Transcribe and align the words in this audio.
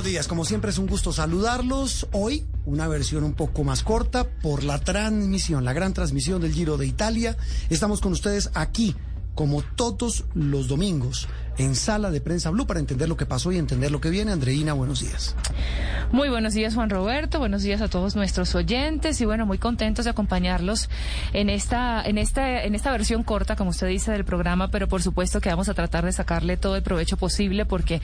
buenos 0.00 0.12
días. 0.12 0.28
Como 0.28 0.46
siempre 0.46 0.70
es 0.70 0.78
un 0.78 0.86
gusto 0.86 1.12
saludarlos. 1.12 2.08
Hoy 2.12 2.46
una 2.64 2.88
versión 2.88 3.22
un 3.22 3.34
poco 3.34 3.64
más 3.64 3.82
corta 3.82 4.24
por 4.24 4.64
la 4.64 4.78
transmisión, 4.78 5.62
la 5.66 5.74
gran 5.74 5.92
transmisión 5.92 6.40
del 6.40 6.54
Giro 6.54 6.78
de 6.78 6.86
Italia. 6.86 7.36
Estamos 7.68 8.00
con 8.00 8.12
ustedes 8.12 8.50
aquí 8.54 8.96
como 9.34 9.60
todos 9.60 10.24
los 10.32 10.68
domingos 10.68 11.28
en 11.60 11.74
Sala 11.74 12.10
de 12.10 12.22
Prensa 12.22 12.48
Blue 12.48 12.66
para 12.66 12.80
entender 12.80 13.06
lo 13.08 13.18
que 13.18 13.26
pasó 13.26 13.52
y 13.52 13.58
entender 13.58 13.90
lo 13.90 14.00
que 14.00 14.08
viene. 14.08 14.32
Andreina, 14.32 14.72
buenos 14.72 15.00
días. 15.00 15.36
Muy 16.10 16.30
buenos 16.30 16.54
días, 16.54 16.74
Juan 16.74 16.88
Roberto. 16.88 17.38
Buenos 17.38 17.62
días 17.62 17.82
a 17.82 17.88
todos 17.88 18.16
nuestros 18.16 18.54
oyentes 18.54 19.20
y 19.20 19.26
bueno, 19.26 19.44
muy 19.44 19.58
contentos 19.58 20.06
de 20.06 20.10
acompañarlos 20.10 20.88
en 21.34 21.50
esta, 21.50 22.02
en 22.02 22.16
esta, 22.16 22.64
en 22.64 22.74
esta 22.74 22.90
versión 22.90 23.22
corta, 23.22 23.56
como 23.56 23.70
usted 23.70 23.88
dice, 23.88 24.10
del 24.10 24.24
programa, 24.24 24.68
pero 24.68 24.88
por 24.88 25.02
supuesto 25.02 25.40
que 25.42 25.50
vamos 25.50 25.68
a 25.68 25.74
tratar 25.74 26.04
de 26.04 26.12
sacarle 26.12 26.56
todo 26.56 26.76
el 26.76 26.82
provecho 26.82 27.18
posible 27.18 27.66
porque 27.66 28.00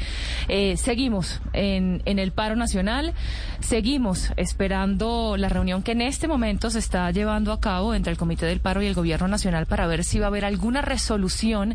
eh, 0.49 0.77
seguimos 0.77 1.41
en, 1.55 2.03
en 2.05 2.19
el 2.19 2.33
paro 2.33 2.57
nacional, 2.57 3.15
seguimos 3.61 4.33
esperando 4.37 5.37
la 5.39 5.49
reunión 5.49 5.83
que 5.83 5.93
en 5.93 6.03
este 6.03 6.29
momento 6.29 6.69
se 6.69 6.79
está 6.79 7.11
llevando 7.11 7.53
a 7.53 7.61
cabo 7.61 7.95
entre 7.95 8.13
el 8.13 8.19
Comité 8.19 8.45
del 8.45 8.61
Paro 8.61 8.83
y 8.83 8.87
el 8.87 8.95
Gobierno 8.95 9.29
Nacional 9.29 9.65
para 9.65 9.87
ver 9.87 10.05
si 10.05 10.19
va 10.19 10.27
a 10.27 10.29
haber 10.29 10.45
alguna 10.45 10.83
resolución 10.83 11.75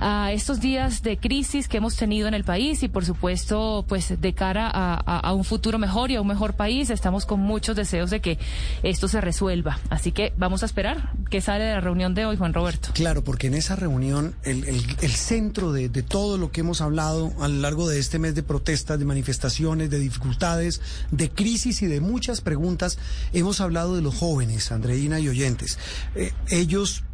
a 0.00 0.32
estos 0.32 0.60
días 0.60 1.02
de 1.02 1.11
crisis 1.16 1.68
que 1.68 1.78
hemos 1.78 1.96
tenido 1.96 2.28
en 2.28 2.34
el 2.34 2.44
país 2.44 2.82
y 2.82 2.88
por 2.88 3.04
supuesto, 3.04 3.84
pues 3.88 4.20
de 4.20 4.32
cara 4.32 4.70
a, 4.72 5.32
un 5.32 5.44
futuro 5.44 5.78
mejor 5.78 6.10
y 6.10 6.16
a 6.16 6.20
un 6.20 6.26
mejor 6.26 6.54
país. 6.54 6.90
Estamos 6.90 7.26
con 7.26 7.40
muchos 7.40 7.76
deseos 7.76 8.10
de 8.10 8.20
que 8.20 8.38
esto 8.82 9.08
se 9.08 9.20
resuelva. 9.20 9.78
Así 9.90 10.12
que 10.12 10.32
vamos 10.36 10.62
a 10.62 10.66
esperar 10.66 11.12
qué 11.30 11.40
sale 11.40 11.64
de 11.64 11.72
la 11.74 11.80
reunión 11.80 12.14
de 12.14 12.26
hoy, 12.26 12.36
Juan 12.36 12.54
Roberto. 12.54 12.90
Claro, 12.94 13.24
porque 13.24 13.46
en 13.46 13.54
esa 13.54 13.76
reunión 13.76 14.34
el, 14.42 14.64
centro 15.10 15.72
de, 15.72 15.88
de, 15.88 16.02
todo 16.02 16.38
lo 16.38 16.50
que 16.50 16.60
hemos 16.60 16.80
hablado 16.80 17.32
a 17.40 17.48
lo 17.48 17.60
largo 17.60 17.88
de 17.88 17.98
este 17.98 18.18
mes 18.18 18.34
de 18.34 18.42
protestas, 18.42 18.98
de 18.98 19.04
manifestaciones, 19.04 19.90
de 19.90 19.98
dificultades, 19.98 20.80
de 21.10 21.30
crisis 21.30 21.82
y 21.82 21.86
de 21.86 22.00
muchas 22.00 22.40
preguntas, 22.40 22.98
hemos 23.32 23.60
hablado 23.60 23.96
de 23.96 24.02
los 24.02 24.14
jóvenes, 24.14 24.72
Andreina 24.72 25.20
y 25.20 25.28
oyentes. 25.28 25.78
Eh, 26.14 26.32
ellos 26.50 27.04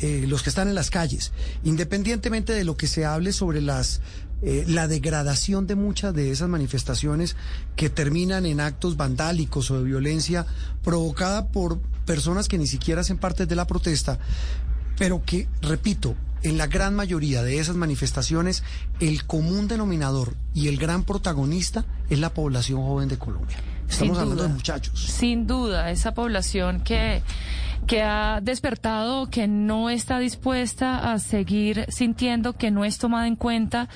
eh, 0.00 0.24
los 0.26 0.42
que 0.42 0.48
están 0.48 0.68
en 0.68 0.74
las 0.74 0.90
calles, 0.90 1.32
independientemente 1.64 2.52
de 2.52 2.64
lo 2.64 2.76
que 2.76 2.86
se 2.86 3.04
hable 3.04 3.32
sobre 3.32 3.60
las 3.60 4.00
eh, 4.42 4.64
la 4.66 4.88
degradación 4.88 5.66
de 5.66 5.74
muchas 5.74 6.14
de 6.14 6.30
esas 6.30 6.48
manifestaciones 6.48 7.36
que 7.76 7.90
terminan 7.90 8.46
en 8.46 8.60
actos 8.60 8.96
vandálicos 8.96 9.70
o 9.70 9.78
de 9.78 9.84
violencia 9.84 10.46
provocada 10.82 11.48
por 11.48 11.78
personas 12.06 12.48
que 12.48 12.56
ni 12.56 12.66
siquiera 12.66 13.02
hacen 13.02 13.18
parte 13.18 13.44
de 13.44 13.54
la 13.54 13.66
protesta, 13.66 14.18
pero 14.96 15.22
que, 15.26 15.46
repito, 15.60 16.16
en 16.42 16.56
la 16.56 16.68
gran 16.68 16.94
mayoría 16.96 17.42
de 17.42 17.58
esas 17.58 17.76
manifestaciones 17.76 18.62
el 18.98 19.26
común 19.26 19.68
denominador 19.68 20.34
y 20.54 20.68
el 20.68 20.78
gran 20.78 21.04
protagonista 21.04 21.84
es 22.08 22.18
la 22.18 22.32
población 22.32 22.80
joven 22.80 23.10
de 23.10 23.18
Colombia. 23.18 23.58
Estamos 23.90 24.18
hablando 24.18 24.44
de 24.44 24.48
muchachos. 24.48 25.04
Sin 25.04 25.46
duda, 25.46 25.90
esa 25.90 26.14
población 26.14 26.80
que 26.80 27.22
que 27.90 28.02
ha 28.04 28.38
despertado, 28.40 29.30
que 29.30 29.48
no 29.48 29.90
está 29.90 30.20
dispuesta 30.20 31.12
a 31.12 31.18
seguir 31.18 31.86
sintiendo 31.88 32.52
que 32.52 32.70
no 32.70 32.84
es 32.84 32.98
tomada 32.98 33.26
en 33.26 33.34
cuenta, 33.34 33.88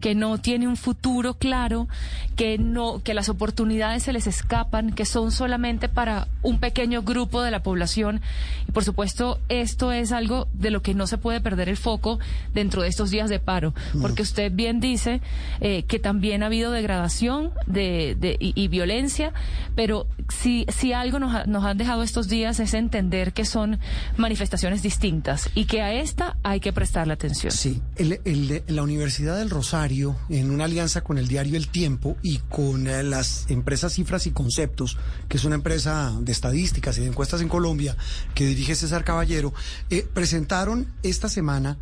que 0.00 0.14
no 0.14 0.38
tiene 0.38 0.66
un 0.66 0.78
futuro 0.78 1.34
claro, 1.34 1.86
que 2.34 2.56
no, 2.56 3.02
que 3.02 3.12
las 3.12 3.28
oportunidades 3.28 4.04
se 4.04 4.14
les 4.14 4.26
escapan, 4.26 4.92
que 4.94 5.04
son 5.04 5.30
solamente 5.30 5.90
para 5.90 6.28
un 6.40 6.60
pequeño 6.60 7.02
grupo 7.02 7.42
de 7.42 7.50
la 7.50 7.62
población. 7.62 8.22
Y 8.66 8.72
por 8.72 8.84
supuesto, 8.84 9.38
esto 9.50 9.92
es 9.92 10.12
algo 10.12 10.48
de 10.54 10.70
lo 10.70 10.80
que 10.80 10.94
no 10.94 11.06
se 11.06 11.18
puede 11.18 11.42
perder 11.42 11.68
el 11.68 11.76
foco 11.76 12.18
dentro 12.54 12.80
de 12.80 12.88
estos 12.88 13.10
días 13.10 13.28
de 13.28 13.38
paro, 13.38 13.74
porque 14.00 14.22
usted 14.22 14.50
bien 14.50 14.80
dice 14.80 15.20
eh, 15.60 15.82
que 15.82 15.98
también 15.98 16.42
ha 16.42 16.46
habido 16.46 16.72
degradación 16.72 17.52
de, 17.66 18.16
de 18.18 18.38
y, 18.40 18.54
y, 18.56 18.68
violencia, 18.68 19.34
pero 19.74 20.06
si, 20.30 20.64
si 20.68 20.94
algo 20.94 21.18
nos, 21.18 21.46
nos 21.46 21.64
han 21.64 21.76
dejado 21.76 22.02
estos 22.02 22.28
días 22.28 22.58
es 22.60 22.72
entender 22.72 23.34
que 23.34 23.41
son 23.44 23.78
manifestaciones 24.16 24.82
distintas 24.82 25.50
y 25.54 25.64
que 25.66 25.82
a 25.82 25.92
esta 25.92 26.36
hay 26.42 26.60
que 26.60 26.72
prestarle 26.72 27.12
atención. 27.12 27.52
Sí, 27.52 27.80
el, 27.96 28.62
la 28.66 28.82
Universidad 28.82 29.38
del 29.38 29.50
Rosario, 29.50 30.16
en 30.28 30.50
una 30.50 30.64
alianza 30.64 31.02
con 31.02 31.18
el 31.18 31.28
diario 31.28 31.56
El 31.56 31.68
Tiempo 31.68 32.16
y 32.22 32.38
con 32.38 32.86
eh, 32.86 33.02
las 33.02 33.50
empresas 33.50 33.94
Cifras 33.94 34.26
y 34.26 34.30
Conceptos, 34.30 34.98
que 35.28 35.36
es 35.36 35.44
una 35.44 35.54
empresa 35.54 36.12
de 36.20 36.32
estadísticas 36.32 36.98
y 36.98 37.02
de 37.02 37.08
encuestas 37.08 37.40
en 37.40 37.48
Colombia, 37.48 37.96
que 38.34 38.46
dirige 38.46 38.74
César 38.74 39.04
Caballero, 39.04 39.52
eh, 39.90 40.06
presentaron 40.12 40.86
esta 41.02 41.28
semana 41.28 41.78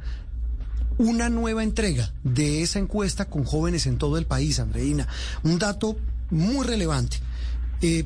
una 0.99 1.31
nueva 1.31 1.62
entrega 1.62 2.12
de 2.25 2.62
esa 2.62 2.78
encuesta 2.78 3.25
con 3.25 3.44
jóvenes 3.44 3.87
en 3.87 3.97
todo 3.97 4.19
el 4.19 4.26
país, 4.26 4.60
Andreina. 4.60 5.09
Un 5.43 5.59
dato 5.59 5.97
muy 6.31 6.66
relevante. 6.66 7.16
Eh, 7.81 8.04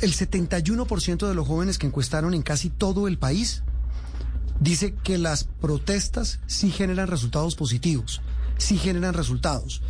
el 0.00 0.14
71% 0.14 1.28
de 1.28 1.34
los 1.34 1.46
jóvenes 1.46 1.78
que 1.78 1.86
encuestaron 1.86 2.34
en 2.34 2.42
casi 2.42 2.70
todo 2.70 3.08
el 3.08 3.18
país 3.18 3.62
dice 4.60 4.94
que 4.94 5.18
las 5.18 5.44
protestas 5.44 6.40
sí 6.46 6.70
generan 6.70 7.08
resultados 7.08 7.54
positivos, 7.54 8.20
sí 8.56 8.78
generan 8.78 9.14
resultados. 9.14 9.82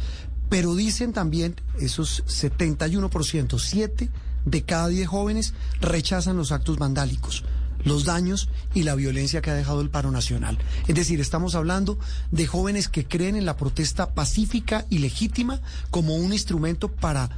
Pero 0.49 0.75
dicen 0.75 1.13
también 1.13 1.57
esos 1.79 2.25
71%, 2.27 3.59
7 3.59 4.11
de 4.45 4.63
cada 4.63 4.89
10 4.89 5.09
jóvenes 5.09 5.55
rechazan 5.81 6.37
los 6.37 6.53
actos 6.53 6.79
vandálicos, 6.79 7.45
los 7.85 8.05
daños 8.05 8.49
y 8.75 8.83
la 8.83 8.95
violencia 8.95 9.41
que 9.43 9.51
ha 9.51 9.55
dejado 9.55 9.81
el 9.81 9.91
paro 9.91 10.11
nacional. 10.11 10.59
Es 10.87 10.95
decir, 10.95 11.21
estamos 11.21 11.55
hablando 11.55 11.99
de 12.31 12.47
jóvenes 12.47 12.89
que 12.89 13.07
creen 13.07 13.37
en 13.37 13.47
la 13.47 13.57
protesta 13.57 14.15
pacífica 14.15 14.85
y 14.91 14.99
legítima 14.99 15.61
como 15.91 16.15
un 16.17 16.33
instrumento 16.33 16.91
para 16.91 17.31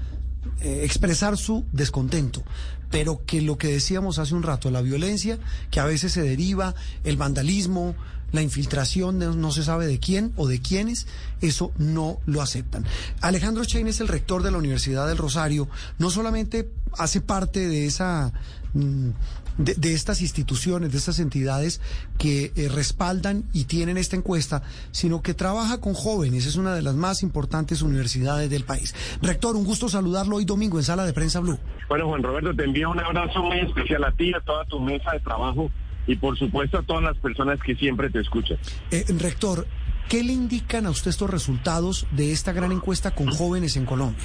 eh, 0.60 0.82
expresar 0.84 1.36
su 1.36 1.64
descontento, 1.72 2.42
pero 2.90 3.24
que 3.24 3.40
lo 3.40 3.58
que 3.58 3.68
decíamos 3.68 4.18
hace 4.18 4.34
un 4.34 4.42
rato, 4.42 4.70
la 4.70 4.82
violencia, 4.82 5.38
que 5.70 5.80
a 5.80 5.84
veces 5.84 6.12
se 6.12 6.22
deriva, 6.22 6.74
el 7.04 7.16
vandalismo, 7.16 7.94
la 8.32 8.42
infiltración 8.42 9.18
de 9.18 9.26
no 9.26 9.52
se 9.52 9.62
sabe 9.62 9.86
de 9.86 9.98
quién 9.98 10.32
o 10.36 10.46
de 10.48 10.60
quiénes, 10.60 11.06
eso 11.40 11.72
no 11.78 12.18
lo 12.26 12.42
aceptan. 12.42 12.84
Alejandro 13.20 13.64
Chain 13.64 13.86
es 13.86 14.00
el 14.00 14.08
rector 14.08 14.42
de 14.42 14.50
la 14.50 14.58
Universidad 14.58 15.06
del 15.06 15.18
Rosario, 15.18 15.68
no 15.98 16.10
solamente 16.10 16.70
hace 16.98 17.20
parte 17.20 17.68
de 17.68 17.86
esa 17.86 18.32
mm, 18.74 19.10
de, 19.58 19.74
de, 19.74 19.94
estas 19.94 20.20
instituciones, 20.20 20.92
de 20.92 20.98
estas 20.98 21.18
entidades 21.18 21.80
que 22.18 22.52
eh, 22.56 22.68
respaldan 22.68 23.44
y 23.52 23.64
tienen 23.64 23.96
esta 23.96 24.16
encuesta, 24.16 24.62
sino 24.90 25.22
que 25.22 25.34
trabaja 25.34 25.80
con 25.80 25.94
jóvenes. 25.94 26.46
Es 26.46 26.56
una 26.56 26.74
de 26.74 26.82
las 26.82 26.94
más 26.94 27.22
importantes 27.22 27.82
universidades 27.82 28.50
del 28.50 28.64
país. 28.64 28.94
Rector, 29.22 29.56
un 29.56 29.64
gusto 29.64 29.88
saludarlo 29.88 30.36
hoy 30.36 30.44
domingo 30.44 30.78
en 30.78 30.84
Sala 30.84 31.04
de 31.04 31.12
Prensa 31.12 31.40
Blue. 31.40 31.58
Bueno, 31.88 32.08
Juan 32.08 32.22
Roberto, 32.22 32.54
te 32.54 32.64
envío 32.64 32.90
un 32.90 33.00
abrazo 33.00 33.42
muy 33.42 33.58
especial 33.60 34.04
a 34.04 34.12
ti, 34.12 34.32
a 34.34 34.40
toda 34.40 34.64
tu 34.64 34.80
mesa 34.80 35.12
de 35.12 35.20
trabajo 35.20 35.70
y 36.06 36.16
por 36.16 36.38
supuesto 36.38 36.78
a 36.78 36.82
todas 36.82 37.02
las 37.02 37.16
personas 37.18 37.60
que 37.60 37.74
siempre 37.74 38.10
te 38.10 38.20
escuchan. 38.20 38.58
Eh, 38.90 39.04
rector, 39.18 39.66
¿qué 40.08 40.22
le 40.22 40.32
indican 40.32 40.86
a 40.86 40.90
usted 40.90 41.10
estos 41.10 41.30
resultados 41.30 42.06
de 42.12 42.32
esta 42.32 42.52
gran 42.52 42.72
encuesta 42.72 43.12
con 43.12 43.28
jóvenes 43.28 43.76
en 43.76 43.86
Colombia? 43.86 44.24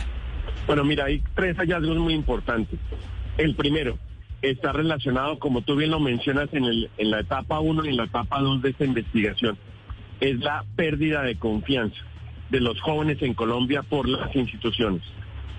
Bueno, 0.68 0.84
mira, 0.84 1.06
hay 1.06 1.24
tres 1.36 1.58
hallazgos 1.58 1.98
muy 1.98 2.14
importantes. 2.14 2.80
El 3.38 3.56
primero, 3.56 3.98
está 4.42 4.72
relacionado, 4.72 5.38
como 5.40 5.62
tú 5.62 5.76
bien 5.76 5.92
lo 5.92 6.00
mencionas, 6.00 6.50
en, 6.54 6.88
la 6.98 7.20
etapa 7.20 7.60
1 7.60 7.86
y 7.86 7.90
en 7.90 7.98
la 7.98 8.06
etapa 8.06 8.40
2 8.40 8.62
de 8.62 8.70
esta 8.72 8.86
investigación. 8.86 9.58
Es 10.20 10.40
la 10.40 10.66
pérdida 10.76 11.24
de 11.24 11.36
confianza 11.36 12.00
de 12.50 12.60
los 12.60 12.80
jóvenes 12.82 13.22
en 13.22 13.34
Colombia 13.34 13.84
por 13.84 14.08
las 14.08 14.36
instituciones. 14.36 15.02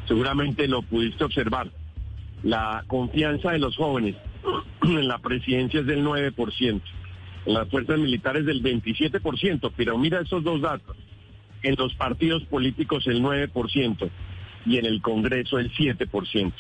Seguramente 0.07 0.69
lo 0.69 0.83
pudiste 0.83 1.25
observar. 1.25 1.71
La 2.43 2.85
confianza 2.87 3.53
de 3.53 3.59
los 3.59 3.77
jóvenes 3.77 4.17
en 4.83 5.09
la 5.09 5.19
presidencia 5.19 5.81
es 5.81 5.87
del 5.87 6.05
9%, 6.05 6.81
en 7.47 7.55
las 7.55 7.69
fuerzas 7.69 7.99
militares 7.99 8.45
del 8.45 8.63
27%, 8.63 9.73
pero 9.77 9.97
mira 9.97 10.21
esos 10.21 10.43
dos 10.43 10.61
datos. 10.61 10.97
En 11.63 11.77
los 11.77 11.95
partidos 11.95 12.43
políticos 12.45 13.07
el 13.07 13.23
9% 13.23 14.11
y 14.67 14.79
en 14.79 14.87
el 14.87 15.01
Congreso 15.01 15.59
el 15.61 15.73
7%. 15.73 16.53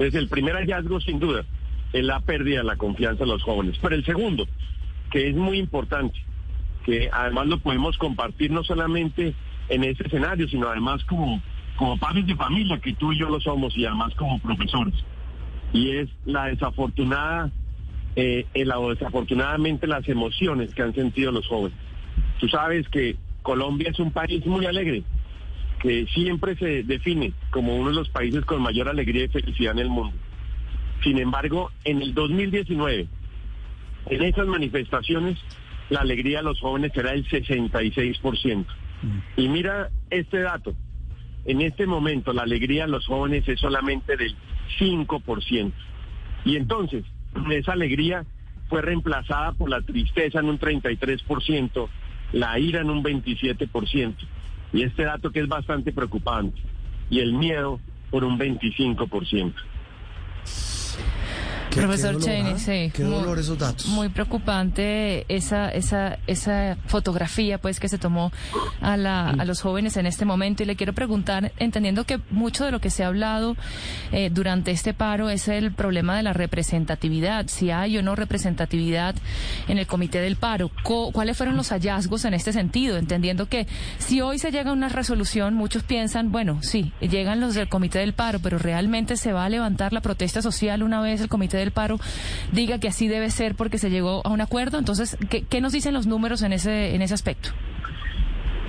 Entonces, 0.00 0.22
el 0.22 0.28
primer 0.30 0.54
hallazgo, 0.54 0.98
sin 1.02 1.20
duda, 1.20 1.44
es 1.92 2.02
la 2.02 2.20
pérdida 2.20 2.60
de 2.60 2.64
la 2.64 2.76
confianza 2.76 3.24
de 3.24 3.30
los 3.32 3.42
jóvenes. 3.42 3.76
Pero 3.82 3.94
el 3.94 4.02
segundo, 4.02 4.48
que 5.10 5.28
es 5.28 5.36
muy 5.36 5.58
importante, 5.58 6.18
que 6.86 7.10
además 7.12 7.48
lo 7.48 7.58
podemos 7.58 7.98
compartir 7.98 8.50
no 8.50 8.64
solamente 8.64 9.34
en 9.68 9.84
ese 9.84 10.06
escenario, 10.06 10.48
sino 10.48 10.68
además 10.68 11.04
como, 11.04 11.42
como 11.76 11.98
padres 11.98 12.26
de 12.26 12.34
familia, 12.34 12.80
que 12.80 12.94
tú 12.94 13.12
y 13.12 13.18
yo 13.18 13.28
lo 13.28 13.40
somos, 13.40 13.76
y 13.76 13.84
además 13.84 14.14
como 14.14 14.38
profesores. 14.38 14.94
Y 15.74 15.90
es 15.90 16.08
la 16.24 16.46
desafortunada, 16.46 17.50
eh, 18.16 18.46
el, 18.54 18.72
desafortunadamente 18.88 19.86
las 19.86 20.08
emociones 20.08 20.72
que 20.72 20.80
han 20.80 20.94
sentido 20.94 21.30
los 21.30 21.46
jóvenes. 21.46 21.76
Tú 22.38 22.48
sabes 22.48 22.88
que 22.88 23.16
Colombia 23.42 23.90
es 23.90 23.98
un 23.98 24.12
país 24.12 24.46
muy 24.46 24.64
alegre, 24.64 25.02
que 25.80 26.06
siempre 26.06 26.56
se 26.56 26.82
define 26.82 27.32
como 27.50 27.76
uno 27.76 27.90
de 27.90 27.96
los 27.96 28.08
países 28.10 28.44
con 28.44 28.62
mayor 28.62 28.88
alegría 28.88 29.24
y 29.24 29.28
felicidad 29.28 29.72
en 29.72 29.78
el 29.80 29.88
mundo. 29.88 30.14
Sin 31.02 31.18
embargo, 31.18 31.70
en 31.84 32.02
el 32.02 32.14
2019, 32.14 33.08
en 34.10 34.22
esas 34.22 34.46
manifestaciones, 34.46 35.38
la 35.88 36.00
alegría 36.00 36.38
de 36.38 36.44
los 36.44 36.60
jóvenes 36.60 36.92
era 36.94 37.12
del 37.12 37.26
66%. 37.26 38.66
Y 39.36 39.48
mira 39.48 39.90
este 40.10 40.40
dato, 40.40 40.74
en 41.46 41.62
este 41.62 41.86
momento 41.86 42.32
la 42.32 42.42
alegría 42.42 42.84
de 42.84 42.92
los 42.92 43.06
jóvenes 43.06 43.48
es 43.48 43.58
solamente 43.58 44.16
del 44.16 44.36
5%. 44.78 45.72
Y 46.44 46.56
entonces, 46.56 47.04
esa 47.50 47.72
alegría 47.72 48.24
fue 48.68 48.82
reemplazada 48.82 49.52
por 49.52 49.70
la 49.70 49.80
tristeza 49.80 50.40
en 50.40 50.46
un 50.46 50.58
33%, 50.58 51.88
la 52.32 52.58
ira 52.58 52.82
en 52.82 52.90
un 52.90 53.02
27%, 53.02 54.14
y 54.72 54.82
este 54.82 55.04
dato 55.04 55.30
que 55.30 55.40
es 55.40 55.48
bastante 55.48 55.92
preocupante, 55.92 56.60
y 57.08 57.20
el 57.20 57.32
miedo 57.32 57.80
por 58.10 58.24
un 58.24 58.38
25%. 58.38 59.54
Profesor 61.70 62.18
Cheney, 62.18 62.58
sí. 62.58 62.90
Qué 62.94 63.02
dolor 63.02 63.38
esos 63.38 63.58
datos. 63.58 63.86
Muy 63.86 64.08
preocupante 64.08 65.24
esa, 65.34 65.70
esa, 65.70 66.18
esa 66.26 66.76
fotografía 66.86 67.58
pues 67.58 67.80
que 67.80 67.88
se 67.88 67.98
tomó 67.98 68.32
a, 68.80 68.96
la, 68.96 69.30
a 69.30 69.44
los 69.44 69.60
jóvenes 69.60 69.96
en 69.96 70.06
este 70.06 70.24
momento. 70.24 70.62
Y 70.62 70.66
le 70.66 70.76
quiero 70.76 70.92
preguntar, 70.92 71.52
entendiendo 71.58 72.04
que 72.04 72.20
mucho 72.30 72.64
de 72.64 72.70
lo 72.70 72.80
que 72.80 72.90
se 72.90 73.04
ha 73.04 73.08
hablado 73.08 73.56
eh, 74.12 74.30
durante 74.32 74.70
este 74.70 74.94
paro 74.94 75.30
es 75.30 75.48
el 75.48 75.72
problema 75.72 76.16
de 76.16 76.22
la 76.22 76.32
representatividad, 76.32 77.46
si 77.48 77.70
hay 77.70 77.96
o 77.98 78.02
no 78.02 78.14
representatividad 78.14 79.14
en 79.68 79.78
el 79.78 79.86
comité 79.86 80.20
del 80.20 80.36
paro. 80.36 80.70
¿Cuáles 80.82 81.36
fueron 81.36 81.56
los 81.56 81.70
hallazgos 81.70 82.24
en 82.24 82.34
este 82.34 82.52
sentido? 82.52 82.96
Entendiendo 82.96 83.46
que 83.46 83.66
si 83.98 84.20
hoy 84.20 84.38
se 84.38 84.50
llega 84.50 84.70
a 84.70 84.72
una 84.74 84.88
resolución, 84.88 85.54
muchos 85.54 85.82
piensan, 85.82 86.32
bueno, 86.32 86.58
sí, 86.62 86.92
llegan 87.00 87.40
los 87.40 87.54
del 87.54 87.68
comité 87.68 88.00
del 88.00 88.12
paro, 88.12 88.40
pero 88.40 88.58
realmente 88.58 89.16
se 89.16 89.32
va 89.32 89.44
a 89.44 89.48
levantar 89.48 89.92
la 89.92 90.00
protesta 90.00 90.42
social 90.42 90.82
una 90.82 91.00
vez 91.00 91.20
el 91.20 91.28
comité 91.28 91.58
del 91.60 91.70
paro 91.70 91.98
diga 92.52 92.78
que 92.78 92.88
así 92.88 93.08
debe 93.08 93.30
ser 93.30 93.54
porque 93.54 93.78
se 93.78 93.90
llegó 93.90 94.22
a 94.24 94.30
un 94.30 94.40
acuerdo. 94.40 94.78
Entonces, 94.78 95.16
¿qué, 95.28 95.60
nos 95.60 95.72
dicen 95.72 95.94
los 95.94 96.06
números 96.06 96.42
en 96.42 96.52
ese, 96.52 96.94
en 96.94 97.02
ese 97.02 97.14
aspecto? 97.14 97.50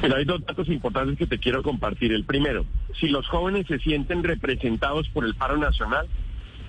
Hay 0.01 0.25
dos 0.25 0.43
datos 0.45 0.67
importantes 0.67 1.17
que 1.17 1.27
te 1.27 1.37
quiero 1.37 1.61
compartir. 1.61 2.11
El 2.11 2.25
primero, 2.25 2.65
si 2.99 3.07
los 3.07 3.27
jóvenes 3.27 3.67
se 3.67 3.79
sienten 3.79 4.23
representados 4.23 5.07
por 5.09 5.25
el 5.25 5.35
paro 5.35 5.57
nacional, 5.57 6.07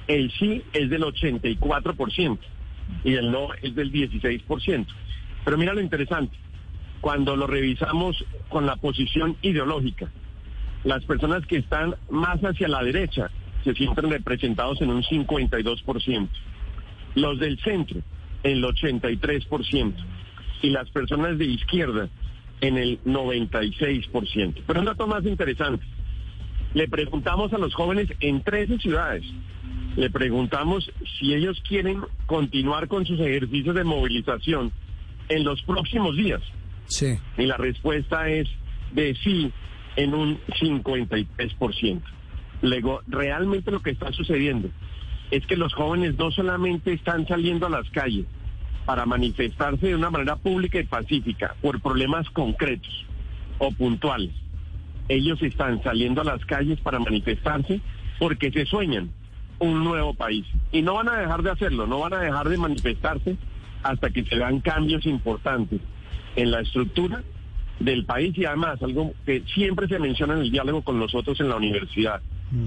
el 0.07 0.31
sí 0.33 0.63
es 0.73 0.91
del 0.91 1.03
84% 1.03 2.39
y 3.05 3.15
el 3.15 3.31
no 3.31 3.49
es 3.63 3.75
del 3.75 3.91
16%. 3.91 4.87
Pero 5.45 5.59
mira 5.59 5.73
lo 5.73 5.81
interesante, 5.81 6.37
cuando 7.01 7.35
lo 7.37 7.47
revisamos 7.47 8.25
con 8.49 8.67
la 8.67 8.77
posición 8.77 9.37
ideológica, 9.43 10.09
las 10.85 11.05
personas 11.05 11.47
que 11.47 11.57
están 11.57 11.95
más 12.11 12.41
hacia 12.41 12.69
la 12.69 12.83
derecha 12.83 13.31
se 13.65 13.75
sienten 13.75 14.11
representados 14.11 14.81
en 14.81 14.91
un 14.91 15.03
52%. 15.03 16.29
Los 17.15 17.39
del 17.39 17.59
centro, 17.61 18.01
en 18.43 18.59
el 18.59 18.65
83%. 18.65 19.95
Y 20.63 20.71
las 20.71 20.89
personas 20.91 21.39
de 21.39 21.47
izquierda, 21.47 22.09
en 22.61 22.79
el 22.79 23.03
96%. 23.05 24.63
Pero 24.67 24.81
un 24.81 24.87
dato 24.87 25.07
más 25.07 25.25
interesante. 25.25 25.85
Le 26.75 26.89
preguntamos 26.89 27.53
a 27.53 27.59
los 27.59 27.75
jóvenes 27.75 28.09
en 28.21 28.43
13 28.43 28.79
ciudades, 28.79 29.25
le 29.97 30.09
preguntamos 30.09 30.91
si 31.19 31.35
ellos 31.35 31.63
quieren 31.69 32.01
continuar 32.27 32.89
con 32.89 33.05
sus 33.05 33.21
ejercicios 33.21 33.75
de 33.75 33.85
movilización 33.85 34.73
en 35.29 35.45
los 35.45 35.63
próximos 35.63 36.17
días. 36.17 36.41
Sí. 36.87 37.19
Y 37.37 37.45
la 37.45 37.59
respuesta 37.59 38.29
es 38.29 38.49
de 38.93 39.15
sí 39.23 39.53
en 39.97 40.15
un 40.15 40.39
53%. 40.61 42.01
Luego, 42.63 43.03
realmente 43.07 43.71
lo 43.71 43.81
que 43.81 43.91
está 43.91 44.13
sucediendo 44.13 44.69
es 45.31 45.47
que 45.47 45.57
los 45.57 45.75
jóvenes 45.75 46.17
no 46.17 46.31
solamente 46.31 46.93
están 46.93 47.27
saliendo 47.27 47.67
a 47.67 47.71
las 47.71 47.89
calles 47.91 48.27
para 48.87 49.07
manifestarse 49.07 49.89
de 49.89 49.95
una 49.95 50.11
manera 50.11 50.37
pública 50.37 50.79
y 50.79 50.85
pacífica 50.85 51.55
por 51.61 51.81
problemas 51.81 52.29
concretos 52.31 53.07
o 53.59 53.71
puntuales. 53.73 54.31
Ellos 55.09 55.43
están 55.43 55.83
saliendo 55.83 56.21
a 56.21 56.25
las 56.25 56.45
calles 56.45 56.81
para 56.81 56.99
manifestarse 56.99 57.81
porque 58.19 58.51
se 58.51 58.67
sueñan 58.67 59.11
un 59.59 59.85
nuevo 59.85 60.15
país. 60.15 60.45
Y 60.71 60.83
no 60.83 60.95
van 60.95 61.09
a 61.09 61.17
dejar 61.17 61.43
de 61.43 61.51
hacerlo, 61.51 61.87
no 61.87 62.01
van 62.01 62.15
a 62.15 62.21
dejar 62.21 62.49
de 62.49 62.57
manifestarse 62.59 63.37
hasta 63.83 64.11
que 64.11 64.25
se 64.25 64.37
dan 64.37 64.61
cambios 64.61 65.07
importantes 65.07 65.81
en 66.37 66.51
la 66.51 66.61
estructura 66.61 67.23
del 67.81 68.05
país 68.05 68.37
y 68.37 68.45
además 68.45 68.83
algo 68.83 69.13
que 69.27 69.43
siempre 69.55 69.89
se 69.89 69.99
menciona 69.99 70.35
en 70.35 70.41
el 70.41 70.51
diálogo 70.51 70.83
con 70.83 70.99
nosotros 70.99 71.41
en 71.41 71.49
la 71.49 71.57
universidad. 71.57 72.21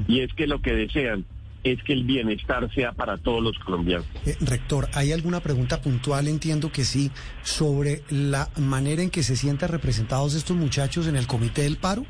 Y 0.07 0.21
es 0.21 0.33
que 0.33 0.47
lo 0.47 0.61
que 0.61 0.73
desean 0.73 1.25
es 1.65 1.81
que 1.83 1.93
el 1.93 2.03
bienestar 2.03 2.71
sea 2.73 2.91
para 2.91 3.17
todos 3.17 3.41
los 3.41 3.57
colombianos. 3.59 4.05
Eh, 4.25 4.37
rector, 4.41 4.87
¿hay 4.93 5.11
alguna 5.11 5.39
pregunta 5.39 5.81
puntual? 5.81 6.27
Entiendo 6.27 6.71
que 6.71 6.83
sí, 6.83 7.11
sobre 7.41 8.03
la 8.09 8.49
manera 8.57 9.01
en 9.01 9.09
que 9.09 9.23
se 9.23 9.35
sienten 9.35 9.69
representados 9.69 10.35
estos 10.35 10.55
muchachos 10.55 11.07
en 11.07 11.15
el 11.15 11.25
comité 11.25 11.63
del 11.63 11.77
paro, 11.77 12.05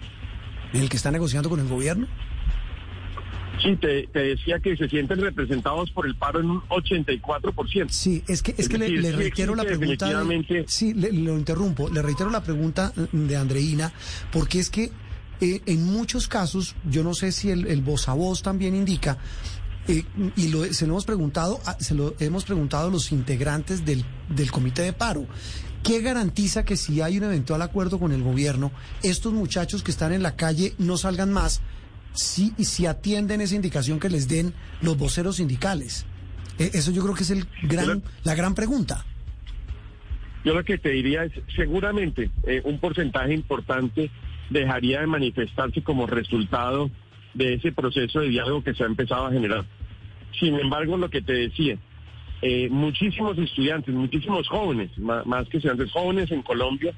en 0.74 0.81
el 0.81 0.89
que 0.89 0.98
está 0.98 1.10
negociando 1.10 1.50
con 1.50 1.62
el 1.62 1.68
gobierno. 1.68 2.07
Sí, 3.62 3.77
te, 3.77 4.07
decía 4.12 4.60
que 4.60 4.75
se 4.75 4.89
sienten 4.89 5.22
representados 5.22 5.89
por 5.92 6.06
el 6.06 6.16
paro 6.16 6.42
en 6.42 6.50
un 6.50 6.62
84%. 6.63 7.89
Sí, 7.89 8.22
es 8.27 8.44
que, 8.44 8.54
es, 8.57 8.68
que 8.68 8.77
le, 8.77 9.12
reitero 9.13 9.56
la 9.56 9.63
pregunta. 9.63 10.24
sí, 10.68 10.94
le, 10.94 11.13
lo 11.13 11.38
interrumpo. 11.38 11.89
Le 11.89 12.01
reitero 12.01 12.30
la 12.30 12.44
pregunta 12.44 12.92
de 13.13 13.38
Andreina, 13.38 13.94
porque 14.33 14.60
es 14.60 14.69
que 14.69 14.92
eh, 15.41 15.61
en 15.65 15.83
muchos 15.83 16.27
casos, 16.27 16.75
yo 16.89 17.03
no 17.03 17.13
sé 17.13 17.31
si 17.31 17.49
el, 17.49 17.81
voz 17.81 18.07
a 18.07 18.13
voz 18.13 18.41
también 18.41 18.75
indica, 18.75 19.17
eh, 19.87 20.03
y 20.35 20.47
lo, 20.47 20.63
se 20.73 20.87
lo 20.87 20.93
hemos 20.93 21.05
preguntado, 21.05 21.59
se 21.79 21.93
lo 21.93 22.15
hemos 22.19 22.45
preguntado 22.45 22.87
a 22.87 22.91
los 22.91 23.11
integrantes 23.11 23.85
del, 23.85 24.05
del 24.29 24.51
comité 24.51 24.83
de 24.83 24.93
paro. 24.93 25.27
¿Qué 25.83 26.01
garantiza 26.01 26.63
que 26.63 26.77
si 26.77 27.01
hay 27.01 27.17
un 27.17 27.25
eventual 27.25 27.61
acuerdo 27.61 27.99
con 27.99 28.11
el 28.11 28.23
gobierno, 28.23 28.71
estos 29.03 29.33
muchachos 29.33 29.83
que 29.83 29.91
están 29.91 30.13
en 30.13 30.23
la 30.23 30.35
calle 30.35 30.73
no 30.79 30.97
salgan 30.97 31.31
más 31.31 31.61
si, 32.13 32.51
si 32.57 32.85
atienden 32.85 33.41
esa 33.41 33.55
indicación 33.55 33.99
que 33.99 34.09
les 34.09 34.27
den 34.27 34.53
los 34.81 34.97
voceros 34.97 35.35
sindicales? 35.35 36.05
Eh, 36.57 36.71
eso 36.73 36.91
yo 36.91 37.03
creo 37.03 37.13
que 37.13 37.23
es 37.23 37.29
el 37.29 37.45
gran, 37.63 38.01
la 38.23 38.35
gran 38.35 38.55
pregunta. 38.55 39.05
Yo 40.43 40.53
lo 40.53 40.63
que 40.63 40.77
te 40.77 40.89
diría 40.89 41.25
es, 41.25 41.33
seguramente 41.55 42.31
un 42.63 42.79
porcentaje 42.79 43.33
importante 43.33 44.11
dejaría 44.50 45.01
de 45.01 45.07
manifestarse 45.07 45.81
como 45.81 46.07
resultado 46.07 46.89
de 47.33 47.56
ese 47.56 47.71
proceso 47.71 48.21
de 48.21 48.30
diálogo 48.30 48.63
que 48.63 48.74
se 48.74 48.83
ha 48.83 48.88
empezado 48.88 49.25
a 49.25 49.31
generar. 49.31 49.65
Sin 50.39 50.59
embargo, 50.59 50.97
lo 50.97 51.09
que 51.09 51.21
te 51.21 51.33
decía, 51.33 51.77
eh, 52.42 52.69
muchísimos 52.69 53.38
estudiantes, 53.38 53.94
muchísimos 53.94 54.47
jóvenes, 54.47 54.97
más, 54.97 55.47
que 55.50 55.57
estudiantes 55.57 55.92
jóvenes 55.92 56.31
en 56.31 56.42
Colombia, 56.42 56.94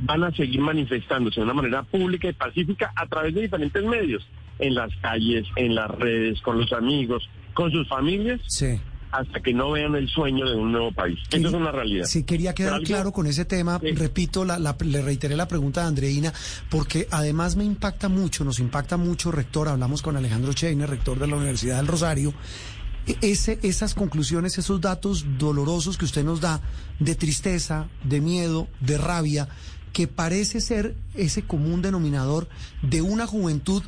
van 0.00 0.24
a 0.24 0.32
seguir 0.32 0.60
manifestándose 0.60 1.40
de 1.40 1.44
una 1.44 1.54
manera 1.54 1.82
pública 1.82 2.28
y 2.28 2.32
pacífica 2.32 2.92
a 2.96 3.06
través 3.06 3.34
de 3.34 3.42
diferentes 3.42 3.84
medios, 3.84 4.26
en 4.58 4.74
las 4.74 4.94
calles, 4.96 5.46
en 5.56 5.74
las 5.74 5.90
redes, 5.90 6.40
con 6.42 6.58
los 6.58 6.72
amigos, 6.72 7.28
con 7.54 7.70
sus 7.70 7.88
familias. 7.88 8.40
Sí 8.46 8.80
hasta 9.14 9.40
que 9.40 9.52
no 9.52 9.70
vean 9.70 9.94
el 9.94 10.08
sueño 10.08 10.44
de 10.48 10.56
un 10.56 10.72
nuevo 10.72 10.90
país. 10.90 11.18
Eso 11.30 11.48
es 11.48 11.54
una 11.54 11.70
realidad. 11.70 12.04
Sí, 12.06 12.24
quería 12.24 12.52
quedar 12.52 12.82
claro 12.82 13.12
con 13.12 13.26
ese 13.26 13.44
tema. 13.44 13.78
Repito, 13.78 14.44
le 14.44 15.02
reiteré 15.02 15.36
la 15.36 15.46
pregunta 15.46 15.82
de 15.82 15.86
Andreina, 15.86 16.32
porque 16.68 17.06
además 17.12 17.54
me 17.54 17.64
impacta 17.64 18.08
mucho, 18.08 18.44
nos 18.44 18.58
impacta 18.58 18.96
mucho, 18.96 19.30
rector, 19.30 19.68
hablamos 19.68 20.02
con 20.02 20.16
Alejandro 20.16 20.52
Cheiner, 20.52 20.90
rector 20.90 21.18
de 21.18 21.28
la 21.28 21.36
Universidad 21.36 21.76
del 21.76 21.86
Rosario, 21.86 22.34
e, 23.06 23.16
ese, 23.20 23.60
esas 23.62 23.94
conclusiones, 23.94 24.58
esos 24.58 24.80
datos 24.80 25.24
dolorosos 25.38 25.96
que 25.96 26.06
usted 26.06 26.24
nos 26.24 26.40
da 26.40 26.60
de 26.98 27.14
tristeza, 27.14 27.86
de 28.02 28.20
miedo, 28.20 28.66
de 28.80 28.98
rabia, 28.98 29.48
que 29.92 30.08
parece 30.08 30.60
ser 30.60 30.96
ese 31.14 31.42
común 31.42 31.82
denominador 31.82 32.48
de 32.82 33.00
una 33.00 33.28
juventud 33.28 33.84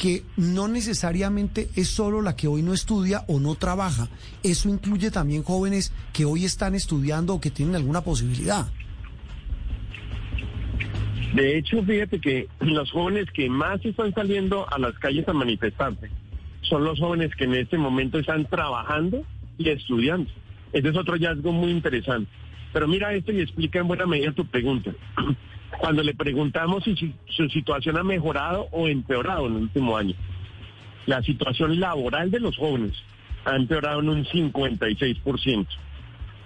que 0.00 0.22
no 0.38 0.66
necesariamente 0.66 1.68
es 1.76 1.88
solo 1.88 2.22
la 2.22 2.34
que 2.34 2.48
hoy 2.48 2.62
no 2.62 2.72
estudia 2.72 3.22
o 3.28 3.38
no 3.38 3.54
trabaja. 3.54 4.08
Eso 4.42 4.70
incluye 4.70 5.10
también 5.10 5.42
jóvenes 5.42 5.92
que 6.14 6.24
hoy 6.24 6.46
están 6.46 6.74
estudiando 6.74 7.34
o 7.34 7.40
que 7.40 7.50
tienen 7.50 7.76
alguna 7.76 8.00
posibilidad. 8.00 8.66
De 11.34 11.58
hecho, 11.58 11.82
fíjate 11.82 12.18
que 12.18 12.48
los 12.60 12.90
jóvenes 12.90 13.26
que 13.34 13.50
más 13.50 13.84
están 13.84 14.14
saliendo 14.14 14.66
a 14.72 14.78
las 14.78 14.98
calles 14.98 15.28
a 15.28 15.34
manifestarse 15.34 16.08
son 16.62 16.82
los 16.82 16.98
jóvenes 16.98 17.36
que 17.36 17.44
en 17.44 17.56
este 17.56 17.76
momento 17.76 18.18
están 18.18 18.46
trabajando 18.46 19.22
y 19.58 19.68
estudiando. 19.68 20.30
Ese 20.72 20.88
es 20.88 20.96
otro 20.96 21.12
hallazgo 21.12 21.52
muy 21.52 21.72
interesante. 21.72 22.30
Pero 22.72 22.88
mira 22.88 23.12
esto 23.12 23.32
y 23.32 23.42
explica 23.42 23.80
en 23.80 23.88
buena 23.88 24.06
medida 24.06 24.32
tu 24.32 24.46
pregunta. 24.46 24.92
cuando 25.78 26.02
le 26.02 26.14
preguntamos 26.14 26.84
si 26.84 27.14
su 27.26 27.48
situación 27.48 27.96
ha 27.96 28.02
mejorado 28.02 28.68
o 28.72 28.88
empeorado 28.88 29.46
en 29.46 29.56
el 29.56 29.62
último 29.62 29.96
año. 29.96 30.14
La 31.06 31.22
situación 31.22 31.80
laboral 31.80 32.30
de 32.30 32.40
los 32.40 32.56
jóvenes 32.56 32.92
ha 33.44 33.56
empeorado 33.56 34.00
en 34.00 34.08
un 34.08 34.24
56%. 34.24 35.66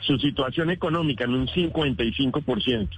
Su 0.01 0.19
situación 0.19 0.71
económica 0.71 1.25
en 1.25 1.35
un 1.35 1.47
55%. 1.47 2.89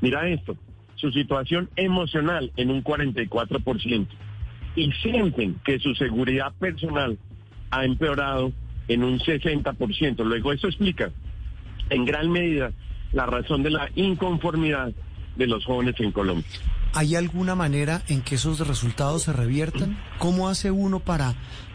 Mira 0.00 0.28
esto, 0.28 0.56
su 0.96 1.12
situación 1.12 1.68
emocional 1.76 2.50
en 2.56 2.70
un 2.70 2.82
44%. 2.82 4.06
Y 4.76 4.90
sienten 4.92 5.60
que 5.64 5.78
su 5.78 5.94
seguridad 5.94 6.52
personal 6.58 7.18
ha 7.70 7.84
empeorado 7.84 8.52
en 8.88 9.04
un 9.04 9.18
60%. 9.18 10.24
Luego 10.24 10.52
eso 10.52 10.66
explica 10.66 11.10
en 11.90 12.04
gran 12.04 12.30
medida 12.30 12.72
la 13.12 13.26
razón 13.26 13.62
de 13.62 13.70
la 13.70 13.88
inconformidad 13.94 14.92
de 15.36 15.46
los 15.46 15.64
jóvenes 15.64 15.94
en 15.98 16.12
Colombia. 16.12 16.44
¿hay 16.94 17.16
alguna 17.16 17.56
manera 17.56 18.02
en 18.08 18.22
que 18.22 18.36
esos 18.36 18.66
resultados 18.66 19.24
se 19.24 19.32
reviertan? 19.32 19.98
¿Cómo 20.18 20.48
hace 20.48 20.70
uno 20.70 21.00
para 21.00 21.34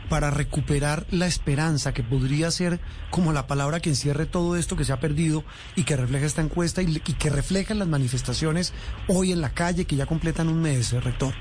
para 0.10 0.32
recuperar 0.32 1.06
la 1.12 1.28
esperanza 1.28 1.94
que 1.94 2.02
podría 2.02 2.50
ser 2.50 2.80
como 3.12 3.32
la 3.32 3.46
palabra 3.46 3.80
que 3.80 3.90
encierre 3.90 4.26
todo 4.26 4.56
esto 4.56 4.76
que 4.76 4.84
se 4.84 4.92
ha 4.92 5.00
perdido 5.00 5.44
y 5.76 5.84
que 5.84 5.96
refleja 5.96 6.26
esta 6.26 6.42
encuesta 6.42 6.82
y, 6.82 7.00
que 7.00 7.30
refleja 7.30 7.76
las 7.76 7.88
manifestaciones 7.88 8.74
hoy 9.08 9.32
en 9.32 9.40
la 9.40 9.54
calle 9.54 9.86
que 9.86 9.96
ya 9.96 10.08
completan 10.08 10.50
un 10.50 10.64
mes, 10.64 10.94
eh, 10.94 11.00
rector? 11.00 11.36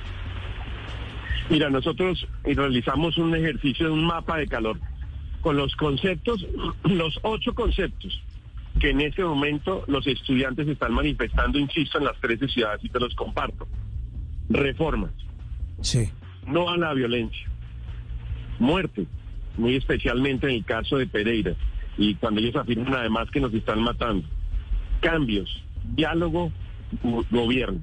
Mira, 1.49 1.71
nosotros 1.71 2.27
realizamos 2.45 3.17
un 3.17 3.35
ejercicio 3.35 3.87
de 3.87 3.93
un 3.93 4.05
mapa 4.05 4.37
de 4.37 4.47
calor 4.47 4.79
con 5.41 5.57
los 5.57 5.75
conceptos, 5.75 6.47
los 6.85 7.19
ocho 7.23 7.55
conceptos 7.55 8.21
que 8.81 8.91
en 8.91 9.01
este 9.01 9.25
momento 9.25 9.85
los 9.89 10.07
estudiantes 10.07 10.69
están 10.69 10.93
manifestando, 10.93 11.59
insisto, 11.59 11.99
en 11.99 12.05
las 12.05 12.19
13 12.21 12.49
ciudades 12.49 12.85
y 12.85 12.89
te 12.89 13.01
los 13.01 13.15
comparto. 13.15 13.67
Reformas. 14.49 15.11
Sí. 15.81 16.11
No 16.47 16.71
a 16.71 16.77
la 16.77 16.95
violencia 16.95 17.49
muerte, 18.59 19.07
muy 19.57 19.77
especialmente 19.77 20.49
en 20.49 20.57
el 20.57 20.65
caso 20.65 20.99
de 20.99 21.07
Pereira, 21.07 21.55
y 21.97 22.15
cuando 22.15 22.41
ellos 22.41 22.57
afirman 22.57 22.95
además 22.95 23.31
que 23.31 23.41
nos 23.41 23.53
están 23.55 23.81
matando. 23.81 24.27
Cambios, 25.01 25.63
diálogo, 25.95 26.53
gobierno. 27.31 27.81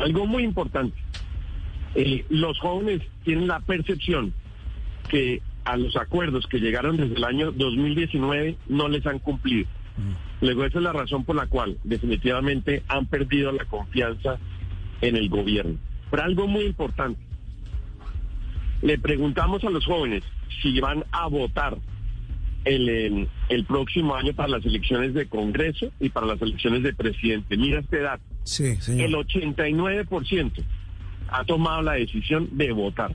Algo 0.00 0.26
muy 0.26 0.42
importante, 0.42 0.96
eh, 1.94 2.24
los 2.28 2.58
jóvenes 2.58 3.02
tienen 3.24 3.48
la 3.48 3.60
percepción 3.60 4.32
que 5.08 5.42
a 5.64 5.76
los 5.76 5.96
acuerdos 5.96 6.46
que 6.46 6.58
llegaron 6.58 6.96
desde 6.96 7.14
el 7.14 7.24
año 7.24 7.52
2019 7.52 8.56
no 8.68 8.88
les 8.88 9.06
han 9.06 9.18
cumplido. 9.18 9.68
Luego 10.40 10.64
esa 10.64 10.78
es 10.78 10.84
la 10.84 10.92
razón 10.92 11.24
por 11.24 11.36
la 11.36 11.46
cual 11.46 11.78
definitivamente 11.84 12.82
han 12.88 13.06
perdido 13.06 13.52
la 13.52 13.64
confianza 13.64 14.38
en 15.00 15.16
el 15.16 15.28
gobierno. 15.28 15.78
Pero 16.10 16.22
algo 16.22 16.46
muy 16.46 16.64
importante, 16.64 17.20
le 18.82 18.98
preguntamos 18.98 19.62
a 19.64 19.70
los 19.70 19.84
jóvenes 19.84 20.22
si 20.62 20.80
van 20.80 21.04
a 21.12 21.28
votar 21.28 21.78
el, 22.64 23.28
el, 23.48 23.64
próximo 23.64 24.14
año 24.14 24.32
para 24.34 24.48
las 24.48 24.64
elecciones 24.64 25.14
de 25.14 25.26
Congreso 25.26 25.90
y 26.00 26.10
para 26.10 26.26
las 26.26 26.40
elecciones 26.42 26.82
de 26.82 26.92
presidente. 26.92 27.56
Mira 27.56 27.80
este 27.80 28.00
dato. 28.00 28.22
Sí, 28.44 28.76
señor. 28.76 29.08
El 29.08 29.14
89% 29.14 30.64
ha 31.28 31.44
tomado 31.44 31.82
la 31.82 31.94
decisión 31.94 32.48
de 32.52 32.72
votar. 32.72 33.14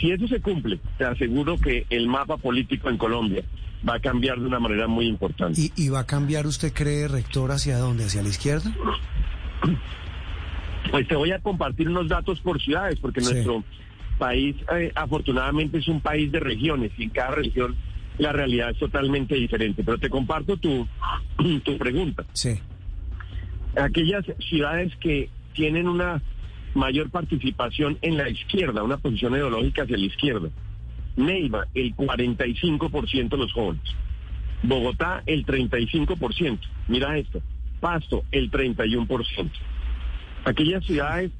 Si 0.00 0.10
eso 0.10 0.26
se 0.26 0.40
cumple, 0.40 0.80
te 0.96 1.04
aseguro 1.04 1.58
que 1.58 1.86
el 1.90 2.06
mapa 2.06 2.38
político 2.38 2.88
en 2.88 2.96
Colombia 2.96 3.44
va 3.88 3.96
a 3.96 4.00
cambiar 4.00 4.38
de 4.38 4.46
una 4.46 4.60
manera 4.60 4.86
muy 4.86 5.06
importante. 5.06 5.60
¿Y, 5.60 5.72
y 5.76 5.88
va 5.88 6.00
a 6.00 6.06
cambiar, 6.06 6.46
usted 6.46 6.72
cree, 6.72 7.08
rector, 7.08 7.50
hacia 7.50 7.78
dónde? 7.78 8.04
¿Hacia 8.04 8.22
la 8.22 8.28
izquierda? 8.28 8.72
Pues 10.90 11.08
te 11.08 11.16
voy 11.16 11.32
a 11.32 11.38
compartir 11.40 11.88
unos 11.88 12.08
datos 12.08 12.40
por 12.40 12.60
ciudades, 12.60 12.98
porque 13.00 13.20
nuestro 13.20 13.64
país 14.18 14.56
eh, 14.74 14.92
afortunadamente 14.94 15.78
es 15.78 15.88
un 15.88 16.00
país 16.00 16.30
de 16.30 16.40
regiones 16.40 16.92
y 16.96 17.04
en 17.04 17.10
cada 17.10 17.32
región 17.32 17.76
la 18.18 18.32
realidad 18.32 18.70
es 18.70 18.78
totalmente 18.78 19.34
diferente. 19.34 19.82
Pero 19.84 19.98
te 19.98 20.10
comparto 20.10 20.56
tu, 20.56 20.86
tu 21.64 21.78
pregunta. 21.78 22.24
Sí. 22.32 22.58
Aquellas 23.76 24.24
ciudades 24.48 24.92
que 25.00 25.30
tienen 25.54 25.88
una 25.88 26.20
mayor 26.74 27.10
participación 27.10 27.98
en 28.02 28.16
la 28.16 28.28
izquierda, 28.28 28.82
una 28.82 28.96
posición 28.96 29.34
ideológica 29.34 29.82
hacia 29.82 29.96
la 29.96 30.06
izquierda. 30.06 30.48
Neiva, 31.16 31.66
el 31.74 31.94
45% 31.94 33.28
de 33.28 33.36
los 33.36 33.52
jóvenes. 33.52 33.82
Bogotá, 34.62 35.22
el 35.26 35.44
35%. 35.44 36.58
Mira 36.88 37.18
esto. 37.18 37.42
Pasto, 37.80 38.24
el 38.30 38.50
31%. 38.50 39.50
Aquellas 40.44 40.84
ciudades 40.84 41.30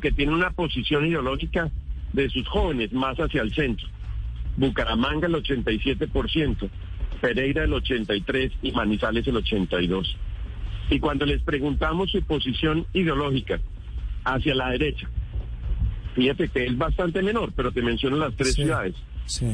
que 0.00 0.12
tienen 0.12 0.34
una 0.34 0.50
posición 0.50 1.06
ideológica 1.06 1.70
de 2.12 2.28
sus 2.28 2.46
jóvenes 2.48 2.92
más 2.92 3.16
hacia 3.18 3.42
el 3.42 3.52
centro. 3.54 3.88
Bucaramanga 4.56 5.26
el 5.26 5.34
87%, 5.34 6.68
Pereira 7.20 7.64
el 7.64 7.72
83% 7.72 8.52
y 8.62 8.72
Manizales 8.72 9.26
el 9.26 9.36
82%. 9.36 10.16
Y 10.90 10.98
cuando 10.98 11.24
les 11.24 11.40
preguntamos 11.42 12.10
su 12.10 12.20
posición 12.22 12.84
ideológica 12.92 13.60
hacia 14.24 14.54
la 14.54 14.70
derecha, 14.70 15.08
fíjate 16.14 16.48
que 16.48 16.66
es 16.66 16.76
bastante 16.76 17.22
menor, 17.22 17.52
pero 17.54 17.72
te 17.72 17.80
menciono 17.80 18.16
las 18.16 18.34
tres 18.34 18.54
ciudades. 18.54 18.94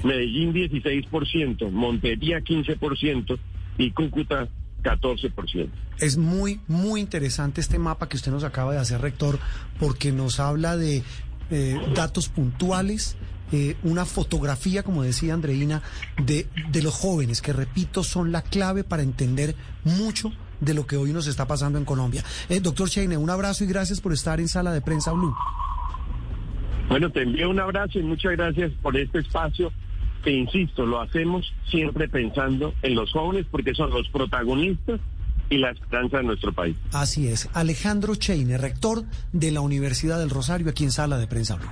Medellín 0.05 0.53
16%, 0.53 1.71
Montería 1.71 2.41
15% 2.41 3.39
y 3.79 3.91
Cúcuta 3.91 4.49
14%. 4.83 5.69
Es 5.99 6.17
muy, 6.17 6.61
muy 6.69 7.01
interesante 7.01 7.61
este 7.61 7.79
mapa 7.79 8.09
que 8.09 8.17
usted 8.17 8.33
nos 8.33 8.45
acaba 8.45 8.73
de 8.73 8.79
hacer, 8.79 9.01
rector, 9.01 9.39
porque 9.79 10.13
nos 10.13 10.41
habla 10.41 10.77
de 10.77 11.03
eh, 11.51 11.81
datos 11.95 12.29
puntuales, 12.29 13.17
eh, 13.53 13.77
una 13.83 14.05
fotografía, 14.05 14.83
como 14.83 15.03
decía 15.03 15.35
Andreina, 15.35 15.83
de, 16.23 16.47
de 16.71 16.83
los 16.83 16.95
jóvenes, 16.95 17.43
que 17.43 17.53
repito, 17.53 18.03
son 18.03 18.33
la 18.33 18.43
clave 18.43 18.85
para 18.85 19.03
entender 19.03 19.55
mucho 19.85 20.33
de 20.61 20.75
lo 20.75 20.87
que 20.87 20.97
hoy 20.97 21.13
nos 21.13 21.27
está 21.27 21.47
pasando 21.47 21.79
en 21.79 21.85
Colombia. 21.85 22.25
Eh, 22.49 22.61
doctor 22.61 22.89
Cheine, 22.89 23.17
un 23.17 23.31
abrazo 23.31 23.65
y 23.65 23.67
gracias 23.67 24.01
por 24.01 24.13
estar 24.13 24.41
en 24.41 24.49
Sala 24.49 24.73
de 24.73 24.81
Prensa 24.81 25.13
Blue. 25.13 25.35
Bueno, 26.89 27.11
te 27.11 27.23
envío 27.23 27.51
un 27.51 27.61
abrazo 27.61 27.99
y 27.99 28.03
muchas 28.03 28.33
gracias 28.33 28.73
por 28.83 28.97
este 28.97 29.19
espacio 29.19 29.73
que, 30.23 30.31
insisto, 30.31 30.87
lo 30.87 31.01
hacemos 31.01 31.53
siempre 31.71 32.09
pensando 32.09 32.75
en 32.83 32.95
los 32.95 33.13
jóvenes 33.13 33.47
porque 33.51 33.75
son 33.75 33.91
los 33.91 34.09
protagonistas 34.09 35.01
y 35.51 35.59
la 35.59 35.71
esperanza 35.71 36.19
de 36.19 36.25
nuestro 36.25 36.53
país. 36.53 36.77
Así 36.93 37.29
es. 37.29 37.49
Alejandro 37.55 38.15
Cheine, 38.15 38.59
rector 38.59 39.05
de 39.33 39.51
la 39.53 39.61
Universidad 39.61 40.19
del 40.19 40.31
Rosario, 40.31 40.69
aquí 40.71 40.85
en 40.85 40.93
Sala 40.93 41.19
de 41.19 41.27
Prensa 41.27 41.57
Blue. 41.57 41.69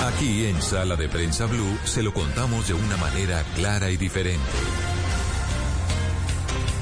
Aquí 0.00 0.46
en 0.46 0.60
Sala 0.62 0.96
de 0.96 1.08
Prensa 1.08 1.46
Blue 1.46 1.78
se 1.84 2.02
lo 2.02 2.12
contamos 2.12 2.66
de 2.68 2.74
una 2.74 2.96
manera 2.96 3.42
clara 3.54 3.90
y 3.90 3.96
diferente. 3.96 4.87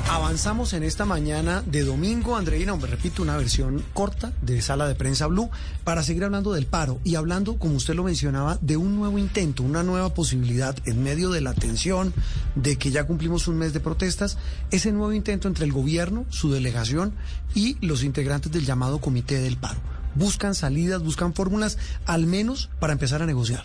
Avanzamos 0.08 0.72
en 0.72 0.84
esta 0.84 1.04
mañana 1.04 1.64
de 1.66 1.82
domingo, 1.82 2.36
Andreina, 2.36 2.76
me 2.76 2.86
repito, 2.86 3.22
una 3.22 3.36
versión 3.36 3.82
corta 3.92 4.32
de 4.40 4.62
Sala 4.62 4.86
de 4.86 4.94
Prensa 4.94 5.26
Blue 5.26 5.50
para 5.82 6.04
seguir 6.04 6.22
hablando 6.22 6.52
del 6.52 6.66
paro 6.66 7.00
y 7.02 7.16
hablando, 7.16 7.58
como 7.58 7.74
usted 7.74 7.94
lo 7.94 8.04
mencionaba, 8.04 8.56
de 8.60 8.76
un 8.76 8.94
nuevo 8.94 9.18
intento, 9.18 9.64
una 9.64 9.82
nueva 9.82 10.14
posibilidad 10.14 10.76
en 10.86 11.02
medio 11.02 11.30
de 11.30 11.40
la 11.40 11.54
tensión 11.54 12.14
de 12.54 12.76
que 12.76 12.92
ya 12.92 13.04
cumplimos 13.04 13.48
un 13.48 13.58
mes 13.58 13.72
de 13.72 13.80
protestas, 13.80 14.38
ese 14.70 14.92
nuevo 14.92 15.12
intento 15.12 15.48
entre 15.48 15.64
el 15.64 15.72
gobierno, 15.72 16.24
su 16.30 16.52
delegación 16.52 17.12
y 17.54 17.76
los 17.84 18.04
integrantes 18.04 18.52
del 18.52 18.64
llamado 18.64 19.00
Comité 19.00 19.40
del 19.40 19.56
Paro. 19.56 19.80
Buscan 20.14 20.54
salidas, 20.54 21.02
buscan 21.02 21.34
fórmulas, 21.34 21.78
al 22.06 22.26
menos 22.26 22.70
para 22.78 22.92
empezar 22.92 23.22
a 23.22 23.26
negociar. 23.26 23.64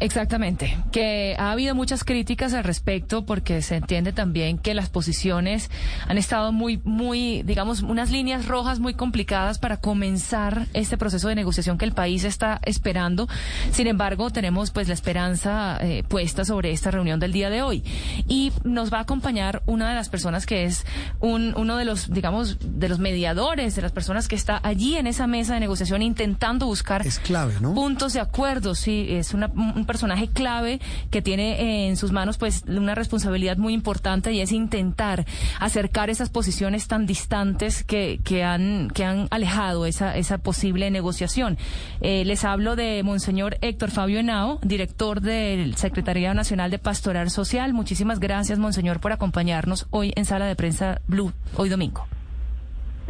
Exactamente, 0.00 0.76
que 0.92 1.34
ha 1.38 1.52
habido 1.52 1.74
muchas 1.74 2.04
críticas 2.04 2.54
al 2.54 2.64
respecto 2.64 3.24
porque 3.24 3.62
se 3.62 3.76
entiende 3.76 4.12
también 4.12 4.58
que 4.58 4.74
las 4.74 4.88
posiciones 4.88 5.70
han 6.06 6.18
estado 6.18 6.52
muy, 6.52 6.80
muy, 6.84 7.42
digamos, 7.42 7.82
unas 7.82 8.10
líneas 8.10 8.46
rojas 8.46 8.78
muy 8.78 8.94
complicadas 8.94 9.58
para 9.58 9.78
comenzar 9.78 10.66
este 10.72 10.96
proceso 10.96 11.28
de 11.28 11.34
negociación 11.34 11.78
que 11.78 11.84
el 11.84 11.92
país 11.92 12.24
está 12.24 12.60
esperando. 12.64 13.28
Sin 13.72 13.86
embargo, 13.86 14.30
tenemos 14.30 14.70
pues 14.70 14.88
la 14.88 14.94
esperanza 14.94 15.78
eh, 15.80 16.04
puesta 16.06 16.44
sobre 16.44 16.72
esta 16.72 16.90
reunión 16.90 17.20
del 17.20 17.32
día 17.32 17.50
de 17.50 17.62
hoy. 17.62 17.82
Y 18.26 18.52
nos 18.64 18.92
va 18.92 18.98
a 18.98 19.02
acompañar 19.02 19.62
una 19.66 19.88
de 19.88 19.94
las 19.94 20.08
personas 20.08 20.46
que 20.46 20.64
es 20.64 20.84
un, 21.20 21.54
uno 21.56 21.76
de 21.76 21.84
los, 21.84 22.10
digamos, 22.12 22.58
de 22.60 22.88
los 22.88 22.98
mediadores, 22.98 23.74
de 23.74 23.82
las 23.82 23.92
personas 23.92 24.28
que 24.28 24.36
está 24.36 24.60
allí 24.62 24.96
en 24.96 25.06
esa 25.06 25.26
mesa 25.26 25.54
de 25.54 25.60
negociación 25.60 26.02
intentando 26.02 26.66
buscar 26.66 27.06
es 27.06 27.18
clave, 27.18 27.54
¿no? 27.60 27.74
puntos 27.74 28.12
de 28.12 28.20
acuerdo. 28.20 28.74
Sí, 28.74 29.06
es 29.10 29.34
una, 29.34 29.46
un 29.46 29.84
personaje 29.88 30.28
clave 30.28 30.78
que 31.10 31.22
tiene 31.22 31.88
en 31.88 31.96
sus 31.96 32.12
manos 32.12 32.38
pues 32.38 32.64
una 32.68 32.94
responsabilidad 32.94 33.56
muy 33.56 33.72
importante 33.72 34.32
y 34.32 34.40
es 34.40 34.52
intentar 34.52 35.24
acercar 35.58 36.10
esas 36.10 36.30
posiciones 36.30 36.86
tan 36.86 37.06
distantes 37.06 37.82
que, 37.82 38.20
que, 38.22 38.44
han, 38.44 38.90
que 38.94 39.04
han 39.04 39.26
alejado 39.30 39.86
esa, 39.86 40.16
esa 40.16 40.38
posible 40.38 40.90
negociación. 40.92 41.58
Eh, 42.00 42.24
les 42.24 42.44
hablo 42.44 42.76
de 42.76 43.02
Monseñor 43.02 43.56
Héctor 43.62 43.90
Fabio 43.90 44.20
Henao, 44.20 44.60
director 44.62 45.20
del 45.20 45.74
Secretariado 45.74 46.34
Nacional 46.34 46.70
de 46.70 46.78
Pastoral 46.78 47.30
Social. 47.30 47.72
Muchísimas 47.72 48.20
gracias, 48.20 48.58
Monseñor, 48.58 49.00
por 49.00 49.12
acompañarnos 49.12 49.88
hoy 49.90 50.12
en 50.14 50.24
Sala 50.26 50.46
de 50.46 50.54
Prensa 50.54 51.00
Blue, 51.08 51.32
hoy 51.56 51.68
domingo. 51.70 52.06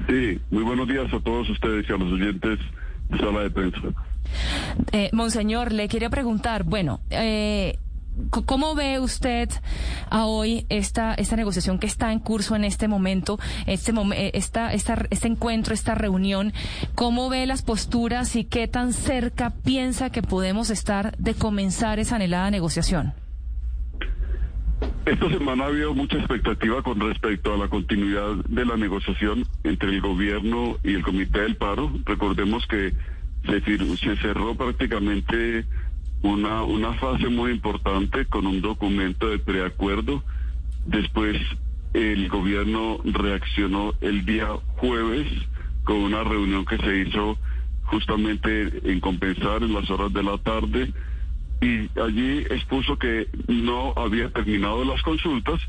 Sí, 0.07 0.41
muy 0.51 0.63
buenos 0.63 0.87
días 0.87 1.13
a 1.13 1.21
todos 1.21 1.51
ustedes 1.51 1.89
y 1.89 1.93
a 1.93 1.97
los 1.97 2.13
oyentes 2.13 2.61
de 3.11 3.19
Sala 3.19 3.41
de 3.41 3.51
Prensa. 3.51 4.08
Eh, 4.93 5.11
Monseñor, 5.13 5.73
le 5.73 5.89
quería 5.89 6.11
preguntar, 6.11 6.65
bueno, 6.65 7.01
eh, 7.11 7.79
¿Cómo 8.31 8.75
ve 8.75 8.99
usted 8.99 9.49
a 10.11 10.27
hoy 10.27 10.67
esta, 10.69 11.15
esta 11.15 11.37
negociación 11.37 11.79
que 11.79 11.87
está 11.87 12.13
en 12.13 12.19
curso 12.19 12.57
en 12.57 12.65
este 12.65 12.89
momento, 12.89 13.39
este, 13.67 13.93
eh, 13.93 14.31
esta, 14.35 14.73
esta, 14.73 15.07
este 15.11 15.29
encuentro, 15.29 15.73
esta 15.73 15.95
reunión? 15.95 16.53
¿Cómo 16.97 17.29
ve 17.29 17.47
las 17.47 17.63
posturas 17.63 18.35
y 18.35 18.45
qué 18.45 18.67
tan 18.67 18.93
cerca 18.93 19.51
piensa 19.51 20.11
que 20.11 20.23
podemos 20.23 20.71
estar 20.71 21.17
de 21.19 21.35
comenzar 21.35 22.01
esa 22.01 22.17
anhelada 22.17 22.51
negociación? 22.51 23.15
Esta 25.07 25.29
semana 25.31 25.65
ha 25.65 25.69
habido 25.69 25.95
mucha 25.95 26.19
expectativa 26.19 26.83
con 26.83 27.01
respecto 27.01 27.55
a 27.55 27.57
la 27.57 27.69
continuidad 27.69 28.35
de 28.49 28.65
la 28.65 28.77
negociación 28.77 29.45
entre 29.65 29.91
el 29.91 30.01
gobierno 30.01 30.77
y 30.83 30.95
el 30.95 31.03
Comité 31.03 31.41
del 31.41 31.57
Paro. 31.57 31.91
Recordemos 32.05 32.67
que 32.67 32.93
se, 33.45 33.97
se 33.97 34.17
cerró 34.17 34.55
prácticamente 34.55 35.65
una, 36.23 36.63
una 36.63 36.95
fase 36.95 37.29
muy 37.29 37.53
importante 37.53 38.27
con 38.27 38.47
un 38.47 38.61
documento 38.61 39.29
de 39.29 39.39
preacuerdo. 39.39 40.23
Después 40.87 41.37
el 41.95 42.29
gobierno 42.29 42.99
reaccionó 43.05 43.95
el 44.01 44.25
día 44.25 44.49
jueves 44.77 45.27
con 45.85 45.97
una 45.97 46.23
reunión 46.23 46.65
que 46.65 46.77
se 46.79 46.99
hizo 46.99 47.39
justamente 47.85 48.91
en 48.91 49.01
compensar 49.01 49.63
en 49.63 49.73
las 49.73 49.89
horas 49.91 50.13
de 50.13 50.23
la 50.23 50.37
tarde 50.39 50.93
y 51.61 51.89
allí 51.99 52.39
expuso 52.51 52.99
que 52.99 53.29
no 53.49 53.93
había 53.97 54.31
terminado 54.31 54.85
las 54.85 55.03
consultas, 55.03 55.61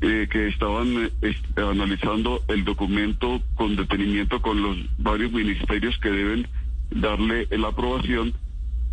eh, 0.00 0.28
que 0.30 0.48
estaban 0.48 1.10
analizando 1.56 2.42
el 2.48 2.64
documento 2.64 3.42
con 3.56 3.76
detenimiento 3.76 4.40
con 4.40 4.62
los 4.62 4.76
varios 4.98 5.32
ministerios 5.32 5.98
que 5.98 6.10
deben 6.10 6.48
darle 6.90 7.46
la 7.50 7.68
aprobación. 7.68 8.34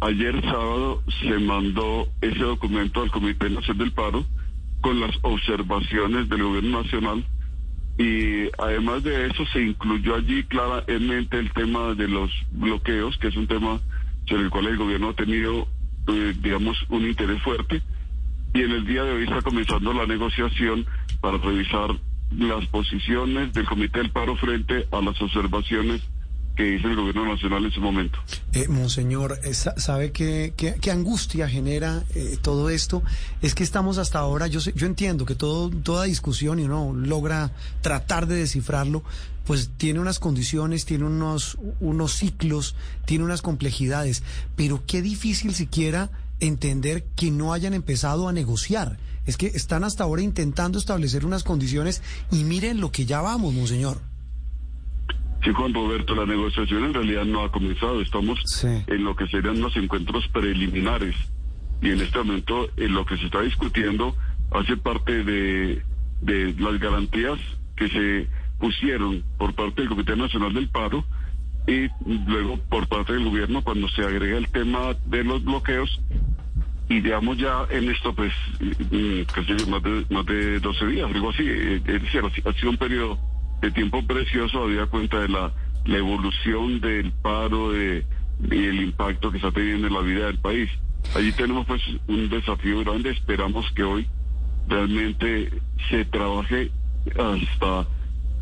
Ayer 0.01 0.41
sábado 0.41 1.03
se 1.21 1.37
mandó 1.39 2.07
ese 2.21 2.39
documento 2.39 3.01
al 3.01 3.11
Comité 3.11 3.49
Nacional 3.49 3.77
del 3.77 3.91
Paro 3.91 4.25
con 4.81 4.99
las 4.99 5.15
observaciones 5.21 6.27
del 6.27 6.43
Gobierno 6.43 6.81
Nacional 6.81 7.23
y 7.97 8.49
además 8.57 9.03
de 9.03 9.27
eso 9.27 9.45
se 9.53 9.61
incluyó 9.61 10.15
allí 10.15 10.43
claramente 10.45 11.37
el 11.37 11.51
tema 11.53 11.93
de 11.93 12.07
los 12.07 12.31
bloqueos, 12.51 13.17
que 13.19 13.27
es 13.27 13.35
un 13.35 13.47
tema 13.47 13.79
sobre 14.27 14.43
el 14.43 14.49
cual 14.49 14.67
el 14.67 14.77
gobierno 14.77 15.09
ha 15.09 15.13
tenido 15.13 15.67
eh, 16.07 16.33
digamos, 16.41 16.77
un 16.89 17.05
interés 17.05 17.41
fuerte. 17.43 17.81
Y 18.53 18.61
en 18.61 18.71
el 18.71 18.85
día 18.85 19.03
de 19.03 19.11
hoy 19.11 19.23
está 19.23 19.41
comenzando 19.41 19.93
la 19.93 20.05
negociación 20.05 20.85
para 21.21 21.37
revisar 21.37 21.95
las 22.37 22.65
posiciones 22.67 23.53
del 23.53 23.65
Comité 23.65 23.99
del 23.99 24.11
Paro 24.11 24.35
frente 24.37 24.87
a 24.91 25.01
las 25.01 25.21
observaciones 25.21 26.01
que 26.61 26.75
hizo 26.75 26.87
el 26.87 26.95
gobierno 26.95 27.25
nacional 27.25 27.65
en 27.65 27.71
su 27.71 27.81
momento. 27.81 28.19
Eh, 28.53 28.67
monseñor, 28.67 29.39
eh, 29.43 29.53
¿sabe 29.53 30.11
qué, 30.11 30.53
qué, 30.55 30.91
angustia 30.91 31.49
genera 31.49 32.03
eh, 32.13 32.37
todo 32.41 32.69
esto? 32.69 33.01
Es 33.41 33.55
que 33.55 33.63
estamos 33.63 33.97
hasta 33.97 34.19
ahora, 34.19 34.47
yo, 34.47 34.59
yo 34.59 34.85
entiendo 34.85 35.25
que 35.25 35.33
todo, 35.35 35.69
toda 35.69 36.03
discusión 36.03 36.59
y 36.59 36.63
uno 36.63 36.93
logra 36.93 37.51
tratar 37.81 38.27
de 38.27 38.35
descifrarlo, 38.35 39.03
pues 39.45 39.71
tiene 39.77 39.99
unas 39.99 40.19
condiciones, 40.19 40.85
tiene 40.85 41.05
unos, 41.05 41.57
unos 41.79 42.13
ciclos, 42.13 42.75
tiene 43.05 43.23
unas 43.23 43.41
complejidades, 43.41 44.23
pero 44.55 44.83
qué 44.85 45.01
difícil 45.01 45.55
siquiera 45.55 46.11
entender 46.39 47.05
que 47.15 47.31
no 47.31 47.53
hayan 47.53 47.73
empezado 47.73 48.27
a 48.27 48.33
negociar. 48.33 48.99
Es 49.25 49.37
que 49.37 49.47
están 49.47 49.83
hasta 49.83 50.03
ahora 50.03 50.21
intentando 50.21 50.77
establecer 50.77 51.25
unas 51.25 51.43
condiciones 51.43 52.01
y 52.31 52.43
miren 52.43 52.81
lo 52.81 52.91
que 52.91 53.05
ya 53.05 53.21
vamos, 53.21 53.53
monseñor. 53.53 54.10
Sí, 55.43 55.51
Juan 55.51 55.73
Roberto, 55.73 56.13
la 56.13 56.25
negociación 56.25 56.85
en 56.85 56.93
realidad 56.93 57.25
no 57.25 57.43
ha 57.43 57.51
comenzado. 57.51 58.01
Estamos 58.01 58.39
en 58.63 59.03
lo 59.03 59.15
que 59.15 59.27
serían 59.27 59.59
los 59.59 59.75
encuentros 59.75 60.27
preliminares. 60.27 61.15
Y 61.81 61.89
en 61.89 62.01
este 62.01 62.19
momento, 62.19 62.69
en 62.77 62.93
lo 62.93 63.05
que 63.05 63.17
se 63.17 63.25
está 63.25 63.41
discutiendo, 63.41 64.15
hace 64.51 64.77
parte 64.77 65.23
de, 65.23 65.81
de 66.21 66.53
las 66.59 66.79
garantías 66.79 67.39
que 67.75 67.87
se 67.89 68.27
pusieron 68.59 69.23
por 69.39 69.55
parte 69.55 69.81
del 69.81 69.89
Comité 69.89 70.15
Nacional 70.15 70.53
del 70.53 70.69
Paro 70.69 71.03
y 71.67 71.87
luego 72.27 72.57
por 72.69 72.87
parte 72.87 73.13
del 73.13 73.25
gobierno 73.25 73.63
cuando 73.63 73.87
se 73.89 74.03
agrega 74.03 74.37
el 74.37 74.47
tema 74.49 74.95
de 75.05 75.23
los 75.23 75.43
bloqueos 75.43 75.99
y 76.89 77.01
digamos 77.01 77.37
ya 77.37 77.65
en 77.69 77.89
esto 77.89 78.13
pues 78.13 78.33
mm, 78.59 79.21
casi 79.33 79.53
más 79.69 79.81
de, 79.81 80.05
más 80.09 80.25
de 80.25 80.59
12 80.59 80.87
días, 80.87 81.09
algo 81.11 81.29
así, 81.29 81.43
eh, 81.45 81.81
es 81.85 82.01
decir, 82.03 82.21
ha 82.45 82.53
sido 82.53 82.69
un 82.69 82.77
periodo 82.77 83.17
de 83.61 83.71
tiempo 83.71 84.01
precioso 84.05 84.63
había 84.63 84.87
cuenta 84.87 85.19
de 85.19 85.29
la, 85.29 85.51
evolución 85.85 86.79
del 86.79 87.11
paro 87.11 87.71
de, 87.71 88.05
y 88.49 88.65
el 88.65 88.81
impacto 88.81 89.31
que 89.31 89.37
está 89.37 89.51
teniendo 89.51 89.87
en 89.87 89.93
la 89.93 90.01
vida 90.01 90.25
del 90.27 90.39
país. 90.39 90.69
Allí 91.15 91.31
tenemos 91.31 91.65
pues 91.65 91.81
un 92.07 92.29
desafío 92.29 92.79
grande, 92.81 93.11
esperamos 93.11 93.69
que 93.71 93.83
hoy 93.83 94.07
realmente 94.67 95.51
se 95.89 96.05
trabaje 96.05 96.71
hasta 97.09 97.87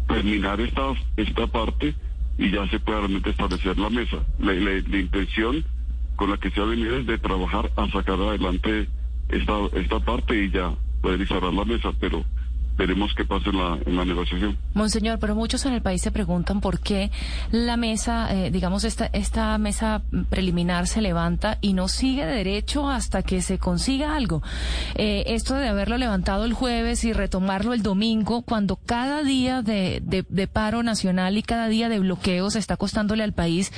terminar 0.08 0.60
esta, 0.60 0.93
esta 1.15 1.47
parte 1.47 1.95
y 2.38 2.51
ya 2.51 2.67
se 2.69 2.79
pueda 2.79 2.99
realmente 2.99 3.29
establecer 3.29 3.77
la 3.77 3.89
mesa. 3.89 4.17
La, 4.39 4.53
intención 4.53 5.63
con 6.15 6.29
la 6.29 6.38
que 6.38 6.51
se 6.51 6.60
ha 6.60 6.65
venido 6.65 6.97
es 6.97 7.05
de 7.05 7.17
trabajar 7.17 7.71
a 7.77 7.89
sacar 7.89 8.19
adelante 8.19 8.88
esta, 9.29 9.53
esta 9.73 9.99
parte 9.99 10.43
y 10.43 10.49
ya 10.49 10.73
poder 11.01 11.25
cerrar 11.27 11.53
la 11.53 11.65
mesa, 11.65 11.91
pero 11.99 12.25
veremos 12.79 13.13
qué 13.13 13.25
pasa 13.25 13.49
en 13.49 13.97
la, 13.97 14.05
negociación. 14.05 14.57
Monseñor, 14.73 15.19
pero 15.19 15.35
muchos 15.35 15.65
en 15.65 15.73
el 15.73 15.81
país 15.81 16.01
se 16.01 16.11
preguntan 16.11 16.61
por 16.61 16.79
qué 16.79 17.11
la 17.51 17.75
mesa, 17.75 18.33
eh, 18.33 18.51
digamos, 18.51 18.85
esta, 18.85 19.07
esta 19.07 19.57
mesa 19.57 20.01
preliminar 20.29 20.87
se 20.87 21.01
levanta 21.01 21.57
y 21.59 21.73
no 21.73 21.89
sigue 21.89 22.25
derecho 22.25 22.89
hasta 22.89 23.21
que 23.21 23.41
se 23.41 23.59
consiga 23.59 24.15
algo. 24.15 24.41
Eh, 24.95 25.25
esto 25.27 25.55
de 25.55 25.67
haberlo 25.67 25.97
levantado 25.97 26.45
el 26.45 26.53
jueves 26.53 27.03
y 27.03 27.11
retomarlo 27.11 27.73
el 27.73 27.83
domingo, 27.83 28.43
cuando 28.43 28.77
cada 28.77 29.23
día 29.23 29.61
de, 29.61 30.01
de, 30.01 30.47
paro 30.47 30.81
nacional 30.81 31.37
y 31.37 31.43
cada 31.43 31.67
día 31.67 31.89
de 31.89 31.99
bloqueos 31.99 32.55
está 32.55 32.77
costándole 32.77 33.23
al 33.23 33.33
país, 33.33 33.73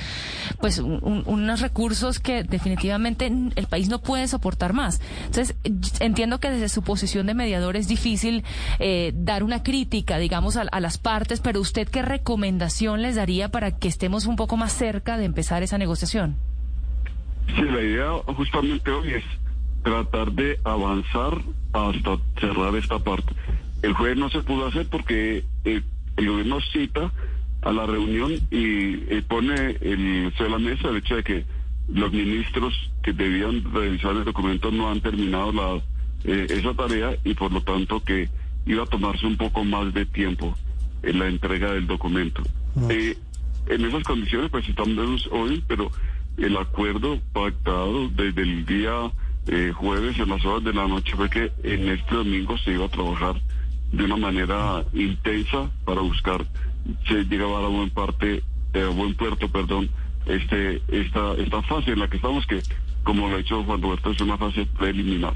pues, 0.60 0.78
unos 0.78 1.60
recursos 1.60 2.20
que 2.20 2.44
definitivamente 2.44 3.26
el 3.26 3.66
país 3.66 3.88
no 3.88 4.00
puede 4.00 4.28
soportar 4.28 4.74
más. 4.74 5.00
Entonces, 5.26 5.56
entiendo 5.98 6.38
que 6.38 6.50
desde 6.50 6.68
su 6.68 6.82
posición 6.82 7.26
de 7.26 7.34
mediador 7.34 7.76
es 7.76 7.88
difícil. 7.88 8.44
Eh, 8.78 8.91
eh, 8.94 9.12
dar 9.14 9.42
una 9.42 9.62
crítica, 9.62 10.18
digamos, 10.18 10.58
a, 10.58 10.80
las 10.80 10.98
partes, 10.98 11.40
pero 11.40 11.60
usted 11.60 11.88
qué 11.88 12.02
recomendación 12.02 13.00
les 13.00 13.16
daría 13.16 13.48
para 13.48 13.78
que 13.78 13.88
estemos 13.88 14.26
un 14.26 14.36
poco 14.36 14.58
más 14.58 14.72
cerca 14.72 15.16
de 15.16 15.24
empezar 15.24 15.62
esa 15.62 15.78
negociación? 15.78 16.36
Sí, 17.56 17.62
la 17.62 17.80
idea 17.80 18.10
justamente 18.36 18.90
hoy 18.90 19.14
es 19.14 19.24
tratar 19.82 20.32
de 20.32 20.60
avanzar 20.64 21.38
hasta 21.72 22.18
cerrar 22.38 22.76
esta 22.76 22.98
parte. 22.98 23.32
El 23.80 23.94
jueves 23.94 24.18
no 24.18 24.28
se 24.28 24.42
pudo 24.42 24.66
hacer 24.66 24.86
porque 24.90 25.42
eh, 25.64 25.82
el 26.18 26.28
gobierno 26.28 26.58
cita 26.72 27.10
a 27.62 27.72
la 27.72 27.86
reunión 27.86 28.32
y 28.50 28.94
eh, 29.08 29.24
pone 29.26 29.54
el, 29.80 30.34
sobre 30.36 30.50
la 30.50 30.58
mesa 30.58 30.88
el 30.88 30.98
hecho 30.98 31.16
de 31.16 31.24
que 31.24 31.44
los 31.88 32.12
ministros 32.12 32.74
que 33.02 33.14
debían 33.14 33.64
revisar 33.72 34.12
el 34.16 34.24
documento 34.24 34.70
no 34.70 34.90
han 34.90 35.00
terminado 35.00 35.50
la, 35.52 35.80
esa 36.24 36.74
tarea 36.74 37.16
y 37.24 37.32
por 37.32 37.52
lo 37.52 37.62
tanto 37.62 38.04
que 38.04 38.28
iba 38.66 38.84
a 38.84 38.86
tomarse 38.86 39.26
un 39.26 39.36
poco 39.36 39.64
más 39.64 39.92
de 39.94 40.06
tiempo 40.06 40.54
en 41.02 41.18
la 41.18 41.28
entrega 41.28 41.72
del 41.72 41.86
documento. 41.86 42.42
Eh, 42.88 43.16
en 43.66 43.84
esas 43.84 44.02
condiciones, 44.04 44.50
pues 44.50 44.68
estamos 44.68 45.28
hoy, 45.30 45.62
pero 45.66 45.90
el 46.36 46.56
acuerdo 46.56 47.18
pactado 47.32 48.08
desde 48.08 48.42
el 48.42 48.64
día 48.64 49.10
eh, 49.48 49.72
jueves 49.74 50.18
en 50.18 50.28
las 50.28 50.44
horas 50.44 50.64
de 50.64 50.72
la 50.72 50.86
noche 50.86 51.14
fue 51.16 51.28
que 51.28 51.52
en 51.62 51.88
este 51.88 52.14
domingo 52.14 52.56
se 52.58 52.72
iba 52.72 52.86
a 52.86 52.88
trabajar 52.88 53.40
de 53.92 54.04
una 54.04 54.16
manera 54.16 54.84
intensa 54.94 55.70
para 55.84 56.00
buscar 56.00 56.46
se 57.06 57.24
llegaba 57.24 57.64
a 57.64 57.68
buen 57.68 57.90
parte, 57.90 58.42
a 58.74 58.88
buen 58.88 59.14
puerto, 59.14 59.48
perdón, 59.48 59.88
este 60.26 60.82
esta 60.88 61.34
esta 61.34 61.62
fase 61.62 61.92
en 61.92 62.00
la 62.00 62.08
que 62.08 62.16
estamos 62.16 62.46
que 62.46 62.62
como 63.04 63.28
lo 63.28 63.34
ha 63.34 63.38
dicho 63.38 63.62
Juan 63.64 63.82
Roberto, 63.82 64.10
es 64.10 64.20
una 64.20 64.36
fase 64.36 64.66
preliminar. 64.78 65.34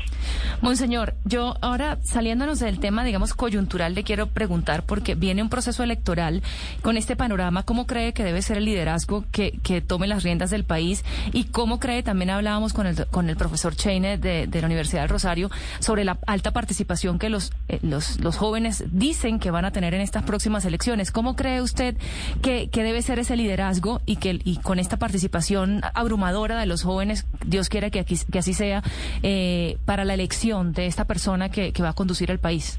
Monseñor, 0.60 1.14
yo 1.24 1.54
ahora 1.60 1.98
saliéndonos 2.02 2.58
del 2.58 2.78
tema, 2.78 3.04
digamos, 3.04 3.34
coyuntural, 3.34 3.94
le 3.94 4.04
quiero 4.04 4.28
preguntar, 4.28 4.84
porque 4.84 5.14
viene 5.14 5.42
un 5.42 5.48
proceso 5.48 5.82
electoral 5.82 6.42
con 6.82 6.96
este 6.96 7.16
panorama, 7.16 7.62
¿cómo 7.62 7.86
cree 7.86 8.12
que 8.12 8.24
debe 8.24 8.42
ser 8.42 8.58
el 8.58 8.64
liderazgo 8.64 9.24
que, 9.32 9.58
que 9.62 9.80
tome 9.80 10.06
las 10.06 10.22
riendas 10.22 10.50
del 10.50 10.64
país? 10.64 11.04
Y 11.32 11.44
cómo 11.44 11.80
cree, 11.80 12.02
también 12.02 12.30
hablábamos 12.30 12.72
con 12.72 12.86
el, 12.86 13.06
con 13.06 13.28
el 13.28 13.36
profesor 13.36 13.74
Cheine 13.74 14.18
de, 14.18 14.46
de 14.46 14.60
la 14.60 14.66
Universidad 14.66 15.02
del 15.02 15.10
Rosario, 15.10 15.50
sobre 15.80 16.04
la 16.04 16.18
alta 16.26 16.52
participación 16.52 17.18
que 17.18 17.30
los, 17.30 17.52
eh, 17.68 17.78
los, 17.82 18.20
los 18.20 18.36
jóvenes 18.36 18.84
dicen 18.92 19.38
que 19.38 19.50
van 19.50 19.64
a 19.64 19.72
tener 19.72 19.94
en 19.94 20.00
estas 20.00 20.22
próximas 20.22 20.64
elecciones. 20.64 21.10
¿Cómo 21.10 21.36
cree 21.36 21.62
usted 21.62 21.96
que, 22.42 22.68
que 22.68 22.82
debe 22.82 23.02
ser 23.02 23.18
ese 23.18 23.36
liderazgo 23.36 24.00
y, 24.06 24.16
que, 24.16 24.40
y 24.44 24.58
con 24.58 24.78
esta 24.78 24.98
participación 24.98 25.82
abrumadora 25.94 26.58
de 26.58 26.66
los 26.66 26.82
jóvenes, 26.82 27.26
Dios 27.56 27.70
quiera 27.70 27.88
que, 27.88 28.04
que 28.04 28.38
así 28.38 28.52
sea, 28.52 28.82
eh, 29.22 29.78
para 29.86 30.04
la 30.04 30.12
elección 30.12 30.74
de 30.74 30.84
esta 30.84 31.06
persona 31.06 31.48
que, 31.48 31.72
va 31.82 31.88
a 31.88 31.94
conducir 31.94 32.30
el 32.30 32.38
país? 32.38 32.78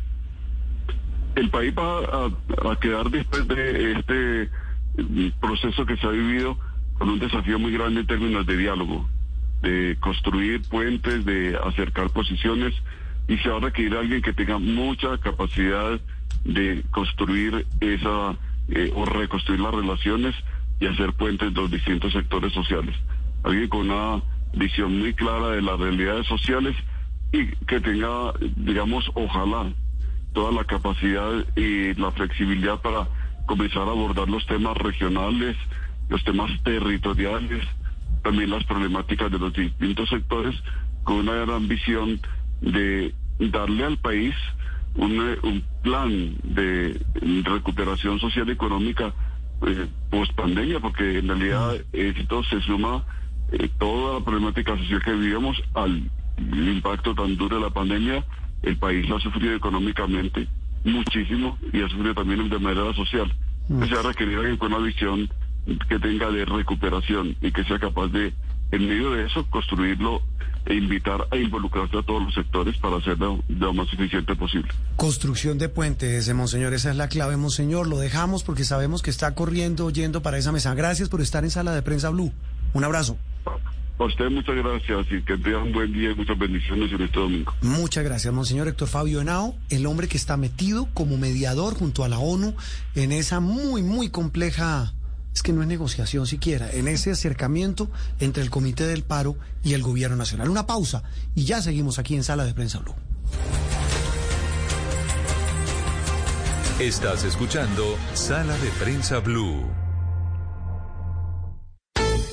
El 1.36 1.50
país 1.50 1.74
va 1.76 2.30
a, 2.72 2.80
quedar 2.80 3.10
después 3.10 3.48
de 3.48 3.94
este 3.94 4.52
proceso 5.40 5.84
que 5.88 5.98
se 5.98 6.06
ha 6.06 6.12
vivido 6.12 6.60
con 7.00 7.10
un 7.10 7.18
desafío 7.18 7.58
muy 7.58 7.72
grande 7.72 8.02
en 8.02 8.06
términos 8.06 8.46
de 8.46 8.56
diálogo, 8.56 9.10
de 9.64 9.98
construir 10.00 10.62
puentes, 10.70 11.26
de 11.26 11.58
acercar 11.58 12.12
posiciones 12.12 12.76
y 13.28 13.38
se 13.38 13.50
va 13.50 13.58
a 13.58 13.62
requerir 13.62 13.96
alguien 13.96 14.22
que 14.22 14.34
tenga 14.34 14.60
mucha 14.60 15.18
capacidad 15.18 16.00
de 16.46 16.84
construir 16.92 17.66
esa 17.82 18.36
eh, 18.70 18.92
o 18.94 19.06
reconstruir 19.06 19.60
las 19.60 19.74
relaciones 19.74 20.36
y 20.80 20.86
hacer 20.86 21.14
puentes 21.14 21.48
en 21.48 21.56
los 21.56 21.72
distintos 21.72 22.14
sectores 22.14 22.54
sociales. 22.54 22.96
Alguien 23.44 23.70
con 23.70 23.90
una 23.90 24.22
visión 24.54 25.00
muy 25.00 25.14
clara 25.14 25.50
de 25.50 25.62
las 25.62 25.80
realidades 25.80 26.28
sociales 26.28 26.76
y 27.32 27.48
que 27.66 27.80
tenga, 27.80 28.34
digamos, 28.56 29.10
ojalá, 29.14 29.72
toda 30.34 30.52
la 30.52 30.64
capacidad 30.64 31.32
y 31.56 31.94
la 31.96 32.12
flexibilidad 32.12 32.80
para 32.82 33.08
comenzar 33.46 33.84
a 33.84 33.92
abordar 33.92 34.30
los 34.30 34.46
temas 34.46 34.78
regionales, 34.78 35.56
los 36.10 36.24
temas 36.24 36.52
territoriales, 36.64 37.66
también 38.24 38.50
las 38.50 38.64
problemáticas 38.66 39.32
de 39.32 39.40
los 39.40 39.54
distintos 39.54 40.10
sectores, 40.10 40.56
con 41.04 41.18
una 41.18 41.34
gran 41.34 41.68
visión 41.68 42.20
de 42.62 43.14
darle 43.40 43.86
al 43.86 43.98
país 43.98 44.36
un, 44.96 45.20
un 45.44 45.64
plan 45.82 46.36
de 46.44 47.00
recuperación 47.44 48.20
social 48.20 48.50
y 48.50 48.52
económica 48.52 49.14
eh, 49.66 49.88
post 50.10 50.34
pandemia, 50.34 50.80
porque 50.80 51.20
en 51.20 51.28
realidad 51.28 51.76
esto 51.94 52.44
se 52.44 52.62
suma 52.62 53.04
eh, 53.52 53.70
toda 53.80 54.20
la 54.20 54.26
problemática 54.26 54.78
social 54.78 55.02
que 55.04 55.14
vivimos 55.14 55.58
al 55.74 56.10
impacto 56.54 57.16
tan 57.16 57.36
duro 57.38 57.58
de 57.58 57.64
la 57.64 57.70
pandemia. 57.70 58.26
El 58.64 58.78
país 58.78 59.08
lo 59.08 59.18
ha 59.18 59.20
sufrido 59.20 59.56
económicamente 59.56 60.48
muchísimo 60.84 61.58
y 61.72 61.82
ha 61.82 61.90
sufrido 61.90 62.16
también 62.16 62.50
de 62.50 62.60
manera 62.60 62.94
social. 62.94 63.34
Se 63.68 63.94
ha 63.94 64.02
requerido 64.02 64.58
con 64.58 64.74
una 64.74 64.86
visión 64.86 65.30
que 65.90 66.00
tenga 66.00 66.32
de 66.32 66.46
recuperación 66.46 67.36
y 67.42 67.52
que 67.52 67.64
sea 67.66 67.78
capaz 67.78 68.08
de, 68.08 68.34
en 68.72 68.88
medio 68.88 69.12
de 69.12 69.26
eso, 69.26 69.46
construirlo 69.50 70.22
e 70.66 70.76
invitar 70.76 71.28
a 71.32 71.38
involucrarse 71.38 71.98
a 71.98 72.04
todos 72.04 72.24
los 72.24 72.34
sectores 72.34 72.78
para 72.78 72.98
hacerlo 72.98 73.42
lo 73.48 73.74
más 73.74 73.92
eficiente 73.94 74.36
posible. 74.36 74.70
Construcción 74.96 75.58
de 75.58 75.70
puentes, 75.70 76.34
Monseñor, 76.34 76.74
esa 76.74 76.92
es 76.92 76.98
la 76.98 77.08
clave, 77.08 77.38
Monseñor. 77.38 77.88
Lo 77.88 77.98
dejamos 77.98 78.44
porque 78.44 78.64
sabemos 78.64 79.02
que 79.02 79.10
está 79.10 79.34
corriendo, 79.34 79.90
yendo 79.90 80.22
para 80.22 80.38
esa 80.38 80.52
mesa. 80.52 80.74
Gracias 80.74 81.10
por 81.10 81.22
estar 81.22 81.44
en 81.44 81.52
Sala 81.52 81.74
de 81.74 81.82
Prensa 81.82 82.10
Blue. 82.10 82.34
Un 82.74 82.84
abrazo. 82.84 83.18
A 84.00 84.04
usted 84.04 84.30
muchas 84.30 84.56
gracias 84.56 85.08
y 85.12 85.24
que 85.24 85.38
tengan 85.38 85.64
un 85.64 85.74
buen 85.74 85.92
día 85.92 86.12
y 86.12 86.16
muchas 86.16 86.38
bendiciones 86.38 86.92
en 86.92 87.02
este 87.02 87.20
domingo. 87.20 87.54
Muchas 87.62 88.04
gracias, 88.04 88.32
Monseñor 88.32 88.68
Héctor 88.68 88.88
Fabio 88.88 89.22
Henao, 89.22 89.56
el 89.70 89.88
hombre 89.88 90.08
que 90.08 90.18
está 90.18 90.38
metido 90.38 90.88
como 90.94 91.18
mediador 91.18 91.74
junto 91.74 92.04
a 92.04 92.10
la 92.10 92.20
ONU 92.20 92.56
en 92.94 93.12
esa 93.12 93.40
muy, 93.40 93.82
muy 93.82 94.10
compleja 94.10 94.94
es 95.34 95.44
que 95.44 95.54
no 95.54 95.62
es 95.62 95.68
negociación 95.68 96.26
siquiera, 96.26 96.72
en 96.72 96.88
ese 96.88 97.12
acercamiento 97.12 97.92
entre 98.20 98.42
el 98.42 98.50
Comité 98.50 98.88
del 98.88 99.04
Paro 99.04 99.38
y 99.64 99.74
el 99.74 99.84
Gobierno 99.84 100.16
Nacional. 100.16 100.50
Una 100.50 100.66
pausa 100.66 101.04
y 101.36 101.46
ya 101.46 101.62
seguimos 101.62 102.00
aquí 102.00 102.16
en 102.16 102.24
Sala 102.24 102.44
de 102.44 102.56
Prensa 102.56 102.80
Blue. 102.80 102.96
Estás 106.80 107.24
escuchando 107.24 107.98
Sala 108.14 108.58
de 108.58 108.70
Prensa 108.80 109.20
Blue. 109.20 109.87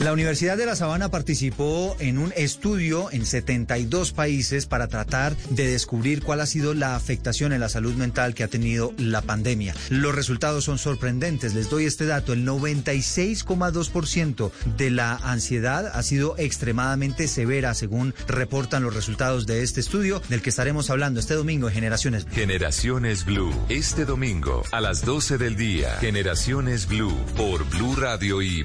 La 0.01 0.13
Universidad 0.13 0.57
de 0.57 0.67
La 0.67 0.75
Sabana 0.75 1.09
participó 1.09 1.97
en 2.01 2.19
un 2.19 2.33
estudio 2.37 3.13
en 3.13 3.25
72 3.25 4.11
países 4.11 4.67
para 4.67 4.89
tratar 4.89 5.37
de 5.51 5.69
descubrir 5.69 6.21
cuál 6.23 6.41
ha 6.41 6.47
sido 6.47 6.75
la 6.75 6.97
afectación 6.97 7.53
en 7.53 7.61
la 7.61 7.69
salud 7.69 7.95
mental 7.95 8.35
que 8.35 8.43
ha 8.43 8.49
tenido 8.49 8.93
la 8.99 9.23
pandemia. 9.23 9.73
Los 9.91 10.13
resultados 10.13 10.65
son 10.65 10.79
sorprendentes. 10.79 11.55
Les 11.55 11.71
doy 11.71 11.85
este 11.85 12.07
dato. 12.07 12.33
El 12.33 12.45
96,2% 12.45 14.51
de 14.77 14.91
la 14.91 15.15
ansiedad 15.15 15.93
ha 15.95 16.03
sido 16.03 16.35
extremadamente 16.39 17.29
severa, 17.29 17.73
según 17.75 18.17
reportan 18.27 18.83
los 18.83 18.95
resultados 18.95 19.47
de 19.47 19.63
este 19.63 19.81
estudio, 19.81 20.21
del 20.29 20.43
que 20.43 20.51
estaremos 20.51 20.91
hablando 20.91 21.21
este 21.21 21.35
domingo 21.35 21.69
en 21.69 21.75
Generaciones. 21.75 22.27
Generaciones 22.33 23.25
Blue. 23.25 23.55
Este 23.69 24.05
domingo 24.05 24.65
a 24.73 24.81
las 24.81 25.05
12 25.05 25.39
del 25.39 25.55
día. 25.55 25.99
Generaciones 26.01 26.89
Blue 26.89 27.17
por 27.37 27.65
Blue 27.71 27.95
Radio 27.95 28.43
y 28.43 28.65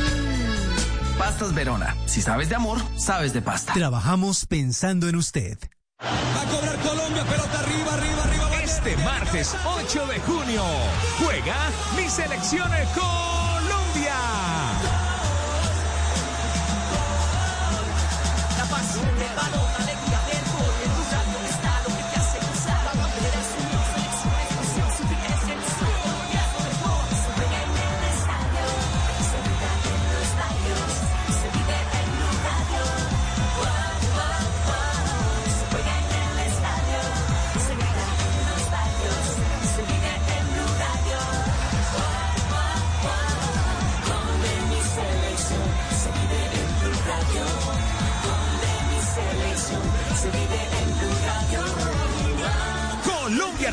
Pastas 1.21 1.53
Verona. 1.53 1.95
Si 2.07 2.19
sabes 2.19 2.49
de 2.49 2.55
amor, 2.55 2.79
sabes 2.97 3.31
de 3.31 3.43
pasta. 3.43 3.73
Trabajamos 3.73 4.47
pensando 4.47 5.07
en 5.07 5.15
usted. 5.15 5.55
Va 6.01 6.41
a 6.41 6.45
cobrar 6.45 6.75
Colombia, 6.77 7.23
pelota 7.25 7.59
arriba, 7.59 7.93
arriba, 7.93 8.23
arriba. 8.23 8.63
Este 8.63 8.97
martes 9.03 9.55
8 9.63 10.07
de 10.07 10.19
junio 10.21 10.63
juega 11.19 11.55
mi 11.95 12.09
selección 12.09 12.73
Colombia. 12.95 13.50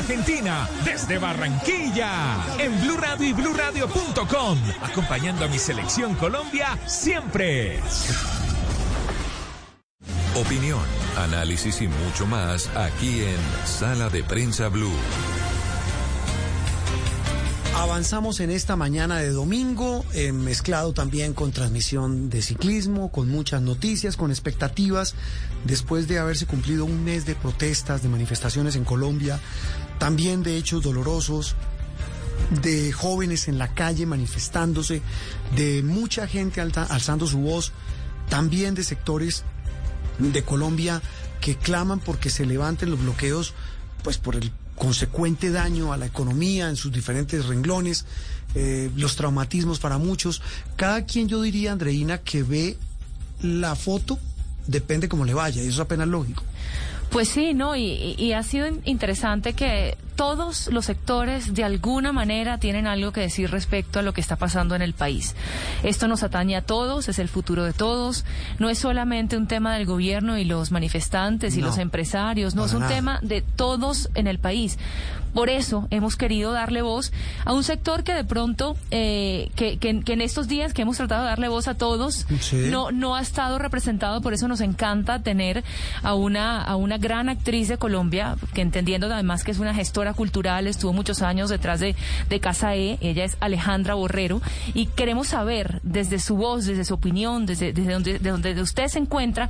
Argentina 0.09 0.67
desde 0.83 1.19
Barranquilla 1.19 2.43
en 2.57 2.81
Blue 2.81 2.97
Radio 2.97 3.27
y 3.27 3.33
BlueRadio.com 3.33 4.57
acompañando 4.81 5.45
a 5.45 5.47
mi 5.47 5.59
selección 5.59 6.15
Colombia 6.15 6.79
siempre. 6.87 7.79
Opinión, 10.35 10.81
análisis 11.15 11.79
y 11.83 11.87
mucho 11.87 12.25
más 12.25 12.75
aquí 12.75 13.21
en 13.21 13.67
Sala 13.67 14.09
de 14.09 14.23
Prensa 14.23 14.67
Blue. 14.69 14.97
Avanzamos 17.75 18.39
en 18.39 18.49
esta 18.49 18.75
mañana 18.75 19.19
de 19.19 19.29
domingo, 19.29 20.03
eh, 20.13 20.31
mezclado 20.31 20.91
también 20.91 21.33
con 21.33 21.51
transmisión 21.51 22.29
de 22.29 22.41
ciclismo, 22.41 23.11
con 23.11 23.29
muchas 23.29 23.61
noticias, 23.61 24.17
con 24.17 24.31
expectativas, 24.31 25.15
después 25.65 26.07
de 26.07 26.19
haberse 26.19 26.45
cumplido 26.45 26.83
un 26.83 27.05
mes 27.05 27.25
de 27.25 27.35
protestas, 27.35 28.01
de 28.03 28.09
manifestaciones 28.09 28.75
en 28.75 28.83
Colombia, 28.83 29.39
también 29.99 30.41
de 30.41 30.57
hechos 30.57 30.81
dolorosos, 30.81 31.55
de 32.61 32.91
jóvenes 32.91 33.47
en 33.47 33.59
la 33.59 33.73
calle 33.73 34.05
manifestándose, 34.05 35.01
de 35.55 35.83
mucha 35.83 36.27
gente 36.27 36.61
alzando 36.61 37.27
su 37.27 37.39
voz, 37.39 37.71
también 38.29 38.73
de 38.73 38.83
sectores 38.83 39.43
de 40.17 40.43
Colombia 40.43 41.01
que 41.41 41.55
claman 41.55 41.99
porque 41.99 42.29
se 42.29 42.45
levanten 42.45 42.89
los 42.89 43.01
bloqueos, 43.01 43.53
pues 44.03 44.17
por 44.17 44.35
el 44.35 44.51
consecuente 44.75 45.51
daño 45.51 45.93
a 45.93 45.97
la 45.97 46.05
economía 46.05 46.69
en 46.69 46.75
sus 46.75 46.91
diferentes 46.91 47.45
renglones, 47.45 48.05
eh, 48.55 48.89
los 48.95 49.15
traumatismos 49.15 49.79
para 49.79 49.97
muchos. 49.97 50.41
Cada 50.75 51.05
quien, 51.05 51.27
yo 51.27 51.41
diría, 51.41 51.71
Andreina, 51.71 52.19
que 52.19 52.43
ve 52.43 52.77
la 53.41 53.75
foto, 53.75 54.17
depende 54.67 55.09
cómo 55.09 55.25
le 55.25 55.33
vaya, 55.33 55.61
y 55.61 55.67
eso 55.67 55.75
es 55.75 55.79
apenas 55.79 56.07
lógico. 56.07 56.43
Pues 57.11 57.29
sí, 57.29 57.53
¿no? 57.53 57.75
Y, 57.75 58.15
y- 58.17 58.33
ha 58.33 58.43
sido 58.43 58.67
in- 58.67 58.81
interesante 58.85 59.53
que 59.53 59.97
todos 60.19 60.67
los 60.67 60.83
sectores 60.83 61.53
de 61.53 61.63
alguna 61.63 62.11
manera 62.11 62.57
tienen 62.57 62.87
algo 62.87 63.13
que 63.13 63.21
decir 63.21 63.49
respecto 63.51 63.99
a 63.99 64.01
lo 64.01 64.11
que 64.11 64.19
está 64.19 64.35
pasando 64.35 64.75
en 64.75 64.81
el 64.81 64.91
país. 64.93 65.33
Esto 65.81 66.09
nos 66.09 66.23
atañe 66.23 66.57
a 66.57 66.61
todos, 66.61 67.07
es 67.07 67.19
el 67.19 67.29
futuro 67.29 67.63
de 67.63 67.71
todos. 67.71 68.25
No 68.59 68.69
es 68.69 68.79
solamente 68.79 69.37
un 69.37 69.47
tema 69.47 69.73
del 69.77 69.85
gobierno 69.85 70.37
y 70.37 70.43
los 70.43 70.71
manifestantes 70.71 71.55
y 71.55 71.61
No, 71.61 71.67
los 71.67 71.77
empresarios, 71.77 72.53
no, 72.53 72.65
es 72.65 72.73
un 72.73 72.81
nada. 72.81 72.93
tema 72.93 73.19
de 73.21 73.41
todos 73.41 74.09
en 74.13 74.27
el 74.27 74.39
país. 74.39 74.77
Por 75.33 75.47
eso 75.49 75.87
hemos 75.91 76.15
querido 76.17 76.51
darle 76.53 76.81
voz 76.81 77.13
a 77.45 77.53
un 77.53 77.63
sector 77.63 78.03
que 78.03 78.15
de 78.15 78.23
pronto, 78.23 78.75
eh, 78.89 79.51
que, 79.55 79.77
que- 79.77 80.01
que 80.01 80.13
en 80.13 80.21
estos 80.21 80.47
días 80.47 80.73
que 80.73 80.81
hemos 80.81 80.97
tratado 80.97 81.21
de 81.21 81.29
darle 81.29 81.47
voz 81.49 81.67
a 81.67 81.75
todos, 81.75 82.25
Sí. 82.41 82.67
no, 82.71 82.91
no 82.91 83.15
ha 83.15 83.21
estado 83.21 83.59
representado, 83.59 84.21
por 84.21 84.33
eso 84.33 84.47
nos 84.47 84.59
encanta 84.59 85.19
tener 85.19 85.63
a 86.01 86.15
una, 86.15 86.63
a 86.63 86.75
una 86.75 86.97
gran 86.97 87.29
actriz 87.29 87.67
de 87.67 87.77
Colombia, 87.77 88.35
que 88.55 88.61
entendiendo 88.61 89.05
además 89.05 89.43
que 89.43 89.51
es 89.51 89.59
una 89.59 89.75
gestora 89.75 90.08
gestora 90.09 90.13
cultural, 90.13 90.67
estuvo 90.67 90.93
muchos 90.93 91.21
años 91.21 91.49
detrás 91.49 91.79
de, 91.79 91.95
de 92.29 92.39
Casa 92.39 92.75
E, 92.75 92.97
ella 93.01 93.23
es 93.23 93.37
Alejandra 93.39 93.93
Borrero, 93.95 94.41
y 94.73 94.87
queremos 94.87 95.27
saber 95.29 95.79
desde 95.83 96.19
su 96.19 96.35
voz, 96.35 96.65
desde 96.65 96.83
su 96.85 96.93
opinión, 96.93 97.45
desde, 97.45 97.73
desde 97.73 97.93
donde, 97.93 98.19
de 98.19 98.29
donde 98.29 98.61
usted 98.61 98.87
se 98.87 98.99
encuentra, 98.99 99.49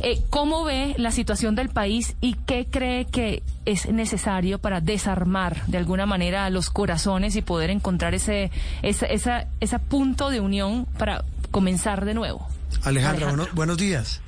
eh, 0.00 0.20
cómo 0.30 0.64
ve 0.64 0.94
la 0.98 1.10
situación 1.10 1.54
del 1.54 1.68
país 1.68 2.14
y 2.20 2.34
qué 2.46 2.66
cree 2.70 3.04
que 3.06 3.42
es 3.64 3.86
necesario 3.90 4.58
para 4.58 4.80
desarmar 4.80 5.64
de 5.66 5.78
alguna 5.78 6.06
manera 6.06 6.48
los 6.50 6.70
corazones 6.70 7.36
y 7.36 7.42
poder 7.42 7.70
encontrar 7.70 8.14
ese, 8.14 8.50
esa, 8.82 9.06
esa, 9.06 9.46
ese 9.60 9.78
punto 9.78 10.30
de 10.30 10.40
unión 10.40 10.86
para 10.98 11.24
comenzar 11.50 12.04
de 12.04 12.14
nuevo. 12.14 12.46
Alejandra, 12.82 13.26
Alejandra. 13.28 13.30
bueno- 13.44 13.54
buenos 13.54 13.76
días. 13.78 14.20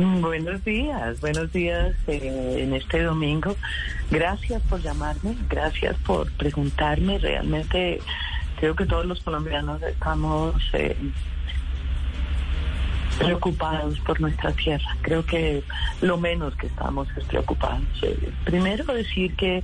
Buenos 0.20 0.64
días, 0.64 1.20
buenos 1.20 1.52
días 1.52 1.94
eh, 2.06 2.60
en 2.62 2.72
este 2.72 3.02
domingo. 3.02 3.54
Gracias 4.10 4.62
por 4.62 4.80
llamarme, 4.80 5.36
gracias 5.48 5.94
por 6.06 6.30
preguntarme. 6.32 7.18
Realmente 7.18 8.00
creo 8.58 8.74
que 8.74 8.86
todos 8.86 9.04
los 9.04 9.20
colombianos 9.20 9.82
estamos 9.82 10.54
eh, 10.72 10.96
preocupados 13.18 13.98
por 14.00 14.20
nuestra 14.22 14.52
tierra. 14.52 14.96
Creo 15.02 15.26
que 15.26 15.62
lo 16.00 16.16
menos 16.16 16.54
que 16.56 16.68
estamos 16.68 17.06
es 17.18 17.24
preocupados. 17.24 17.84
Eh, 18.00 18.32
primero 18.44 18.84
decir 18.94 19.36
que 19.36 19.62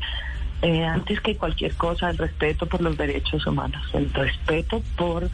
eh, 0.61 0.85
antes 0.85 1.19
que 1.21 1.37
cualquier 1.37 1.75
cosa, 1.77 2.11
el 2.11 2.19
respeto 2.19 2.67
por 2.67 2.83
los 2.83 2.99
derechos 2.99 3.47
humanos, 3.47 3.83
el 3.95 4.13
respeto 4.13 4.83
por 4.97 5.31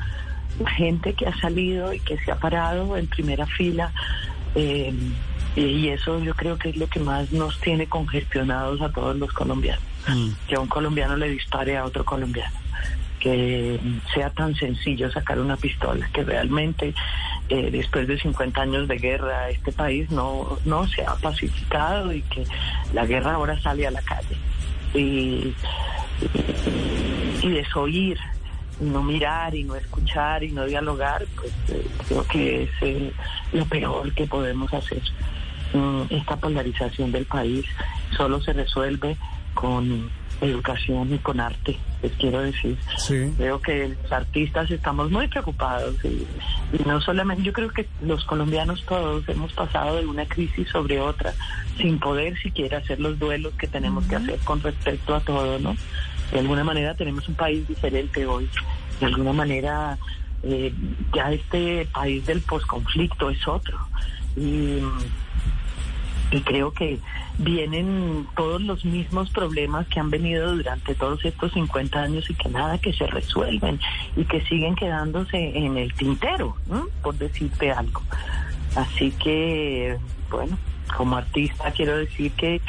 la 0.60 0.70
gente 0.70 1.14
que 1.14 1.26
ha 1.26 1.36
salido 1.40 1.92
y 1.92 1.98
que 1.98 2.18
se 2.18 2.30
ha 2.30 2.36
parado 2.36 2.96
en 2.96 3.08
primera 3.08 3.46
fila. 3.46 3.92
Eh, 4.54 4.92
y 5.54 5.88
eso 5.88 6.18
yo 6.20 6.34
creo 6.34 6.58
que 6.58 6.70
es 6.70 6.76
lo 6.76 6.86
que 6.86 7.00
más 7.00 7.30
nos 7.32 7.58
tiene 7.60 7.86
congestionados 7.86 8.80
a 8.80 8.90
todos 8.90 9.16
los 9.16 9.32
colombianos. 9.32 9.84
Que 10.48 10.56
a 10.56 10.60
un 10.60 10.68
colombiano 10.68 11.16
le 11.16 11.28
dispare 11.28 11.76
a 11.76 11.84
otro 11.84 12.04
colombiano. 12.04 12.56
Que 13.20 13.78
sea 14.14 14.30
tan 14.30 14.54
sencillo 14.56 15.10
sacar 15.10 15.38
una 15.38 15.56
pistola, 15.56 16.08
que 16.12 16.24
realmente 16.24 16.94
eh, 17.48 17.70
después 17.70 18.08
de 18.08 18.18
50 18.18 18.60
años 18.60 18.88
de 18.88 18.96
guerra 18.96 19.50
este 19.50 19.70
país 19.72 20.10
no, 20.10 20.58
no 20.64 20.88
se 20.88 21.04
ha 21.04 21.14
pacificado 21.14 22.12
y 22.12 22.22
que 22.22 22.44
la 22.92 23.06
guerra 23.06 23.34
ahora 23.34 23.60
sale 23.60 23.86
a 23.86 23.90
la 23.90 24.02
calle. 24.02 24.36
Y, 24.94 25.54
y 27.42 27.48
desoír, 27.48 28.18
no 28.80 29.02
mirar 29.02 29.54
y 29.54 29.64
no 29.64 29.76
escuchar 29.76 30.42
y 30.42 30.50
no 30.50 30.64
dialogar, 30.64 31.24
pues 31.36 31.52
eh, 31.68 31.86
creo 32.08 32.24
que 32.26 32.62
es 32.64 32.70
eh, 32.80 33.12
lo 33.52 33.64
peor 33.66 34.12
que 34.14 34.26
podemos 34.26 34.72
hacer. 34.72 35.02
Mm, 35.72 36.02
Esta 36.10 36.36
polarización 36.36 37.12
del 37.12 37.24
país 37.26 37.64
solo 38.16 38.40
se 38.40 38.52
resuelve 38.52 39.16
con 39.54 40.10
educación 40.40 41.14
y 41.14 41.18
con 41.18 41.38
arte, 41.40 41.78
les 42.02 42.12
quiero 42.12 42.40
decir. 42.40 42.76
Sí. 42.98 43.32
Creo 43.36 43.60
que 43.60 43.88
los 44.02 44.12
artistas 44.12 44.70
estamos 44.70 45.10
muy 45.10 45.28
preocupados 45.28 45.94
y, 46.04 46.26
y 46.72 46.84
no 46.84 47.00
solamente, 47.00 47.44
yo 47.44 47.52
creo 47.52 47.70
que 47.70 47.88
los 48.02 48.24
colombianos 48.24 48.84
todos 48.86 49.28
hemos 49.28 49.52
pasado 49.52 49.96
de 49.98 50.06
una 50.06 50.26
crisis 50.26 50.68
sobre 50.68 51.00
otra 51.00 51.32
sin 51.76 51.98
poder 51.98 52.36
siquiera 52.38 52.78
hacer 52.78 52.98
los 53.00 53.18
duelos 53.18 53.54
que 53.54 53.68
tenemos 53.68 54.04
que 54.06 54.16
hacer 54.16 54.38
con 54.40 54.60
respecto 54.62 55.14
a 55.14 55.20
todo, 55.20 55.58
¿no? 55.58 55.76
De 56.32 56.40
alguna 56.40 56.64
manera 56.64 56.94
tenemos 56.94 57.28
un 57.28 57.34
país 57.34 57.68
diferente 57.68 58.26
hoy, 58.26 58.48
de 59.00 59.06
alguna 59.06 59.32
manera 59.32 59.98
eh, 60.42 60.72
ya 61.14 61.30
este 61.30 61.86
país 61.92 62.26
del 62.26 62.40
posconflicto 62.40 63.30
es 63.30 63.46
otro. 63.46 63.78
Y, 64.36 64.80
creo 66.46 66.72
que 66.72 66.98
vienen 67.36 68.26
todos 68.34 68.62
los 68.62 68.86
mismos 68.86 69.28
problemas 69.30 69.86
que 69.88 70.00
han 70.00 70.08
venido 70.08 70.56
durante 70.56 70.94
todos 70.94 71.22
estos 71.26 71.52
50 71.52 72.00
años 72.00 72.28
y 72.30 72.34
que 72.34 72.48
nada 72.48 72.78
que 72.78 72.94
se 72.94 73.06
resuelven 73.06 73.78
y 74.16 74.24
que 74.24 74.40
siguen 74.46 74.74
quedándose 74.74 75.36
en 75.54 75.76
el 75.76 75.92
tintero, 75.92 76.56
¿no? 76.68 76.86
por 77.02 77.16
decirte 77.16 77.70
algo. 77.70 78.00
Así 78.74 79.10
que, 79.10 79.98
bueno, 80.30 80.56
como 80.96 81.18
artista 81.18 81.70
quiero 81.70 81.98
decir 81.98 82.32
que 82.32 82.62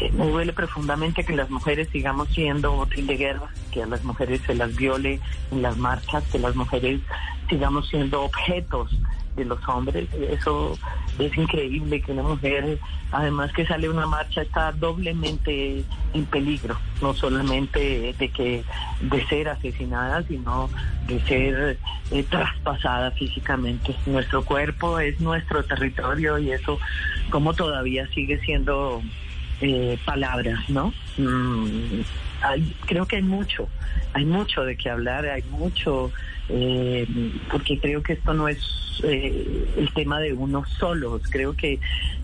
eh, 0.00 0.10
me 0.12 0.28
duele 0.28 0.52
profundamente 0.52 1.24
que 1.24 1.36
las 1.36 1.50
mujeres 1.50 1.88
sigamos 1.90 2.28
siendo 2.30 2.72
botín 2.72 3.06
de 3.06 3.16
guerra, 3.16 3.48
que 3.72 3.82
a 3.82 3.86
las 3.86 4.02
mujeres 4.02 4.40
se 4.46 4.54
las 4.54 4.74
viole 4.74 5.20
en 5.52 5.62
las 5.62 5.76
marchas, 5.76 6.24
que 6.32 6.38
las 6.38 6.56
mujeres 6.56 7.00
sigamos 7.48 7.88
siendo 7.88 8.22
objetos 8.22 8.90
de 9.36 9.44
los 9.44 9.68
hombres. 9.68 10.08
Eso 10.14 10.76
es 11.18 11.36
increíble 11.36 12.00
que 12.00 12.12
una 12.12 12.24
mujer, 12.24 12.78
además 13.12 13.52
que 13.52 13.66
sale 13.66 13.88
una 13.88 14.06
marcha, 14.06 14.42
está 14.42 14.72
doblemente 14.72 15.84
en 16.12 16.26
peligro, 16.26 16.76
no 17.00 17.14
solamente 17.14 18.14
de 18.18 18.28
que 18.30 18.64
de 19.00 19.26
ser 19.26 19.48
asesinada, 19.48 20.22
sino 20.24 20.70
de 21.06 21.20
ser 21.20 21.78
eh, 22.10 22.22
traspasada 22.24 23.12
físicamente. 23.12 23.94
Nuestro 24.06 24.44
cuerpo 24.44 24.98
es 24.98 25.20
nuestro 25.20 25.64
territorio 25.64 26.38
y 26.38 26.50
eso 26.50 26.78
como 27.30 27.54
todavía 27.54 28.08
sigue 28.08 28.40
siendo 28.40 29.02
eh, 29.60 29.98
palabras, 30.04 30.68
¿no? 30.68 30.92
Mm, 31.18 32.00
hay- 32.42 32.74
creo 32.86 33.06
que 33.06 33.16
hay 33.16 33.22
mucho, 33.22 33.68
hay 34.12 34.24
mucho 34.24 34.64
de 34.64 34.76
qué 34.76 34.90
hablar, 34.90 35.26
hay 35.26 35.42
mucho, 35.50 36.10
eh, 36.48 37.06
porque 37.50 37.78
creo 37.78 38.02
que 38.02 38.14
esto 38.14 38.34
no 38.34 38.48
es 38.48 38.58
eh, 39.02 39.66
el 39.76 39.92
tema 39.92 40.20
de 40.20 40.32
unos 40.32 40.68
solos, 40.68 41.22
creo 41.28 41.54
que 41.54 41.80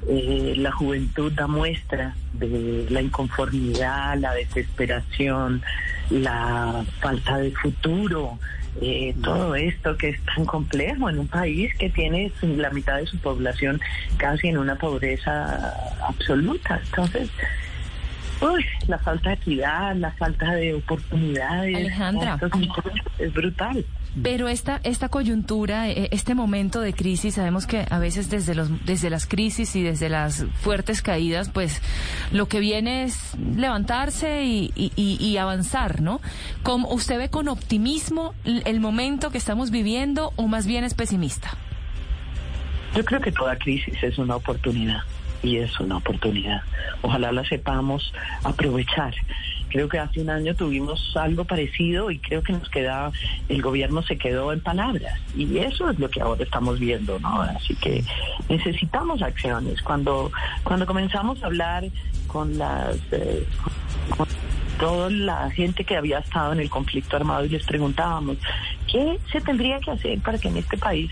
eh, 0.09 0.55
la 0.57 0.71
juventud 0.71 1.33
da 1.33 1.47
muestra 1.49 2.15
de 2.35 2.87
la 2.91 3.03
inconformidad, 3.03 4.17
la 4.19 4.33
desesperación, 4.35 5.63
la 6.11 6.85
falta 7.01 7.39
de 7.39 7.51
futuro, 7.53 8.39
eh, 8.81 9.15
todo 9.23 9.55
esto 9.55 9.97
que 9.97 10.11
es 10.11 10.21
tan 10.25 10.45
complejo 10.45 11.11
en 11.11 11.19
un 11.19 11.29
país 11.29 11.75
que 11.77 11.91
tiene 11.91 12.33
la 12.43 12.71
mitad 12.71 12.99
de 12.99 13.07
su 13.07 13.19
población 13.19 13.81
casi 14.17 14.49
en 14.49 14.59
una 14.59 14.77
pobreza 14.77 15.75
absoluta. 16.07 16.81
Entonces, 16.87 17.31
uy, 18.41 18.65
la 18.87 18.99
falta 18.99 19.31
de 19.31 19.35
equidad, 19.37 19.95
la 19.97 20.13
falta 20.13 20.53
de 20.55 20.75
oportunidades. 20.75 21.77
Alejandra. 21.77 22.39
es 23.19 23.33
brutal. 23.33 23.85
Pero 24.25 24.49
esta, 24.49 24.81
esta 24.83 25.09
coyuntura, 25.09 25.89
eh, 25.89 26.09
este 26.11 26.35
momento 26.35 26.81
de 26.81 26.93
crisis, 26.93 27.35
sabemos 27.37 27.67
que 27.67 27.87
a 27.89 27.99
veces 28.01 28.29
desde, 28.29 28.57
los, 28.57 28.85
desde 28.85 29.09
las 29.09 29.27
crisis 29.27 29.77
y 29.77 29.83
desde 29.83 30.09
las 30.09 30.45
fuertes 30.63 31.01
caídas, 31.01 31.49
pues 31.49 31.81
lo 32.33 32.49
que 32.49 32.59
viene 32.59 33.05
es 33.05 33.35
levantarse 33.57 34.43
y, 34.43 34.73
y- 34.75 34.91
y- 34.97 35.25
y 35.25 35.37
avanzar, 35.37 36.01
¿no? 36.01 36.21
¿Cómo 36.65 36.89
¿Usted 36.91 37.19
ve 37.19 37.31
con 37.31 37.47
optimismo 37.49 38.35
el 38.45 38.81
momento 38.81 39.31
que 39.31 39.39
estamos 39.39 39.71
viviendo 39.71 40.33
o 40.35 40.49
más 40.49 40.67
bien 40.67 40.83
es 40.83 40.95
pesimista? 40.95 41.51
Yo 42.97 43.05
creo 43.05 43.21
que 43.21 43.31
toda 43.31 43.55
crisis 43.57 43.95
es 44.03 44.19
una 44.19 44.35
oportunidad 44.35 45.03
y 45.45 45.59
es 45.59 45.79
una 45.79 45.99
oportunidad. 45.99 46.63
Ojalá 47.03 47.31
la 47.31 47.45
sepamos 47.45 48.13
aprovechar. 48.43 49.15
Creo 49.71 49.89
que 49.89 49.99
hace 49.99 50.21
un 50.21 50.31
año 50.31 50.55
tuvimos 50.55 51.17
algo 51.17 51.45
parecido 51.45 52.11
y 52.11 52.19
creo 52.19 52.43
que 52.43 52.53
nos 52.53 52.69
queda, 52.69 53.11
el 53.49 53.63
gobierno 53.63 54.03
se 54.03 54.19
quedó 54.19 54.53
en 54.53 54.61
palabras 54.61 55.19
y 55.37 55.59
eso 55.59 55.89
es 55.91 55.99
lo 55.99 56.11
que 56.11 56.21
ahora 56.21 56.43
estamos 56.43 56.79
viendo, 56.79 57.19
¿no? 57.21 57.43
Así 57.43 57.75
que 57.77 58.05
necesitamos 58.49 59.23
acciones. 59.23 59.81
Cuando, 59.83 60.31
cuando 60.65 60.87
comenzamos 60.87 61.43
a 61.43 61.47
hablar 61.47 61.85
con 62.27 62.59
las, 62.59 62.97
eh, 63.13 63.47
con 64.17 64.27
toda 64.79 65.11
la 65.11 65.51
gente 65.51 65.85
que 65.85 65.97
había 65.97 66.19
estado 66.19 66.53
en 66.53 66.61
el 66.61 66.71
conflicto 66.71 67.17
armado 67.17 67.45
y 67.45 67.51
les 67.51 67.65
preguntábamos, 67.65 68.39
¿qué 68.91 69.19
se 69.31 69.41
tendría 69.41 69.79
que 69.81 69.93
hacer 69.93 70.19
para 70.21 70.39
que 70.39 70.49
en 70.49 70.57
este 70.57 70.77
país 70.77 71.11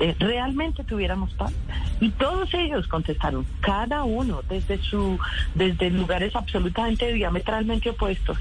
eh, 0.00 0.14
realmente 0.18 0.82
tuviéramos 0.84 1.32
paz. 1.34 1.52
Y 2.00 2.10
todos 2.10 2.52
ellos 2.54 2.86
contestaron, 2.88 3.46
cada 3.60 4.04
uno 4.04 4.42
desde 4.48 4.78
su, 4.78 5.18
desde 5.54 5.90
lugares 5.90 6.34
absolutamente 6.34 7.12
diametralmente 7.12 7.90
opuestos, 7.90 8.38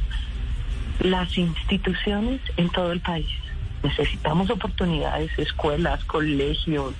las 0.99 1.37
instituciones 1.37 2.41
en 2.57 2.69
todo 2.69 2.91
el 2.91 2.99
país. 2.99 3.27
Necesitamos 3.83 4.49
oportunidades, 4.49 5.31
escuelas, 5.37 6.03
colegios, 6.05 6.93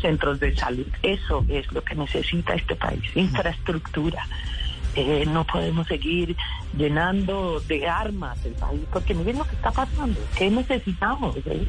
centros 0.00 0.40
de 0.40 0.56
salud. 0.56 0.86
Eso 1.02 1.44
es 1.48 1.70
lo 1.70 1.82
que 1.84 1.94
necesita 1.94 2.54
este 2.54 2.76
país, 2.76 3.02
infraestructura. 3.14 4.26
Eh, 4.96 5.24
no 5.26 5.46
podemos 5.46 5.86
seguir 5.86 6.36
llenando 6.76 7.60
de 7.60 7.88
armas 7.88 8.44
el 8.44 8.54
país, 8.54 8.80
porque 8.92 9.14
miren 9.14 9.38
lo 9.38 9.44
que 9.44 9.54
está 9.54 9.70
pasando. 9.70 10.20
¿Qué 10.36 10.50
necesitamos? 10.50 11.36
eh? 11.36 11.66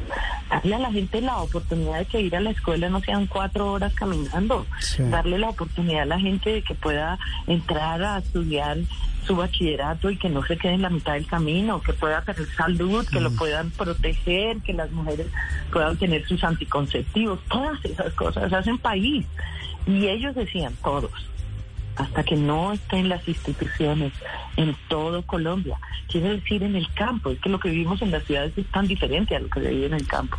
Darle 0.50 0.74
a 0.74 0.78
la 0.78 0.92
gente 0.92 1.20
la 1.20 1.38
oportunidad 1.38 1.98
de 2.00 2.04
que 2.06 2.20
ir 2.20 2.34
a 2.34 2.40
la 2.40 2.50
escuela 2.50 2.88
no 2.88 3.00
sean 3.00 3.26
cuatro 3.26 3.72
horas 3.72 3.94
caminando. 3.94 4.66
Sí. 4.80 5.02
Darle 5.04 5.38
la 5.38 5.50
oportunidad 5.50 6.02
a 6.02 6.06
la 6.06 6.18
gente 6.18 6.50
de 6.50 6.62
que 6.62 6.74
pueda 6.74 7.18
entrar 7.46 8.02
a 8.02 8.18
estudiar 8.18 8.78
su 9.24 9.36
bachillerato 9.36 10.10
y 10.10 10.16
que 10.16 10.28
no 10.28 10.44
se 10.44 10.56
quede 10.56 10.74
en 10.74 10.82
la 10.82 10.90
mitad 10.90 11.12
del 11.14 11.26
camino, 11.26 11.80
que 11.80 11.92
pueda 11.92 12.22
tener 12.22 12.46
salud, 12.56 13.06
que 13.06 13.20
lo 13.20 13.30
puedan 13.30 13.70
proteger, 13.70 14.58
que 14.58 14.72
las 14.72 14.90
mujeres 14.90 15.28
puedan 15.72 15.96
tener 15.96 16.26
sus 16.26 16.42
anticonceptivos. 16.42 17.38
Todas 17.48 17.84
esas 17.84 18.12
cosas 18.14 18.52
hacen 18.52 18.78
país. 18.78 19.24
Y 19.86 20.08
ellos 20.08 20.34
decían, 20.34 20.74
todos 20.82 21.12
hasta 21.96 22.22
que 22.24 22.36
no 22.36 22.72
estén 22.72 23.08
las 23.08 23.26
instituciones 23.28 24.12
en 24.56 24.76
todo 24.88 25.22
Colombia. 25.22 25.78
Quiere 26.08 26.36
decir 26.36 26.62
en 26.62 26.76
el 26.76 26.92
campo, 26.94 27.30
es 27.30 27.38
que 27.40 27.48
lo 27.48 27.60
que 27.60 27.70
vivimos 27.70 28.00
en 28.02 28.10
las 28.10 28.24
ciudades 28.24 28.56
es 28.56 28.66
tan 28.66 28.86
diferente 28.86 29.36
a 29.36 29.40
lo 29.40 29.48
que 29.48 29.60
se 29.60 29.70
vive 29.70 29.86
en 29.86 29.94
el 29.94 30.06
campo. 30.06 30.36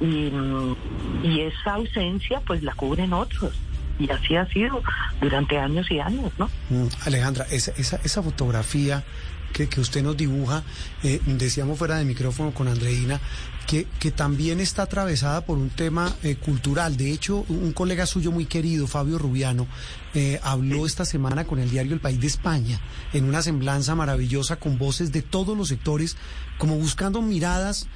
Y, 0.00 0.30
mm, 0.30 0.76
y 1.24 1.40
esa 1.40 1.74
ausencia 1.74 2.40
pues 2.46 2.62
la 2.62 2.74
cubren 2.74 3.12
otros. 3.12 3.54
Y 3.98 4.10
así 4.10 4.36
ha 4.36 4.46
sido 4.46 4.82
durante 5.20 5.58
años 5.58 5.90
y 5.90 6.00
años, 6.00 6.32
¿no? 6.38 6.48
Mm, 6.70 6.88
Alejandra, 7.06 7.46
esa, 7.50 7.72
esa, 7.72 8.00
esa 8.02 8.22
fotografía 8.22 9.04
que, 9.52 9.68
que 9.68 9.80
usted 9.80 10.02
nos 10.02 10.16
dibuja, 10.16 10.62
eh, 11.02 11.20
decíamos 11.26 11.78
fuera 11.78 11.96
de 11.96 12.04
micrófono 12.04 12.52
con 12.52 12.68
Andreina, 12.68 13.20
que, 13.66 13.86
que 13.98 14.10
también 14.10 14.60
está 14.60 14.82
atravesada 14.82 15.44
por 15.44 15.58
un 15.58 15.70
tema 15.70 16.14
eh, 16.22 16.36
cultural. 16.36 16.96
De 16.96 17.10
hecho, 17.10 17.44
un 17.48 17.72
colega 17.72 18.06
suyo 18.06 18.32
muy 18.32 18.46
querido, 18.46 18.86
Fabio 18.86 19.18
Rubiano, 19.18 19.66
eh, 20.14 20.40
habló 20.42 20.86
esta 20.86 21.04
semana 21.04 21.44
con 21.44 21.58
el 21.58 21.70
diario 21.70 21.94
El 21.94 22.00
País 22.00 22.20
de 22.20 22.26
España, 22.26 22.80
en 23.12 23.24
una 23.24 23.42
semblanza 23.42 23.94
maravillosa 23.94 24.56
con 24.56 24.78
voces 24.78 25.12
de 25.12 25.22
todos 25.22 25.56
los 25.56 25.68
sectores, 25.68 26.16
como 26.58 26.76
buscando 26.76 27.22
miradas 27.22 27.86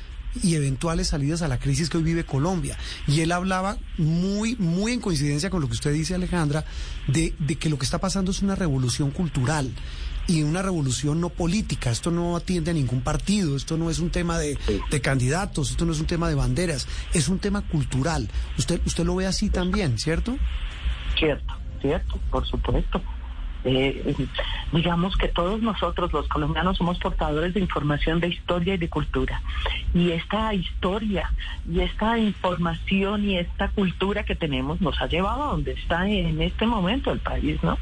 y 0.43 0.55
eventuales 0.55 1.09
salidas 1.09 1.43
a 1.43 1.49
la 1.49 1.59
crisis 1.59 1.89
que 1.89 1.97
hoy 1.97 2.03
vive 2.03 2.25
Colombia. 2.25 2.77
Y 3.07 3.21
él 3.21 3.33
hablaba 3.33 3.79
muy, 3.97 4.57
muy 4.57 4.93
en 4.93 5.01
coincidencia 5.01 5.51
con 5.51 5.61
lo 5.61 5.67
que 5.67 5.75
usted 5.75 5.93
dice, 5.93 6.15
Alejandra, 6.15 6.65
de, 7.09 7.35
de 7.39 7.57
que 7.57 7.71
lo 7.71 7.79
que 7.79 7.85
está 7.85 7.99
pasando 7.99 8.31
es 8.31 8.43
una 8.43 8.55
revolución 8.55 9.11
cultural 9.11 9.73
y 10.27 10.43
una 10.43 10.63
revolución 10.63 11.21
no 11.21 11.29
política. 11.29 11.91
Esto 11.91 12.11
no 12.11 12.37
atiende 12.37 12.71
a 12.71 12.75
ningún 12.75 13.01
partido, 13.01 13.57
esto 13.57 13.77
no 13.77 13.91
es 13.91 13.99
un 13.99 14.11
tema 14.11 14.39
de, 14.39 14.59
de 14.91 15.01
candidatos, 15.01 15.71
esto 15.71 15.85
no 15.85 15.93
es 15.93 16.01
un 16.01 16.07
tema 16.07 16.29
de 16.29 16.35
banderas, 16.35 16.89
es 17.15 17.29
un 17.29 17.39
tema 17.39 17.63
cultural. 17.63 18.29
Usted, 18.59 18.81
usted 18.87 19.05
lo 19.05 19.17
ve 19.17 19.27
así 19.27 19.51
también, 19.51 19.99
¿cierto? 19.99 20.37
Cierto, 21.19 21.55
cierto, 21.81 22.19
por 22.31 22.47
supuesto. 22.47 23.01
Eh, 23.69 24.15
digamos 24.71 25.17
que 25.17 25.27
todos 25.27 25.61
nosotros 25.61 26.13
los 26.13 26.29
colombianos 26.29 26.77
somos 26.77 27.01
portadores 27.01 27.53
de 27.53 27.59
información 27.59 28.21
de 28.21 28.29
historia 28.29 28.75
y 28.75 28.79
de 28.79 28.89
cultura. 28.89 29.43
Y 29.93 30.13
esta 30.13 30.55
historia 30.55 31.33
y 31.69 31.81
esta 31.81 32.17
información 32.17 33.29
y 33.29 33.39
esta 33.39 33.69
cultura 33.71 34.23
que 34.23 34.37
tenemos 34.37 34.81
nos 34.81 35.01
ha 35.03 35.09
llevado 35.09 35.43
a 35.43 35.47
donde 35.49 35.73
está 35.73 36.09
en 36.09 36.41
este 36.41 36.65
momento 36.65 37.11
el 37.11 37.19
país, 37.19 37.61
¿no? 37.65 37.77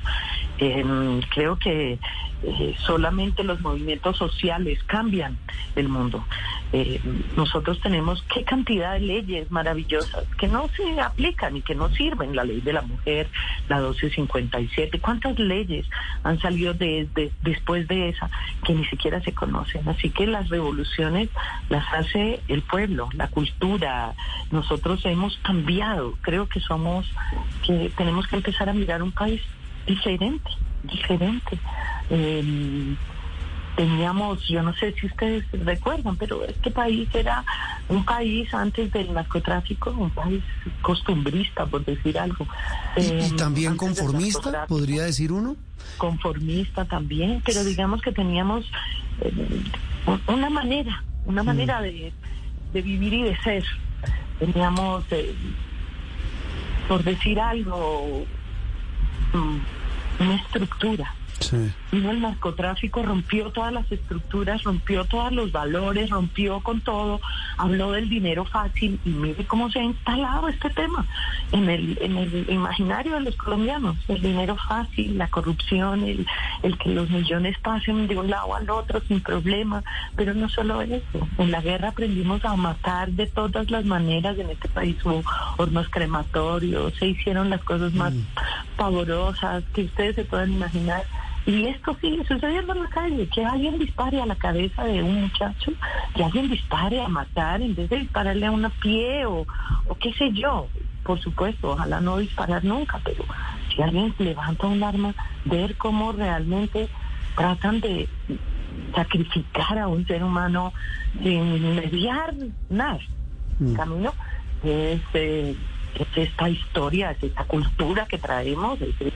Eh, 0.59 1.21
creo 1.35 1.59
que 1.59 1.99
eh, 2.47 2.75
solamente 2.87 3.43
los 3.43 3.61
movimientos 3.61 4.17
sociales 4.17 4.79
cambian 4.85 5.37
el 5.77 5.89
mundo. 5.89 6.25
Eh, 6.73 7.01
nosotros 7.37 7.81
tenemos 7.81 8.23
qué 8.33 8.45
cantidad 8.45 8.93
de 8.95 9.01
leyes 9.01 9.51
maravillosas 9.51 10.25
que 10.39 10.49
no 10.49 10.69
se 10.77 11.01
aplican 11.01 11.57
y 11.57 11.63
que 11.63 11.75
no 11.75 11.89
sirven, 11.91 12.35
la 12.37 12.45
ley 12.45 12.61
de 12.61 12.73
la 12.73 12.83
mujer, 12.83 13.29
la 13.69 13.77
1257, 13.79 15.01
cuántas 15.01 15.39
leyes 15.39 15.87
han 16.23 16.39
salido 16.41 16.75
de, 16.75 17.09
de- 17.15 17.33
después 17.43 17.87
de 17.89 18.11
esa 18.11 18.31
que 18.65 18.75
ni 18.75 18.85
siquiera 18.87 19.21
se 19.23 19.33
conocen. 19.33 19.89
Así 19.89 20.11
que 20.11 20.27
las 20.27 20.49
revoluciones 20.49 21.31
las 21.69 21.85
hace 21.93 22.41
el 22.49 22.63
pueblo, 22.63 23.09
la 23.15 23.29
cultura. 23.29 24.15
Nosotros 24.51 25.05
hemos 25.07 25.37
cambiado, 25.39 26.15
creo 26.23 26.49
que 26.49 26.61
somos, 26.61 27.11
que 27.67 27.91
tenemos 27.97 28.27
que 28.27 28.37
empezar 28.37 28.69
a 28.69 28.73
mirar 28.73 29.03
un 29.03 29.13
país 29.13 29.41
diferente, 29.87 30.51
diferente. 30.83 31.59
Eh, 32.11 32.95
teníamos, 33.77 34.47
yo 34.47 34.63
no 34.63 34.73
sé 34.75 34.93
si 34.93 35.07
ustedes 35.07 35.45
recuerdan, 35.53 36.17
pero 36.17 36.45
este 36.45 36.71
país 36.71 37.09
era 37.13 37.45
un 37.89 38.05
país 38.05 38.53
antes 38.55 38.93
del 38.93 39.13
narcotráfico, 39.13 39.91
un 39.91 40.11
país 40.11 40.43
costumbrista, 40.83 41.67
por 41.67 41.85
decir 41.85 42.19
algo. 42.19 42.47
Y, 42.97 43.01
Eh, 43.01 43.29
y 43.33 43.37
también 43.37 43.77
conformista, 43.77 44.67
podría 44.67 45.05
decir 45.05 45.33
uno. 45.33 45.57
conformista 45.99 46.85
también, 46.85 47.43
pero 47.45 47.65
digamos 47.65 48.01
que 48.01 48.13
teníamos 48.13 48.65
eh, 49.21 49.33
una 50.29 50.51
manera, 50.51 51.03
una 51.27 51.43
manera 51.43 51.81
de, 51.83 52.13
de 52.73 52.83
vivir 52.83 53.13
y 53.13 53.23
de 53.25 53.37
ser. 53.39 53.65
Teníamos, 54.39 55.05
eh, 55.11 55.35
por 56.89 57.03
decir 57.03 57.41
algo, 57.41 58.25
mm, 58.27 58.34
una 59.35 60.37
estructura. 60.37 61.15
Sí. 61.41 61.73
Vino 61.95 62.11
el 62.11 62.21
narcotráfico, 62.21 63.05
rompió 63.05 63.51
todas 63.51 63.73
las 63.73 63.91
estructuras, 63.93 64.65
rompió 64.65 65.05
todos 65.05 65.31
los 65.31 65.53
valores, 65.53 66.11
rompió 66.11 66.59
con 66.59 66.81
todo, 66.81 67.21
habló 67.57 67.93
del 67.93 68.09
dinero 68.09 68.45
fácil 68.45 68.99
y 69.05 69.11
mire 69.11 69.45
cómo 69.47 69.71
se 69.71 69.79
ha 69.79 69.85
instalado 69.85 70.49
este 70.49 70.71
tema 70.71 71.07
en 71.53 71.71
el, 71.71 71.97
en 72.01 72.17
el 72.17 72.51
imaginario 72.51 73.15
de 73.15 73.21
los 73.21 73.37
colombianos. 73.37 73.97
El 74.09 74.21
dinero 74.21 74.57
fácil, 74.57 75.17
la 75.17 75.29
corrupción, 75.29 76.03
el, 76.03 76.27
el 76.65 76.77
que 76.79 76.89
los 76.89 77.09
millones 77.11 77.57
pasen 77.61 78.09
de 78.09 78.19
un 78.19 78.29
lado 78.29 78.57
al 78.57 78.69
otro 78.71 79.01
sin 79.07 79.21
problema, 79.21 79.85
pero 80.17 80.35
no 80.35 80.49
solo 80.49 80.83
eso. 80.83 81.29
En 81.39 81.53
la 81.53 81.61
guerra 81.61 81.91
aprendimos 81.91 82.45
a 82.45 82.57
matar 82.57 83.13
de 83.13 83.29
todas 83.29 83.71
las 83.71 83.85
maneras. 83.85 84.37
En 84.37 84.51
este 84.51 84.69
país 84.69 84.97
hubo 85.05 85.23
hornos 85.59 85.89
crematorios, 85.91 86.93
se 86.97 87.07
hicieron 87.07 87.51
las 87.51 87.63
cosas 87.63 87.95
más 87.95 88.15
pavorosas 88.77 89.63
que 89.73 89.85
ustedes 89.85 90.17
se 90.17 90.25
puedan 90.25 90.53
imaginar. 90.53 91.05
Y 91.47 91.67
esto 91.67 91.97
sigue 92.01 92.25
sucediendo 92.25 92.73
en 92.73 92.83
la 92.85 92.89
calle, 92.89 93.29
que 93.29 93.45
alguien 93.45 93.79
dispare 93.79 94.21
a 94.21 94.27
la 94.27 94.37
cabeza 94.37 94.85
de 94.85 95.03
un 95.03 95.23
muchacho, 95.23 95.73
que 96.15 96.25
alguien 96.25 96.49
dispare 96.49 97.03
a 97.03 97.09
matar 97.09 97.61
en 97.61 97.75
vez 97.75 97.91
de 97.91 97.99
dispararle 97.99 98.47
a 98.47 98.51
una 98.51 98.71
pie 98.71 99.27
o, 99.27 99.47
o 99.89 99.95
qué 99.97 100.13
sé 100.15 100.33
yo. 100.33 100.69
Por 101.03 101.21
supuesto, 101.21 101.73
ojalá 101.73 102.01
no 102.01 102.17
disparar 102.17 102.65
nunca, 102.65 102.99
pero 103.05 103.25
si 103.75 103.83
alguien 103.83 104.15
levanta 104.19 104.67
un 104.67 104.83
arma, 104.83 105.15
ver 105.45 105.77
cómo 105.77 106.13
realmente 106.13 106.89
tratan 107.37 107.81
de 107.81 108.09
sacrificar 108.95 109.79
a 109.79 109.89
un 109.89 110.07
ser 110.07 110.25
humano 110.25 110.73
sin 111.23 111.77
mediar 111.77 112.35
nada. 112.71 113.01
Camino 113.77 114.15
es, 114.63 115.01
eh, 115.13 115.57
es 115.95 116.09
esta 116.17 116.49
historia, 116.49 117.13
es 117.13 117.23
esta 117.23 117.45
cultura 117.45 118.07
que 118.07 118.19
traemos, 118.19 118.81
es, 118.81 118.95
es 119.01 119.13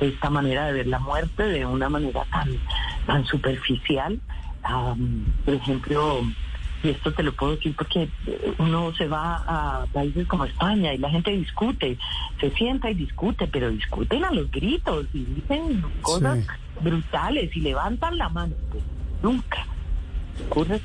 esta 0.00 0.30
manera 0.30 0.66
de 0.66 0.72
ver 0.72 0.86
la 0.86 0.98
muerte 0.98 1.44
de 1.44 1.66
una 1.66 1.88
manera 1.88 2.24
tan, 2.30 2.48
tan 3.06 3.24
superficial. 3.26 4.20
Am, 4.62 5.26
por 5.44 5.54
ejemplo, 5.54 6.22
y 6.82 6.90
esto 6.90 7.12
te 7.12 7.22
lo 7.22 7.32
puedo 7.32 7.56
decir 7.56 7.74
porque 7.76 8.08
uno 8.58 8.94
se 8.94 9.06
va 9.06 9.42
a 9.46 9.86
países 9.92 10.26
como 10.26 10.44
España 10.44 10.92
y 10.92 10.98
la 10.98 11.10
gente 11.10 11.30
discute, 11.30 11.98
se 12.40 12.50
sienta 12.50 12.90
y 12.90 12.94
discute, 12.94 13.46
pero 13.46 13.70
discuten 13.70 14.24
a 14.24 14.30
los 14.30 14.50
gritos 14.50 15.06
y 15.12 15.24
dicen 15.24 15.82
cosas 16.02 16.46
brutales 16.80 17.54
y 17.56 17.60
levantan 17.60 18.18
la 18.18 18.28
mano. 18.28 18.54
Pues 18.70 18.84
nunca 19.22 19.66
ocurre 20.46 20.80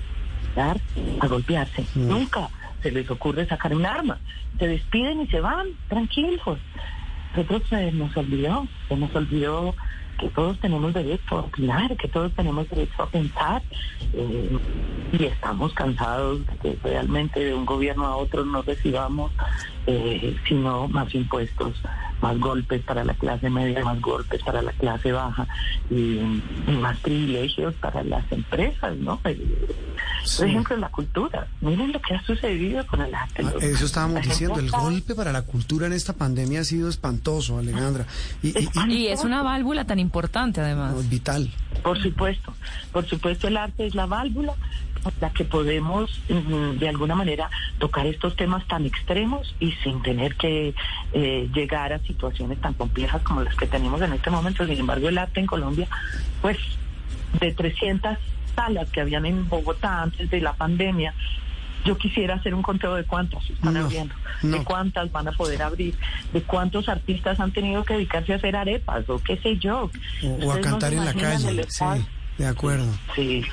a 0.56 1.28
golpearse, 1.28 1.86
nunca 1.96 2.50
se 2.82 2.92
les 2.92 3.10
ocurre 3.10 3.46
sacar 3.46 3.76
un 3.76 3.86
arma. 3.86 4.20
Se 4.58 4.68
despiden 4.68 5.22
y 5.22 5.28
se 5.28 5.40
van 5.40 5.68
tranquilos. 5.88 6.60
Nosotros 7.36 7.64
se 7.70 7.92
nos 7.92 8.16
olvidó, 8.18 8.68
se 8.88 8.96
nos 8.96 9.16
olvidó 9.16 9.76
que 10.20 10.28
todos 10.30 10.60
tenemos 10.60 10.94
derecho 10.94 11.38
a 11.38 11.42
opinar, 11.42 11.96
que 11.96 12.08
todos 12.08 12.34
tenemos 12.34 12.70
derecho 12.70 13.04
a 13.04 13.08
pensar 13.08 13.62
eh, 14.14 14.58
y 15.14 15.24
estamos 15.24 15.74
cansados 15.74 16.46
de 16.46 16.58
que 16.58 16.80
realmente 16.84 17.40
de 17.40 17.54
un 17.54 17.66
gobierno 17.66 18.06
a 18.06 18.18
otro 18.18 18.44
no 18.44 18.62
recibamos 18.62 19.32
eh, 19.92 20.36
sino 20.48 20.88
más 20.88 21.14
impuestos, 21.16 21.74
más 22.22 22.38
golpes 22.38 22.82
para 22.84 23.04
la 23.04 23.14
clase 23.16 23.50
media, 23.50 23.84
más 23.84 24.00
golpes 24.02 24.42
para 24.44 24.62
la 24.62 24.72
clase 24.74 25.12
baja 25.12 25.48
y, 25.90 26.20
y 26.68 26.72
más 26.80 26.98
privilegios 27.00 27.74
para 27.76 28.04
las 28.04 28.30
empresas, 28.32 28.96
¿no? 28.98 29.20
Eh, 29.24 29.68
Por 30.38 30.48
ejemplo, 30.48 30.78
la 30.78 30.90
cultura. 30.90 31.48
Miren 31.62 31.92
lo 31.92 32.02
que 32.02 32.14
ha 32.16 32.22
sucedido 32.24 32.86
con 32.88 33.02
el 33.02 33.16
arte. 33.16 33.44
Ah, 33.46 33.54
Eso 33.62 33.86
estábamos 33.86 34.22
diciendo, 34.22 34.60
el 34.60 34.70
golpe 34.70 35.16
para 35.16 35.32
la 35.32 35.42
cultura 35.44 35.88
en 35.88 35.94
esta 35.94 36.14
pandemia 36.14 36.62
ha 36.62 36.64
sido 36.66 36.88
espantoso, 36.90 37.58
Alejandra. 37.58 38.06
Y, 38.44 38.50
y- 38.50 38.70
y- 38.88 38.94
Y 39.00 39.08
es 39.08 39.24
una 39.24 39.42
válvula 39.44 39.86
tan 39.86 39.98
importante 40.00 40.62
además. 40.62 40.94
no, 40.96 41.02
vital. 41.04 41.50
Por 41.84 42.02
supuesto, 42.02 42.54
por 42.92 43.06
supuesto 43.08 43.48
el 43.48 43.56
arte 43.58 43.88
es 43.88 43.96
la 43.96 44.06
válvula 44.06 44.54
la 45.22 45.30
que 45.32 45.46
podemos 45.46 46.22
de 46.28 46.90
alguna 46.90 47.16
manera 47.16 47.50
tocar 47.78 48.06
estos 48.06 48.36
temas 48.36 48.66
tan 48.68 48.86
extremos 48.86 49.56
y 49.60 49.72
sin 49.84 50.02
tener 50.02 50.36
que 50.36 50.74
eh, 51.14 51.50
llegar 51.54 51.94
a 51.94 52.00
situaciones 52.00 52.60
tan 52.62 52.74
complejas 52.74 53.22
como 53.22 53.42
las 53.42 53.56
que 53.56 53.68
tenemos 53.68 54.02
en 54.02 54.14
este 54.14 54.30
momento. 54.30 54.66
Sin 54.66 54.80
embargo, 54.80 55.10
el 55.10 55.18
arte 55.18 55.40
en 55.40 55.46
Colombia, 55.46 55.88
pues 56.42 56.58
de 57.40 57.52
300 57.54 58.18
salas 58.56 58.90
que 58.90 59.02
habían 59.02 59.26
en 59.26 59.48
Bogotá 59.48 60.02
antes 60.02 60.30
de 60.30 60.42
la 60.42 60.54
pandemia, 60.54 61.14
yo 61.86 61.98
quisiera 61.98 62.36
hacer 62.36 62.54
un 62.54 62.62
conteo 62.62 62.96
de 62.96 63.06
cuántas 63.06 63.50
están 63.50 63.74
No, 63.74 63.86
abriendo, 63.86 64.14
no. 64.44 64.58
de 64.58 64.64
cuántas 64.66 65.10
van 65.14 65.30
a 65.30 65.32
poder 65.32 65.62
abrir, 65.62 65.96
de 66.34 66.42
cuántos 66.42 66.90
artistas 66.90 67.40
han 67.40 67.52
tenido 67.54 67.86
que 67.86 67.94
dedicarse 67.94 68.34
a 68.34 68.36
hacer 68.36 68.56
arepas 68.58 69.10
o 69.10 69.18
qué 69.24 69.38
sé 69.38 69.58
yo. 69.58 69.90
O, 70.24 70.28
o 70.46 70.52
a 70.52 70.56
no 70.56 70.62
cantar 70.62 70.92
en 70.94 71.06
la 71.06 71.14
calle. 71.14 71.64
Sí, 71.70 71.86
de 72.38 72.48
acuerdo. 72.48 72.86
Sí. 73.16 73.44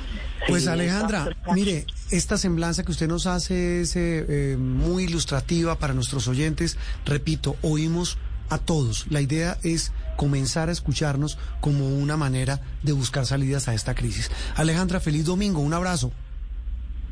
Pues 0.48 0.66
Alejandra, 0.66 1.36
mire, 1.54 1.86
esta 2.10 2.38
semblanza 2.38 2.84
que 2.84 2.92
usted 2.92 3.08
nos 3.08 3.26
hace 3.26 3.80
es 3.80 3.96
eh, 3.96 4.24
eh, 4.28 4.56
muy 4.56 5.04
ilustrativa 5.04 5.78
para 5.78 5.94
nuestros 5.94 6.28
oyentes. 6.28 6.76
Repito, 7.04 7.56
oímos 7.62 8.18
a 8.48 8.58
todos. 8.58 9.06
La 9.10 9.20
idea 9.20 9.58
es 9.62 9.92
comenzar 10.16 10.68
a 10.68 10.72
escucharnos 10.72 11.38
como 11.60 11.88
una 11.88 12.16
manera 12.16 12.60
de 12.82 12.92
buscar 12.92 13.26
salidas 13.26 13.68
a 13.68 13.74
esta 13.74 13.94
crisis. 13.94 14.30
Alejandra, 14.54 15.00
feliz 15.00 15.24
domingo, 15.24 15.60
un 15.60 15.74
abrazo. 15.74 16.12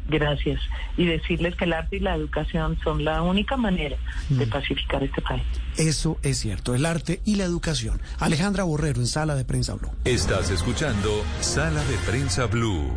Gracias. 0.06 0.60
Y 0.96 1.06
decirles 1.06 1.54
que 1.56 1.64
el 1.64 1.72
arte 1.72 1.96
y 1.96 2.00
la 2.00 2.14
educación 2.14 2.78
son 2.84 3.04
la 3.04 3.22
única 3.22 3.56
manera 3.56 3.96
de 4.28 4.46
pacificar 4.46 5.02
este 5.02 5.22
país. 5.22 5.42
Eso 5.76 6.18
es 6.22 6.38
cierto, 6.38 6.74
el 6.74 6.84
arte 6.86 7.20
y 7.24 7.36
la 7.36 7.44
educación. 7.44 8.00
Alejandra 8.18 8.64
Borrero 8.64 9.00
en 9.00 9.06
Sala 9.06 9.34
de 9.34 9.44
Prensa 9.44 9.74
Blue. 9.74 9.90
Estás 10.04 10.50
escuchando 10.50 11.24
Sala 11.40 11.82
de 11.84 11.96
Prensa 12.06 12.46
Blue. 12.46 12.92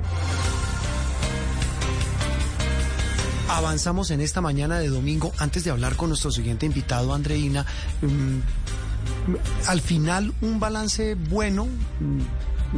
Avanzamos 3.50 4.12
en 4.12 4.20
esta 4.22 4.42
mañana 4.42 4.78
de 4.80 4.90
domingo. 4.90 5.32
Antes 5.40 5.64
de 5.64 5.72
hablar 5.72 5.96
con 5.96 6.10
nuestro 6.10 6.32
siguiente 6.32 6.66
invitado, 6.66 7.14
Andreina, 7.14 7.66
mm, 8.02 9.68
al 9.68 9.82
final 9.82 10.34
un 10.42 10.60
balance 10.60 11.16
bueno 11.16 11.66
mm, 11.66 12.20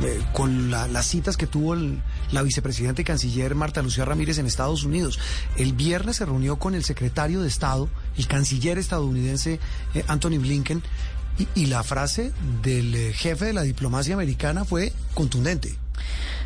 eh, 0.03 0.19
con 0.33 0.69
la- 0.69 0.87
las 0.87 1.07
citas 1.07 1.35
que 1.37 1.47
tuvo 1.47 1.73
el- 1.73 1.99
la 2.31 2.41
vicepresidenta 2.43 3.01
y 3.01 3.05
canciller 3.05 3.55
Marta 3.55 3.81
Lucía 3.81 4.05
Ramírez 4.05 4.37
en 4.37 4.45
Estados 4.45 4.83
Unidos. 4.83 5.19
El 5.57 5.73
viernes 5.73 6.17
se 6.17 6.25
reunió 6.25 6.57
con 6.57 6.75
el 6.75 6.83
secretario 6.83 7.41
de 7.41 7.47
Estado, 7.47 7.89
el 8.17 8.27
canciller 8.27 8.77
estadounidense 8.77 9.59
eh, 9.93 10.03
Anthony 10.07 10.39
Blinken, 10.39 10.83
y, 11.55 11.67
la 11.67 11.83
frase 11.83 12.33
del 12.63 12.93
eh, 12.93 13.13
jefe 13.13 13.45
de 13.45 13.53
la 13.53 13.61
diplomacia 13.61 14.13
americana 14.13 14.65
fue 14.65 14.91
contundente. 15.13 15.77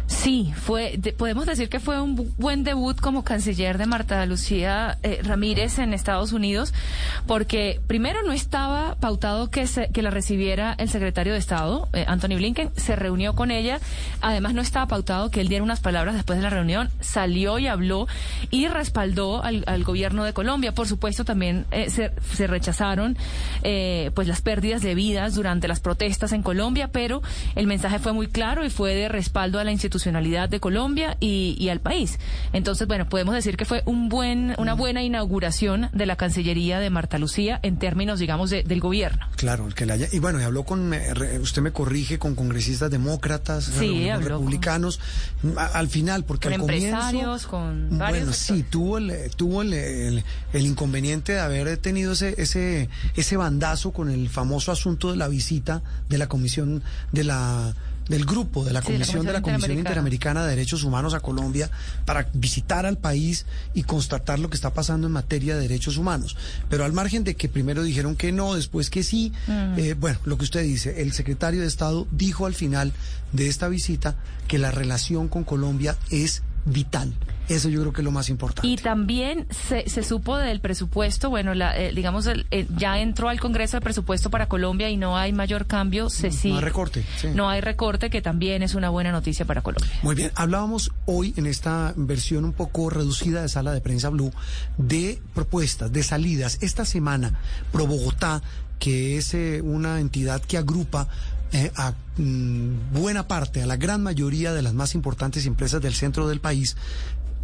Sí, 0.05 0.53
fue, 0.55 0.95
de- 0.97 1.13
podemos 1.13 1.45
decir 1.45 1.69
que 1.69 1.79
fue 1.79 1.99
un 2.01 2.17
bu- 2.17 2.31
buen 2.37 2.63
debut 2.63 2.99
como 2.99 3.23
canciller 3.23 3.77
de 3.77 3.85
Marta 3.85 4.25
Lucía 4.25 4.97
eh, 5.01 5.19
Ramírez 5.23 5.79
en 5.79 5.93
Estados 5.93 6.33
Unidos, 6.33 6.73
porque 7.25 7.79
primero 7.87 8.21
no 8.23 8.31
estaba 8.33 8.95
pautado 8.95 9.49
que, 9.49 9.65
se, 9.65 9.89
que 9.91 10.01
la 10.01 10.11
recibiera 10.11 10.75
el 10.77 10.89
secretario 10.89 11.33
de 11.33 11.39
Estado, 11.39 11.87
eh, 11.93 12.03
Anthony 12.07 12.35
Blinken, 12.35 12.71
se 12.75 12.95
reunió 12.95 13.33
con 13.33 13.49
ella, 13.49 13.79
además 14.21 14.53
no 14.53 14.61
estaba 14.61 14.87
pautado 14.87 15.31
que 15.31 15.39
él 15.41 15.47
diera 15.47 15.63
unas 15.63 15.79
palabras 15.79 16.15
después 16.15 16.37
de 16.37 16.43
la 16.43 16.49
reunión, 16.49 16.89
salió 16.99 17.57
y 17.57 17.67
habló 17.67 18.07
y 18.51 18.67
respaldó 18.67 19.41
al, 19.43 19.63
gobierno 19.83 20.23
de 20.25 20.33
Colombia. 20.33 20.73
Por 20.73 20.87
supuesto, 20.87 21.25
también 21.25 21.65
eh, 21.71 21.89
se, 21.89 22.11
se 22.33 22.45
rechazaron 22.47 23.17
eh, 23.63 24.11
pues 24.15 24.27
las 24.27 24.41
pérdidas 24.41 24.81
de 24.81 24.95
vidas 24.95 25.33
durante 25.35 25.67
las 25.67 25.79
protestas 25.79 26.33
en 26.33 26.43
Colombia, 26.43 26.89
pero 26.91 27.21
el 27.55 27.67
mensaje 27.67 27.99
fue 27.99 28.13
muy 28.13 28.27
claro 28.27 28.63
y 28.65 28.69
fue 28.69 28.93
de 28.95 29.07
respaldo 29.09 29.59
a 29.59 29.63
la 29.63 29.71
institucionalidad 29.93 30.49
de 30.49 30.59
Colombia 30.59 31.17
y, 31.19 31.55
y 31.59 31.69
al 31.69 31.79
país. 31.79 32.17
Entonces, 32.51 32.87
bueno, 32.87 33.07
podemos 33.07 33.35
decir 33.35 33.57
que 33.57 33.65
fue 33.65 33.83
un 33.85 34.09
buen, 34.09 34.55
una 34.57 34.73
buena 34.73 35.03
inauguración 35.03 35.89
de 35.93 36.05
la 36.07 36.15
Cancillería 36.15 36.79
de 36.79 36.89
Marta 36.89 37.19
Lucía 37.19 37.59
en 37.63 37.77
términos, 37.77 38.19
digamos, 38.19 38.49
de- 38.49 38.63
del 38.63 38.79
gobierno. 38.79 39.27
Claro, 39.35 39.67
el 39.67 39.75
que 39.75 39.85
la 39.85 39.93
haya. 39.93 40.07
Y 40.11 40.19
bueno, 40.19 40.39
y 40.39 40.43
habló 40.43 40.63
con, 40.63 40.93
eh, 40.93 41.13
usted 41.41 41.61
me 41.61 41.71
corrige, 41.71 42.17
con 42.17 42.33
congresistas 42.35 42.89
demócratas, 42.89 43.65
Sí, 43.65 43.87
con 44.03 44.11
habló 44.11 44.13
con- 44.13 44.23
republicanos, 44.47 44.99
a- 45.57 45.65
al 45.77 45.87
final, 45.89 46.23
porque 46.25 46.47
Con 46.49 46.53
al 46.53 46.59
comienzo. 46.61 47.49
con 47.49 47.97
varios 47.99 48.19
Bueno, 48.25 48.33
sí, 48.33 48.63
tuvo 48.63 48.97
el, 48.97 49.11
eh, 49.11 49.29
tuvo 49.35 49.61
el, 49.61 49.73
el- 49.73 50.23
el 50.53 50.65
inconveniente 50.65 51.33
de 51.33 51.39
haber 51.39 51.77
tenido 51.77 52.13
ese, 52.13 52.33
ese, 52.41 52.89
ese 53.15 53.37
bandazo 53.37 53.91
con 53.91 54.09
el 54.09 54.29
famoso 54.29 54.71
asunto 54.71 55.11
de 55.11 55.17
la 55.17 55.27
visita 55.27 55.81
de 56.09 56.17
la 56.17 56.27
comisión 56.27 56.81
de 57.11 57.23
la 57.23 57.73
del 58.09 58.25
grupo 58.25 58.65
de 58.65 58.73
la 58.73 58.81
Sí, 58.81 58.91
de 58.93 58.99
la 58.99 59.05
comisión 59.05 59.25
de 59.25 59.33
la 59.33 59.41
Comisión. 59.41 59.77
Interamericana 59.77 60.43
de 60.43 60.49
Derechos 60.49 60.83
Humanos 60.83 61.13
a 61.13 61.19
Colombia 61.21 61.69
para 62.05 62.27
visitar 62.33 62.85
al 62.85 62.97
país 62.97 63.45
y 63.73 63.83
constatar 63.83 64.39
lo 64.39 64.49
que 64.49 64.55
está 64.55 64.73
pasando 64.73 65.07
en 65.07 65.13
materia 65.13 65.55
de 65.55 65.61
derechos 65.61 65.97
humanos. 65.97 66.35
Pero 66.69 66.83
al 66.85 66.91
margen 66.93 67.23
de 67.23 67.35
que 67.35 67.47
primero 67.49 67.81
dijeron 67.83 68.15
que 68.15 68.31
no, 68.31 68.55
después 68.55 68.89
que 68.89 69.03
sí, 69.03 69.31
Mm. 69.47 69.79
eh, 69.79 69.93
bueno, 69.93 70.19
lo 70.25 70.37
que 70.37 70.43
usted 70.43 70.63
dice, 70.63 71.01
el 71.01 71.13
secretario 71.13 71.61
de 71.61 71.67
Estado 71.67 72.07
dijo 72.11 72.45
al 72.45 72.53
final 72.53 72.91
de 73.31 73.47
esta 73.47 73.67
visita 73.67 74.15
que 74.47 74.57
la 74.59 74.71
relación 74.71 75.27
con 75.29 75.43
Colombia 75.43 75.95
es 76.09 76.41
vital. 76.65 77.13
Eso 77.49 77.67
yo 77.67 77.81
creo 77.81 77.91
que 77.91 77.99
es 77.99 78.05
lo 78.05 78.11
más 78.11 78.29
importante. 78.29 78.65
Y 78.65 78.77
también 78.77 79.47
se, 79.49 79.89
se 79.89 80.01
supo 80.03 80.37
del 80.37 80.61
presupuesto, 80.61 81.29
bueno, 81.29 81.53
la, 81.53 81.77
eh, 81.77 81.91
digamos, 81.93 82.25
el- 82.25 82.45
eh, 82.51 82.65
ya 82.77 82.99
entró 82.99 83.27
al 83.27 83.41
Congreso 83.41 83.75
el 83.75 83.83
presupuesto 83.83 84.29
para 84.29 84.47
Colombia 84.47 84.89
y 84.89 84.95
no 84.95 85.17
hay 85.17 85.33
mayor 85.33 85.65
cambio. 85.67 86.09
Se 86.09 86.27
No 86.29 86.33
sigue- 86.33 86.55
hay 86.55 86.61
recorte, 86.61 87.03
sí. 87.17 87.27
No 87.35 87.49
hay 87.49 87.59
recorte, 87.59 88.09
que 88.09 88.21
también 88.21 88.63
es 88.63 88.75
una 88.75 88.89
buena 88.89 89.11
noticia 89.11 89.43
para 89.45 89.61
Colombia. 89.61 89.91
Muy 90.03 90.15
bien, 90.15 90.31
hablábamos 90.35 90.91
hoy 91.05 91.33
en 91.35 91.45
esta 91.45 91.93
versión 91.97 92.45
un 92.45 92.53
poco 92.53 92.89
reducida 92.89 93.41
de 93.41 93.49
Sala 93.49 93.73
de 93.73 93.81
Prensa 93.81 94.07
Blue 94.07 94.31
de 94.77 95.21
propuestas, 95.33 95.91
de 95.91 96.01
salidas. 96.01 96.59
Esta 96.61 96.85
semana, 96.85 97.39
Pro 97.73 97.87
Bogotá, 97.87 98.41
que 98.79 99.17
es 99.17 99.33
eh, 99.33 99.61
una 99.61 99.99
entidad 99.99 100.41
que 100.41 100.57
agrupa 100.57 101.07
eh, 101.53 101.71
a 101.75 101.93
mm, 102.17 102.93
buena 102.93 103.27
parte, 103.27 103.61
a 103.61 103.67
la 103.67 103.77
gran 103.77 104.01
mayoría 104.01 104.53
de 104.53 104.63
las 104.63 104.73
más 104.73 104.95
importantes 104.95 105.45
empresas 105.45 105.81
del 105.81 105.93
centro 105.93 106.27
del 106.27 106.41
país, 106.41 106.75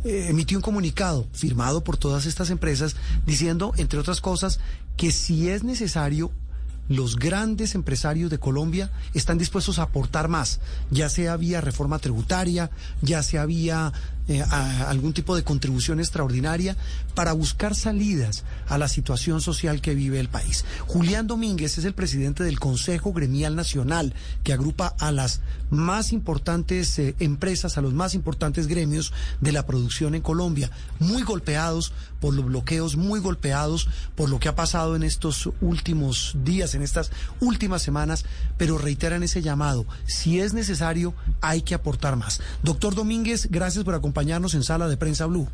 eh, 0.03 0.28
emitió 0.30 0.57
un 0.57 0.64
comunicado 0.64 1.28
firmado 1.32 1.84
por 1.84 1.97
todas 1.97 2.26
estas 2.26 2.49
empresas 2.49 2.95
diciendo, 3.26 3.72
entre 3.78 3.99
otras 3.99 4.20
cosas, 4.20 4.60
que 4.97 5.12
si 5.12 5.49
es 5.49 5.64
necesario 5.64 6.32
los 6.89 7.18
grandes 7.18 7.76
empresarios 7.76 8.32
de 8.32 8.39
Colombia 8.39 8.89
están 9.14 9.38
dispuestos 9.38 9.78
a 9.78 9.84
aportar 9.84 10.28
más, 10.28 10.60
ya 10.89 11.07
sea 11.07 11.38
vía 11.38 11.62
reforma 11.62 11.99
tributaria, 11.99 12.72
ya 13.01 13.22
sea 13.22 13.45
vía 13.45 13.93
eh, 14.28 14.41
algún 14.41 15.14
tipo 15.14 15.36
de 15.36 15.43
contribución 15.43 15.99
extraordinaria, 15.99 16.76
para 17.20 17.34
buscar 17.34 17.76
salidas 17.76 18.46
a 18.70 18.78
la 18.78 18.88
situación 18.88 19.42
social 19.42 19.82
que 19.82 19.94
vive 19.94 20.22
el 20.22 20.30
país. 20.30 20.64
Julián 20.88 21.28
Domínguez 21.28 21.78
es 21.78 21.84
el 21.84 21.94
presidente 21.94 22.46
del 22.46 22.62
Consejo 22.62 23.12
Gremial 23.12 23.58
Nacional, 23.58 24.14
que 24.42 24.54
agrupa 24.54 24.96
a 25.00 25.12
las 25.12 25.42
más 25.70 26.14
importantes 26.14 26.98
eh, 26.98 27.16
empresas, 27.20 27.78
a 27.78 27.82
los 27.82 27.94
más 27.94 28.16
importantes 28.16 28.68
gremios 28.68 29.12
de 29.42 29.52
la 29.52 29.66
producción 29.66 30.16
en 30.16 30.22
Colombia, 30.22 30.72
muy 31.00 31.24
golpeados 31.24 31.92
por 32.22 32.34
los 32.34 32.46
bloqueos, 32.46 32.96
muy 32.96 33.20
golpeados 33.20 33.90
por 34.16 34.30
lo 34.30 34.40
que 34.40 34.48
ha 34.48 34.56
pasado 34.56 34.96
en 34.96 35.04
estos 35.04 35.50
últimos 35.60 36.38
días, 36.46 36.74
en 36.74 36.84
estas 36.84 37.12
últimas 37.42 37.82
semanas, 37.82 38.24
pero 38.58 38.78
reiteran 38.78 39.24
ese 39.24 39.42
llamado. 39.42 39.86
Si 40.08 40.40
es 40.40 40.54
necesario, 40.54 41.14
hay 41.42 41.64
que 41.64 41.76
aportar 41.76 42.16
más. 42.16 42.40
Doctor 42.64 42.96
Domínguez, 42.96 43.50
gracias 43.52 43.84
por 43.84 43.96
acompañarnos 43.96 44.54
en 44.54 44.64
Sala 44.64 44.88
de 44.88 44.96
Prensa 44.96 45.26
Blue. 45.26 45.50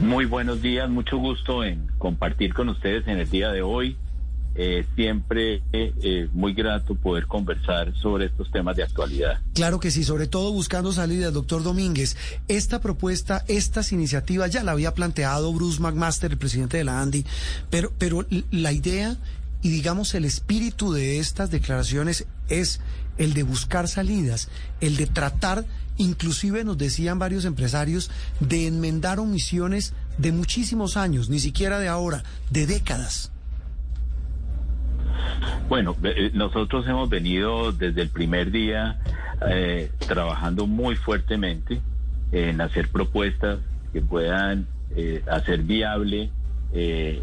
Muy 0.00 0.24
buenos 0.24 0.62
días, 0.62 0.88
mucho 0.88 1.18
gusto 1.18 1.62
en 1.64 1.86
compartir 1.98 2.54
con 2.54 2.68
ustedes 2.68 3.06
en 3.06 3.18
el 3.18 3.28
día 3.28 3.50
de 3.50 3.62
hoy. 3.62 3.96
Eh, 4.56 4.84
siempre 4.96 5.62
eh, 5.72 6.28
muy 6.32 6.54
grato 6.54 6.96
poder 6.96 7.26
conversar 7.26 7.94
sobre 7.96 8.26
estos 8.26 8.50
temas 8.50 8.76
de 8.76 8.82
actualidad. 8.82 9.40
Claro 9.54 9.78
que 9.78 9.92
sí, 9.92 10.02
sobre 10.02 10.26
todo 10.26 10.52
buscando 10.52 10.92
salidas, 10.92 11.32
doctor 11.32 11.62
Domínguez. 11.62 12.16
Esta 12.48 12.80
propuesta, 12.80 13.44
estas 13.46 13.92
iniciativas 13.92 14.50
ya 14.50 14.64
la 14.64 14.72
había 14.72 14.92
planteado 14.92 15.52
Bruce 15.52 15.80
McMaster, 15.80 16.32
el 16.32 16.38
presidente 16.38 16.78
de 16.78 16.84
la 16.84 17.00
ANDI, 17.00 17.24
pero, 17.70 17.92
pero 17.96 18.26
la 18.50 18.72
idea 18.72 19.16
y 19.62 19.68
digamos 19.68 20.14
el 20.14 20.24
espíritu 20.24 20.92
de 20.92 21.18
estas 21.18 21.50
declaraciones 21.50 22.26
es 22.48 22.80
el 23.20 23.34
de 23.34 23.42
buscar 23.42 23.86
salidas, 23.86 24.48
el 24.80 24.96
de 24.96 25.06
tratar, 25.06 25.66
inclusive 25.98 26.64
nos 26.64 26.78
decían 26.78 27.18
varios 27.18 27.44
empresarios, 27.44 28.10
de 28.40 28.66
enmendar 28.66 29.20
omisiones 29.20 29.92
de 30.16 30.32
muchísimos 30.32 30.96
años, 30.96 31.28
ni 31.28 31.38
siquiera 31.38 31.78
de 31.78 31.88
ahora, 31.88 32.22
de 32.50 32.66
décadas. 32.66 33.30
Bueno, 35.68 35.94
eh, 36.02 36.30
nosotros 36.32 36.86
hemos 36.88 37.10
venido 37.10 37.72
desde 37.72 38.00
el 38.00 38.08
primer 38.08 38.50
día 38.50 38.98
eh, 39.50 39.90
trabajando 39.98 40.66
muy 40.66 40.96
fuertemente 40.96 41.82
en 42.32 42.60
hacer 42.62 42.88
propuestas 42.88 43.58
que 43.92 44.00
puedan 44.00 44.66
eh, 44.96 45.22
hacer 45.30 45.62
viable 45.62 46.30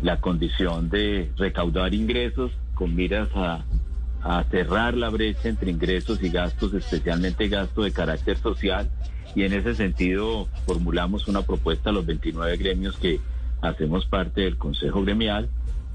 la 0.01 0.19
condición 0.19 0.89
de 0.89 1.31
recaudar 1.37 1.93
ingresos 1.93 2.51
con 2.75 2.93
miras 2.93 3.29
a, 3.33 3.63
a 4.30 4.43
cerrar 4.43 4.95
la 4.97 5.09
brecha 5.09 5.47
entre 5.47 5.71
ingresos 5.71 6.21
y 6.21 6.30
gastos, 6.30 6.73
especialmente 6.73 7.47
gastos 7.47 7.86
de 7.86 7.91
carácter 7.93 8.38
social. 8.38 8.89
Y 9.36 9.43
en 9.43 9.53
ese 9.53 9.73
sentido 9.75 10.47
formulamos 10.65 11.28
una 11.30 11.43
propuesta 11.43 11.91
a 11.91 11.93
los 11.93 12.05
29 12.05 12.57
gremios 12.57 12.97
que 12.97 13.19
hacemos 13.61 14.05
parte 14.05 14.41
del 14.41 14.57
Consejo 14.57 15.01
Gremial 15.03 15.49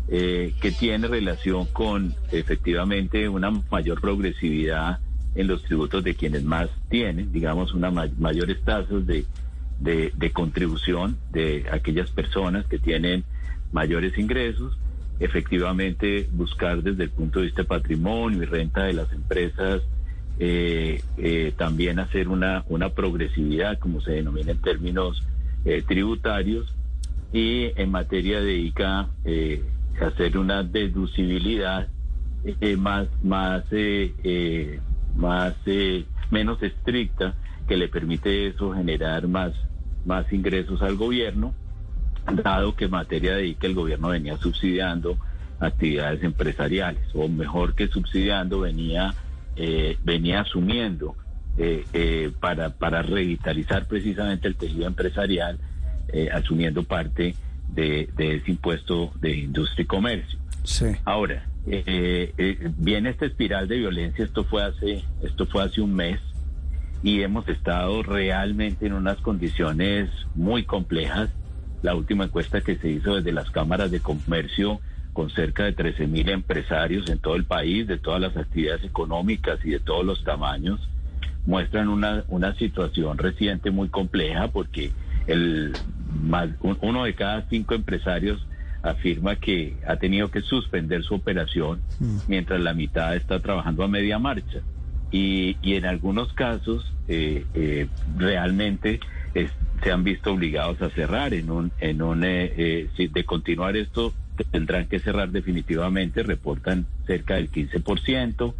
eh, 0.09 0.55
que 0.61 0.73
tiene 0.73 1.09
relación 1.09 1.67
con 1.67 2.15
efectivamente 2.31 3.29
una 3.29 3.51
mayor 3.71 4.01
progresividad 4.01 4.99
en 5.35 5.47
los 5.47 5.63
tributos 5.63 6.03
de 6.03 6.15
quienes 6.15 6.43
más 6.43 6.71
tienen, 6.89 7.33
digamos, 7.33 7.73
unas 7.75 7.93
ma- 7.93 8.09
mayores 8.19 8.61
tasas 8.65 9.07
de, 9.07 9.27
de 9.81 10.31
contribución 10.33 11.17
de 11.33 11.67
aquellas 11.71 12.11
personas 12.11 12.67
que 12.67 12.79
tienen 12.79 13.25
mayores 13.73 14.17
ingresos, 14.19 14.77
efectivamente 15.23 16.29
buscar 16.33 16.83
desde 16.83 17.05
el 17.05 17.11
punto 17.11 17.39
de 17.39 17.47
vista 17.47 17.63
patrimonio 17.63 18.43
y 18.43 18.47
renta 18.47 18.83
de 18.85 18.93
las 18.93 19.13
empresas, 19.13 19.83
eh, 20.41 21.01
eh, 21.17 21.53
también 21.57 22.01
hacer 22.01 22.27
una, 22.29 22.65
una 22.69 22.89
progresividad, 22.89 23.79
como 23.79 24.01
se 24.01 24.13
denomina 24.13 24.51
en 24.51 24.61
términos 24.61 25.23
eh, 25.65 25.83
tributarios, 25.87 26.75
y 27.33 27.71
en 27.81 27.91
materia 27.91 28.41
de 28.41 28.57
ICA, 28.57 29.09
hacer 30.01 30.37
una 30.37 30.63
deducibilidad 30.63 31.89
más, 32.77 33.09
más, 33.23 33.65
más 35.17 35.55
menos 36.31 36.63
estricta 36.63 37.35
que 37.67 37.77
le 37.79 37.89
permite 37.89 38.49
eso 38.49 38.75
generar 38.75 39.29
más, 39.29 39.55
más 40.05 40.31
ingresos 40.31 40.83
al 40.83 40.97
gobierno, 40.97 41.55
dado 42.27 42.75
que 42.77 42.87
en 42.87 42.91
materia 42.91 43.37
de 43.37 43.47
ICA 43.49 43.67
el 43.67 43.75
gobierno 43.75 44.09
venía 44.09 44.37
subsidiando 44.37 45.19
actividades 45.61 46.23
empresariales, 46.23 47.03
o 47.15 47.29
mejor 47.29 47.75
que 47.75 47.89
subsidiando, 47.89 48.61
venía, 48.61 49.15
eh, 49.57 49.97
venía 50.05 50.41
asumiendo 50.41 51.17
eh, 51.59 51.85
eh, 51.93 52.33
para, 52.41 52.71
para 52.71 53.03
revitalizar 53.03 53.87
precisamente 53.87 54.49
el 54.49 54.57
tejido 54.57 54.87
empresarial, 54.87 55.59
eh, 56.13 56.31
asumiendo 56.33 56.83
parte 56.83 57.35
de, 57.69 58.09
de 58.17 58.37
ese 58.37 58.51
impuesto 58.53 59.13
de 59.21 59.37
industria 59.37 59.83
y 59.83 59.87
comercio. 59.87 60.39
Sí. 60.65 60.87
Ahora, 61.05 61.47
viene 61.67 63.11
esta 63.11 63.27
espiral 63.27 63.69
de 63.69 63.77
violencia, 63.77 64.25
esto 64.25 64.45
fue 64.45 64.65
hace, 64.65 65.05
esto 65.23 65.45
fue 65.47 65.63
hace 65.63 65.83
un 65.83 65.95
mes, 65.95 66.21
y 67.03 67.21
hemos 67.21 67.47
estado 67.49 68.03
realmente 68.03 68.87
en 68.87 68.95
unas 68.95 69.19
condiciones 69.19 70.09
muy 70.35 70.65
complejas. 70.65 71.31
La 71.83 71.95
última 71.95 72.25
encuesta 72.25 72.61
que 72.61 72.77
se 72.77 72.89
hizo 72.89 73.17
desde 73.17 73.33
las 73.33 73.51
cámaras 73.51 73.91
de 73.91 74.01
comercio 74.01 74.81
con 75.13 75.29
cerca 75.31 75.65
de 75.65 75.73
13 75.73 76.07
mil 76.07 76.29
empresarios 76.31 77.09
en 77.09 77.19
todo 77.19 77.37
el 77.37 77.45
país, 77.45 77.87
de 77.87 77.99
todas 77.99 78.21
las 78.21 78.37
actividades 78.37 78.83
económicas 78.85 79.59
y 79.65 79.71
de 79.71 79.81
todos 79.81 80.05
los 80.07 80.23
tamaños, 80.25 80.81
muestran 81.45 81.89
una, 81.89 82.25
una 82.29 82.55
situación 82.55 83.19
reciente 83.19 83.71
muy 83.71 83.89
compleja 83.89 84.49
porque 84.49 84.93
el, 85.27 85.77
más, 86.23 86.49
un- 86.61 86.79
uno 86.81 87.05
de 87.05 87.15
cada 87.15 87.43
cinco 87.51 87.75
empresarios 87.75 88.47
afirma 88.83 89.37
que 89.37 89.77
ha 89.87 89.97
tenido 89.97 90.29
que 90.31 90.41
suspender 90.41 91.03
su 91.05 91.15
operación 91.17 91.83
mientras 92.27 92.61
la 92.61 92.75
mitad 92.75 93.15
está 93.15 93.41
trabajando 93.41 93.83
a 93.85 93.89
media 93.89 94.19
marcha. 94.19 94.61
Y, 95.11 95.59
y 95.63 95.75
en 95.75 95.85
algunos 95.85 96.33
casos 96.33 96.87
eh, 97.07 97.45
eh, 97.55 97.89
realmente 98.17 98.99
se 99.83 99.91
han 99.91 100.05
visto 100.05 100.33
obligados 100.33 100.81
a 100.83 100.91
cerrar 100.91 101.35
en 101.35 101.51
un 101.51 101.73
en 101.81 102.03
un 102.03 102.25
eh, 102.25 102.53
eh, 102.57 102.89
si 102.97 103.09
de 103.09 103.25
continuar 103.25 103.77
esto 103.77 104.13
tendrán 104.51 104.87
que 104.87 104.99
cerrar 104.99 105.31
definitivamente 105.31 106.23
reportan 106.23 106.87
cerca 107.07 107.35
del 107.35 107.51
15% 107.51 108.55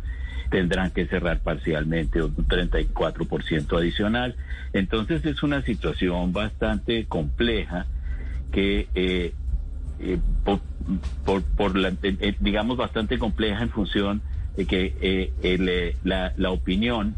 tendrán 0.51 0.91
que 0.91 1.07
cerrar 1.07 1.41
parcialmente 1.41 2.23
un 2.23 2.37
34% 2.37 3.79
adicional. 3.79 4.37
Entonces 4.75 5.25
es 5.25 5.43
una 5.43 5.63
situación 5.63 6.35
bastante 6.35 7.07
compleja 7.07 7.87
que 8.53 8.87
eh, 8.95 9.33
eh, 9.99 10.19
por, 10.45 10.61
digamos 12.41 12.77
bastante 12.77 13.19
compleja 13.19 13.63
en 13.63 13.71
función 13.71 14.21
de 14.55 14.67
que 14.67 15.33
el, 15.43 15.97
la, 16.05 16.35
la 16.37 16.51
opinión 16.51 17.15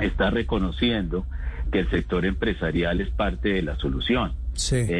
está 0.00 0.30
reconociendo 0.30 1.24
que 1.72 1.80
el 1.80 1.90
sector 1.90 2.24
empresarial 2.26 3.00
es 3.00 3.08
parte 3.10 3.48
de 3.48 3.62
la 3.62 3.76
solución. 3.76 4.32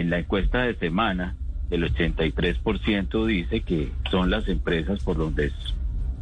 En 0.00 0.10
la 0.10 0.18
encuesta 0.18 0.62
de 0.62 0.74
semana, 0.74 1.36
el 1.70 1.84
83% 1.84 3.26
dice 3.26 3.60
que 3.60 3.92
son 4.10 4.30
las 4.30 4.48
empresas 4.48 5.02
por 5.04 5.16
donde 5.18 5.52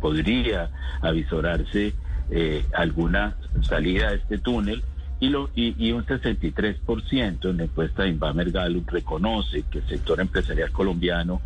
podría 0.01 0.71
avisorarse 1.01 1.95
eh, 2.31 2.65
alguna 2.75 3.37
salida 3.63 4.11
de 4.11 4.17
este 4.17 4.39
túnel 4.39 4.83
y, 5.21 5.29
lo, 5.29 5.51
y, 5.55 5.75
y 5.79 5.93
un 5.93 6.05
63% 6.05 7.51
en 7.51 7.57
la 7.59 7.65
encuesta 7.65 8.03
de 8.05 8.09
Inbamer 8.11 8.51
Gallup 8.51 8.89
reconoce 8.91 9.65
que 9.71 9.79
el 9.79 9.89
sector 9.89 10.21
empresarial 10.21 10.71
colombiano 10.73 11.41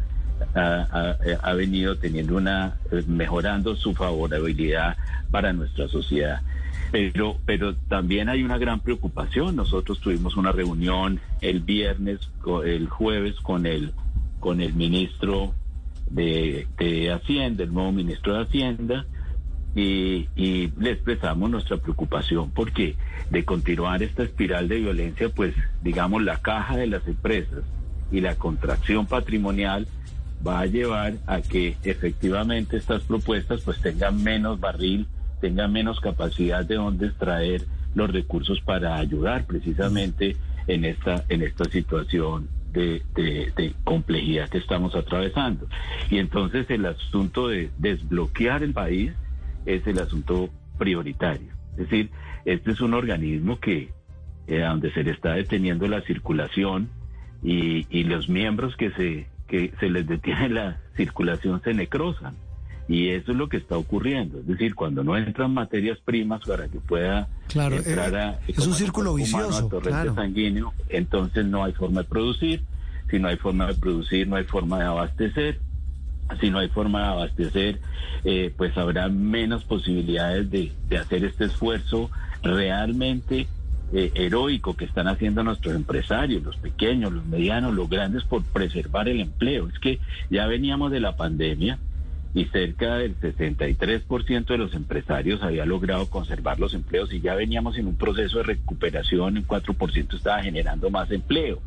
ha, 0.54 0.86
ha- 0.90 1.16
ha 1.42 1.52
venido 1.54 1.96
teniendo 1.96 2.36
una 2.36 2.76
eh, 2.92 3.02
mejorando 3.06 3.74
su 3.76 3.94
favorabilidad 3.94 4.96
para 5.30 5.52
nuestra 5.52 5.88
sociedad. 5.88 6.40
Pero, 6.94 7.38
pero 7.44 7.74
también 7.74 8.28
hay 8.28 8.44
una 8.44 8.56
gran 8.56 8.78
preocupación. 8.78 9.56
Nosotros 9.56 9.98
tuvimos 9.98 10.36
una 10.36 10.52
reunión 10.52 11.18
el 11.40 11.58
viernes, 11.58 12.20
el 12.64 12.88
jueves 12.88 13.34
con 13.40 13.66
el 13.66 13.92
con 14.38 14.60
el 14.60 14.74
ministro 14.74 15.54
de, 16.08 16.68
de 16.78 17.10
Hacienda, 17.12 17.64
el 17.64 17.74
nuevo 17.74 17.90
ministro 17.90 18.34
de 18.34 18.42
Hacienda, 18.44 19.06
y, 19.74 20.28
y 20.36 20.70
le 20.78 20.92
expresamos 20.92 21.50
nuestra 21.50 21.78
preocupación 21.78 22.52
porque 22.52 22.94
de 23.28 23.44
continuar 23.44 24.00
esta 24.04 24.22
espiral 24.22 24.68
de 24.68 24.76
violencia, 24.76 25.28
pues 25.30 25.52
digamos 25.82 26.22
la 26.22 26.42
caja 26.42 26.76
de 26.76 26.86
las 26.86 27.04
empresas 27.08 27.64
y 28.12 28.20
la 28.20 28.36
contracción 28.36 29.06
patrimonial 29.06 29.88
va 30.46 30.60
a 30.60 30.66
llevar 30.66 31.14
a 31.26 31.40
que 31.40 31.76
efectivamente 31.82 32.76
estas 32.76 33.02
propuestas 33.02 33.62
pues 33.62 33.80
tengan 33.80 34.22
menos 34.22 34.60
barril, 34.60 35.08
tengan 35.44 35.74
menos 35.74 36.00
capacidad 36.00 36.64
de 36.64 36.76
donde 36.76 37.08
extraer 37.08 37.66
los 37.94 38.10
recursos 38.10 38.62
para 38.62 38.96
ayudar 38.96 39.44
precisamente 39.44 40.38
en 40.66 40.86
esta 40.86 41.22
en 41.28 41.42
esta 41.42 41.66
situación 41.66 42.48
de 42.72 43.02
complejidad 43.84 44.48
que 44.48 44.56
estamos 44.56 44.94
atravesando. 44.94 45.68
Y 46.10 46.16
entonces 46.16 46.70
el 46.70 46.86
asunto 46.86 47.48
de 47.48 47.68
desbloquear 47.76 48.62
el 48.62 48.72
país 48.72 49.12
es 49.66 49.86
el 49.86 49.98
asunto 49.98 50.48
prioritario. 50.78 51.52
Es 51.72 51.90
decir, 51.90 52.08
este 52.46 52.70
es 52.70 52.80
un 52.80 52.94
organismo 52.94 53.60
que 53.60 53.90
eh, 54.46 54.60
donde 54.60 54.92
se 54.92 55.04
le 55.04 55.10
está 55.10 55.34
deteniendo 55.34 55.86
la 55.88 56.00
circulación 56.00 56.88
y, 57.42 57.86
y 57.90 58.04
los 58.04 58.30
miembros 58.30 58.76
que 58.76 58.92
se 58.92 59.26
que 59.46 59.74
se 59.78 59.90
les 59.90 60.06
detiene 60.06 60.48
la 60.48 60.80
circulación 60.96 61.60
se 61.62 61.74
necrosan. 61.74 62.34
Y 62.88 63.08
eso 63.08 63.32
es 63.32 63.38
lo 63.38 63.48
que 63.48 63.56
está 63.56 63.76
ocurriendo. 63.78 64.40
Es 64.40 64.46
decir, 64.46 64.74
cuando 64.74 65.02
no 65.02 65.16
entran 65.16 65.54
materias 65.54 65.98
primas 66.04 66.42
para 66.46 66.68
que 66.68 66.78
pueda 66.80 67.28
Claro, 67.48 67.76
entrar 67.76 68.12
eh, 68.14 68.18
a, 68.18 68.38
es 68.46 68.66
un 68.66 68.74
círculo 68.74 69.12
cuerpo 69.12 69.28
humano, 69.28 69.48
vicioso, 69.48 69.66
a 69.66 69.70
torrente 69.70 69.90
claro. 69.90 70.14
sanguíneo, 70.14 70.74
entonces 70.88 71.46
no 71.46 71.64
hay 71.64 71.72
forma 71.72 72.02
de 72.02 72.08
producir. 72.08 72.62
Si 73.10 73.18
no 73.18 73.28
hay 73.28 73.36
forma 73.36 73.66
de 73.66 73.74
producir, 73.74 74.26
no 74.28 74.36
hay 74.36 74.44
forma 74.44 74.78
de 74.78 74.84
abastecer. 74.84 75.60
Si 76.40 76.50
no 76.50 76.58
hay 76.58 76.68
forma 76.68 77.00
de 77.00 77.06
abastecer, 77.06 77.80
eh, 78.24 78.52
pues 78.56 78.76
habrá 78.76 79.08
menos 79.08 79.64
posibilidades 79.64 80.50
de, 80.50 80.72
de 80.88 80.98
hacer 80.98 81.24
este 81.24 81.44
esfuerzo 81.44 82.10
realmente 82.42 83.46
eh, 83.92 84.10
heroico 84.14 84.74
que 84.74 84.86
están 84.86 85.06
haciendo 85.08 85.42
nuestros 85.44 85.74
empresarios, 85.74 86.42
los 86.42 86.56
pequeños, 86.56 87.12
los 87.12 87.24
medianos, 87.26 87.74
los 87.74 87.88
grandes, 87.88 88.24
por 88.24 88.42
preservar 88.42 89.08
el 89.08 89.20
empleo. 89.20 89.68
Es 89.68 89.78
que 89.78 90.00
ya 90.30 90.46
veníamos 90.46 90.90
de 90.90 91.00
la 91.00 91.16
pandemia 91.16 91.78
y 92.34 92.46
cerca 92.46 92.96
del 92.96 93.16
63% 93.20 94.46
de 94.46 94.58
los 94.58 94.74
empresarios 94.74 95.42
había 95.42 95.64
logrado 95.64 96.10
conservar 96.10 96.58
los 96.58 96.74
empleos 96.74 97.12
y 97.12 97.20
ya 97.20 97.36
veníamos 97.36 97.78
en 97.78 97.86
un 97.86 97.96
proceso 97.96 98.38
de 98.38 98.44
recuperación, 98.44 99.38
un 99.38 99.46
4% 99.46 100.14
estaba 100.14 100.42
generando 100.42 100.90
más 100.90 101.10
empleo. 101.12 101.60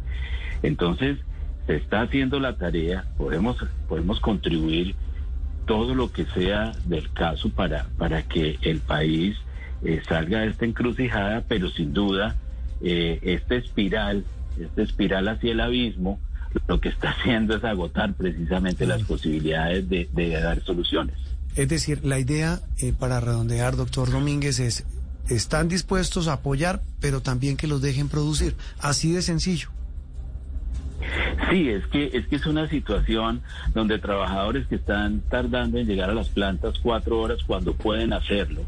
Entonces, 0.61 1.19
se 1.67 1.77
está 1.77 2.01
haciendo 2.01 2.39
la 2.39 2.57
tarea, 2.57 3.05
podemos, 3.17 3.57
podemos 3.87 4.19
contribuir 4.19 4.95
todo 5.65 5.95
lo 5.95 6.11
que 6.11 6.25
sea 6.25 6.73
del 6.85 7.11
caso 7.11 7.49
para, 7.49 7.87
para 7.97 8.23
que 8.23 8.57
el 8.61 8.79
país 8.79 9.37
eh, 9.83 10.01
salga 10.07 10.41
de 10.41 10.47
esta 10.47 10.65
encrucijada, 10.65 11.43
pero 11.47 11.69
sin 11.69 11.93
duda 11.93 12.35
eh, 12.81 13.19
esta 13.21 13.55
espiral, 13.55 14.25
esta 14.59 14.81
espiral 14.81 15.27
hacia 15.29 15.51
el 15.51 15.61
abismo, 15.61 16.19
lo 16.67 16.79
que 16.79 16.89
está 16.89 17.11
haciendo 17.11 17.55
es 17.55 17.63
agotar 17.63 18.13
precisamente 18.13 18.85
las 18.85 19.03
posibilidades 19.03 19.87
de, 19.89 20.09
de 20.13 20.29
dar 20.29 20.63
soluciones. 20.63 21.15
Es 21.55 21.67
decir, 21.69 22.05
la 22.05 22.19
idea, 22.19 22.59
eh, 22.79 22.93
para 22.97 23.19
redondear, 23.19 23.75
doctor 23.75 24.11
Domínguez, 24.11 24.59
es, 24.59 24.85
están 25.27 25.67
dispuestos 25.67 26.27
a 26.27 26.33
apoyar, 26.33 26.81
pero 26.99 27.21
también 27.21 27.57
que 27.57 27.67
los 27.67 27.81
dejen 27.81 28.09
producir. 28.09 28.55
Así 28.79 29.11
de 29.11 29.21
sencillo. 29.21 29.69
Sí, 31.49 31.69
es 31.69 31.85
que 31.87 32.09
es 32.13 32.27
que 32.27 32.35
es 32.35 32.45
una 32.45 32.67
situación 32.67 33.41
donde 33.73 33.99
trabajadores 33.99 34.67
que 34.67 34.75
están 34.75 35.21
tardando 35.29 35.77
en 35.77 35.87
llegar 35.87 36.09
a 36.09 36.13
las 36.13 36.29
plantas 36.29 36.79
cuatro 36.81 37.19
horas 37.19 37.39
cuando 37.45 37.73
pueden 37.73 38.13
hacerlo, 38.13 38.63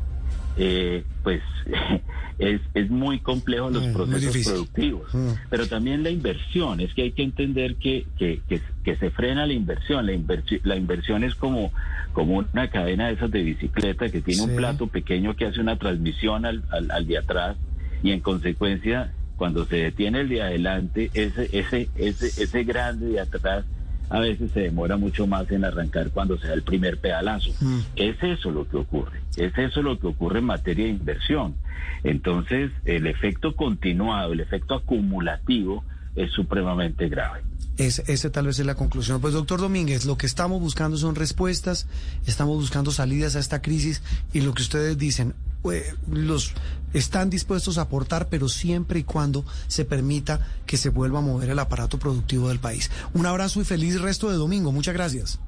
eh, 0.62 1.04
pues 1.24 1.42
es, 2.38 2.60
es 2.74 2.90
muy 2.90 3.20
complejo 3.20 3.70
los 3.70 3.88
Mm, 3.88 3.94
procesos 3.94 4.38
productivos. 4.46 5.14
Mm. 5.14 5.30
Pero 5.50 5.68
también 5.68 6.04
la 6.04 6.10
inversión, 6.10 6.80
es 6.82 6.94
que 6.94 7.04
hay 7.04 7.12
que 7.12 7.24
entender 7.24 7.76
que, 7.78 8.06
que, 8.18 8.42
que, 8.48 8.62
que 8.84 8.96
se 8.98 9.10
frena 9.10 9.46
la 9.48 9.54
inversión. 9.54 10.06
La, 10.06 10.12
inversi- 10.14 10.60
la 10.64 10.76
inversión 10.76 11.24
es 11.24 11.34
como, 11.36 11.72
como 12.14 12.38
una 12.54 12.70
cadena 12.70 13.08
de 13.08 13.14
esas 13.14 13.32
de 13.32 13.42
bicicleta 13.42 14.10
que 14.10 14.22
tiene 14.22 14.44
Sí. 14.44 14.50
un 14.50 14.56
plato 14.56 14.88
pequeño 14.88 15.36
que 15.36 15.46
hace 15.46 15.62
una 15.62 15.78
transmisión 15.78 16.46
al, 16.46 16.64
al, 16.72 16.92
al 16.92 17.08
de 17.08 17.18
atrás 17.18 17.58
y 18.04 18.12
en 18.12 18.20
consecuencia 18.20 19.14
cuando 19.38 19.66
se 19.66 19.78
detiene 19.78 20.20
el 20.22 20.28
de 20.30 20.42
adelante, 20.42 21.10
ese, 21.14 21.50
ese, 21.58 21.88
ese, 21.96 22.26
ese 22.44 22.64
grande 22.66 23.06
de 23.08 23.20
atrás 23.22 23.64
a 24.10 24.20
veces 24.20 24.52
se 24.52 24.62
demora 24.62 24.98
mucho 24.98 25.28
más 25.28 25.50
en 25.52 25.64
arrancar 25.64 26.10
cuando 26.12 26.38
se 26.38 26.48
da 26.48 26.54
el 26.54 26.64
primer 26.64 27.00
pedalazo. 27.00 27.52
Mm. 27.60 27.80
Es 27.96 28.22
eso 28.22 28.52
lo 28.52 28.68
que 28.68 28.78
ocurre, 28.78 29.22
es 29.38 29.58
eso 29.58 29.82
lo 29.82 30.00
que 30.00 30.08
ocurre 30.08 30.40
en 30.40 30.46
materia 30.46 30.86
de 30.86 30.92
inversión. 30.92 31.56
Entonces, 32.04 32.72
el 32.86 33.08
efecto 33.08 33.56
continuado, 33.56 34.34
el 34.34 34.40
efecto 34.40 34.76
acumulativo 34.76 35.84
es 36.16 36.32
supremamente 36.32 37.08
grave. 37.10 37.42
Es, 37.78 38.00
ese 38.08 38.30
tal 38.30 38.48
vez 38.48 38.60
es 38.60 38.66
la 38.66 38.76
conclusión. 38.76 39.22
Pues 39.22 39.34
doctor 39.34 39.62
Domínguez, 39.62 40.06
lo 40.06 40.18
que 40.18 40.26
estamos 40.26 40.60
buscando 40.60 40.98
son 40.98 41.16
respuestas, 41.16 41.88
estamos 42.26 42.58
buscando 42.58 42.92
salidas 42.92 43.36
a 43.36 43.40
esta 43.40 43.62
crisis 43.62 44.02
y 44.34 44.42
lo 44.42 44.54
que 44.54 44.64
ustedes 44.64 44.98
dicen, 44.98 45.34
eh, 45.72 45.94
los 46.10 46.54
están 46.94 47.30
dispuestos 47.30 47.78
a 47.78 47.82
aportar, 47.82 48.30
pero 48.30 48.50
siempre 48.50 49.00
y 49.00 49.04
cuando 49.04 49.46
se 49.68 49.86
permita 49.86 50.40
que 50.66 50.78
se 50.78 50.90
vuelva 50.90 51.20
a 51.20 51.22
mover 51.22 51.50
el 51.50 51.60
aparato 51.60 52.00
productivo 52.00 52.50
del 52.50 52.60
país. 52.60 52.90
Un 53.14 53.26
abrazo 53.26 53.62
y 53.62 53.66
feliz 53.66 54.02
resto 54.02 54.30
de 54.30 54.38
domingo. 54.38 54.72
Muchas 54.72 54.94
gracias. 54.94 55.40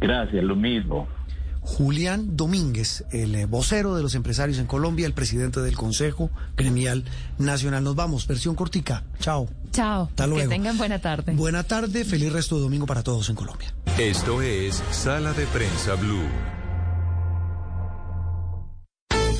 Gracias, 0.00 0.44
lo 0.44 0.56
mismo. 0.56 1.08
Julián 1.60 2.34
Domínguez, 2.34 3.04
el 3.10 3.34
eh, 3.34 3.44
vocero 3.44 3.94
de 3.94 4.02
los 4.02 4.14
empresarios 4.14 4.58
en 4.58 4.66
Colombia, 4.66 5.06
el 5.06 5.12
presidente 5.12 5.60
del 5.60 5.76
Consejo 5.76 6.30
Gremial 6.56 7.04
Nacional. 7.38 7.84
Nos 7.84 7.94
vamos, 7.94 8.26
versión 8.26 8.54
cortica. 8.54 9.04
Chao. 9.18 9.48
Chao. 9.70 10.04
Hasta 10.04 10.26
luego. 10.26 10.48
Que 10.48 10.56
tengan 10.56 10.78
buena 10.78 10.98
tarde. 10.98 11.34
Buena 11.34 11.64
tarde, 11.64 12.06
feliz 12.06 12.32
resto 12.32 12.56
de 12.56 12.62
domingo 12.62 12.86
para 12.86 13.02
todos 13.02 13.28
en 13.28 13.36
Colombia. 13.36 13.74
Esto 13.98 14.40
es 14.40 14.82
Sala 14.90 15.34
de 15.34 15.44
Prensa 15.46 15.94
Blue. 15.94 16.57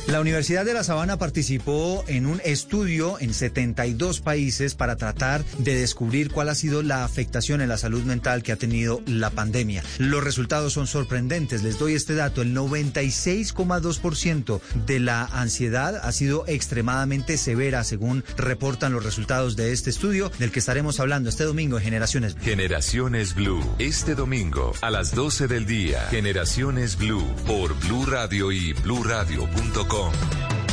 La 0.09 0.21
Universidad 0.23 0.65
de 0.65 0.73
La 0.73 0.85
Sabana 0.85 1.19
participó 1.19 2.03
en 2.09 2.25
un 2.25 2.41
estudio 2.43 3.21
en 3.21 3.35
72 3.35 4.23
países 4.23 4.75
para 4.75 4.97
tratar 4.97 5.45
de 5.59 5.75
descubrir 5.75 6.31
cuál 6.31 6.49
ha 6.49 6.55
sido 6.55 6.83
la 6.83 7.05
afectación 7.05 7.61
en 7.61 7.69
la 7.69 7.77
salud 7.77 8.03
mental 8.05 8.43
que 8.43 8.53
ha 8.53 8.57
tenido 8.57 9.03
la 9.05 9.29
pandemia. 9.29 9.85
Los 9.99 10.25
resultados 10.25 10.73
son 10.73 10.87
sorprendentes. 10.87 11.63
Les 11.63 11.79
doy 11.79 11.93
este 11.93 12.15
dato. 12.15 12.41
El 12.41 12.57
96,2% 12.57 14.61
de 14.87 14.99
la 14.99 15.27
ansiedad 15.27 16.01
ha 16.03 16.13
sido 16.13 16.45
extremadamente 16.47 17.37
severa, 17.37 17.85
según 17.85 18.25
reportan 18.39 18.95
los 18.95 19.05
resultados 19.05 19.57
de 19.57 19.73
este 19.73 19.91
estudio, 19.91 20.33
del 20.39 20.51
que 20.51 20.61
estaremos 20.61 21.01
hablando 21.01 21.29
este 21.29 21.45
domingo 21.45 21.77
en 21.77 21.85
Generaciones 21.85 22.35
Blue. 22.35 22.45
Generaciones 22.45 23.35
Blue. 23.35 23.63
Este 23.79 24.15
domingo 24.15 24.73
a 24.81 24.91
las 24.91 25.15
12 25.15 25.49
del 25.49 25.67
día. 25.67 26.01
Generaciones 26.09 26.97
Blue 26.97 27.27
por 27.47 27.79
Blue 27.81 28.07
Radio 28.07 28.53
y 28.53 28.73
bluradio.com. 28.73 29.98
bom. 29.99 30.68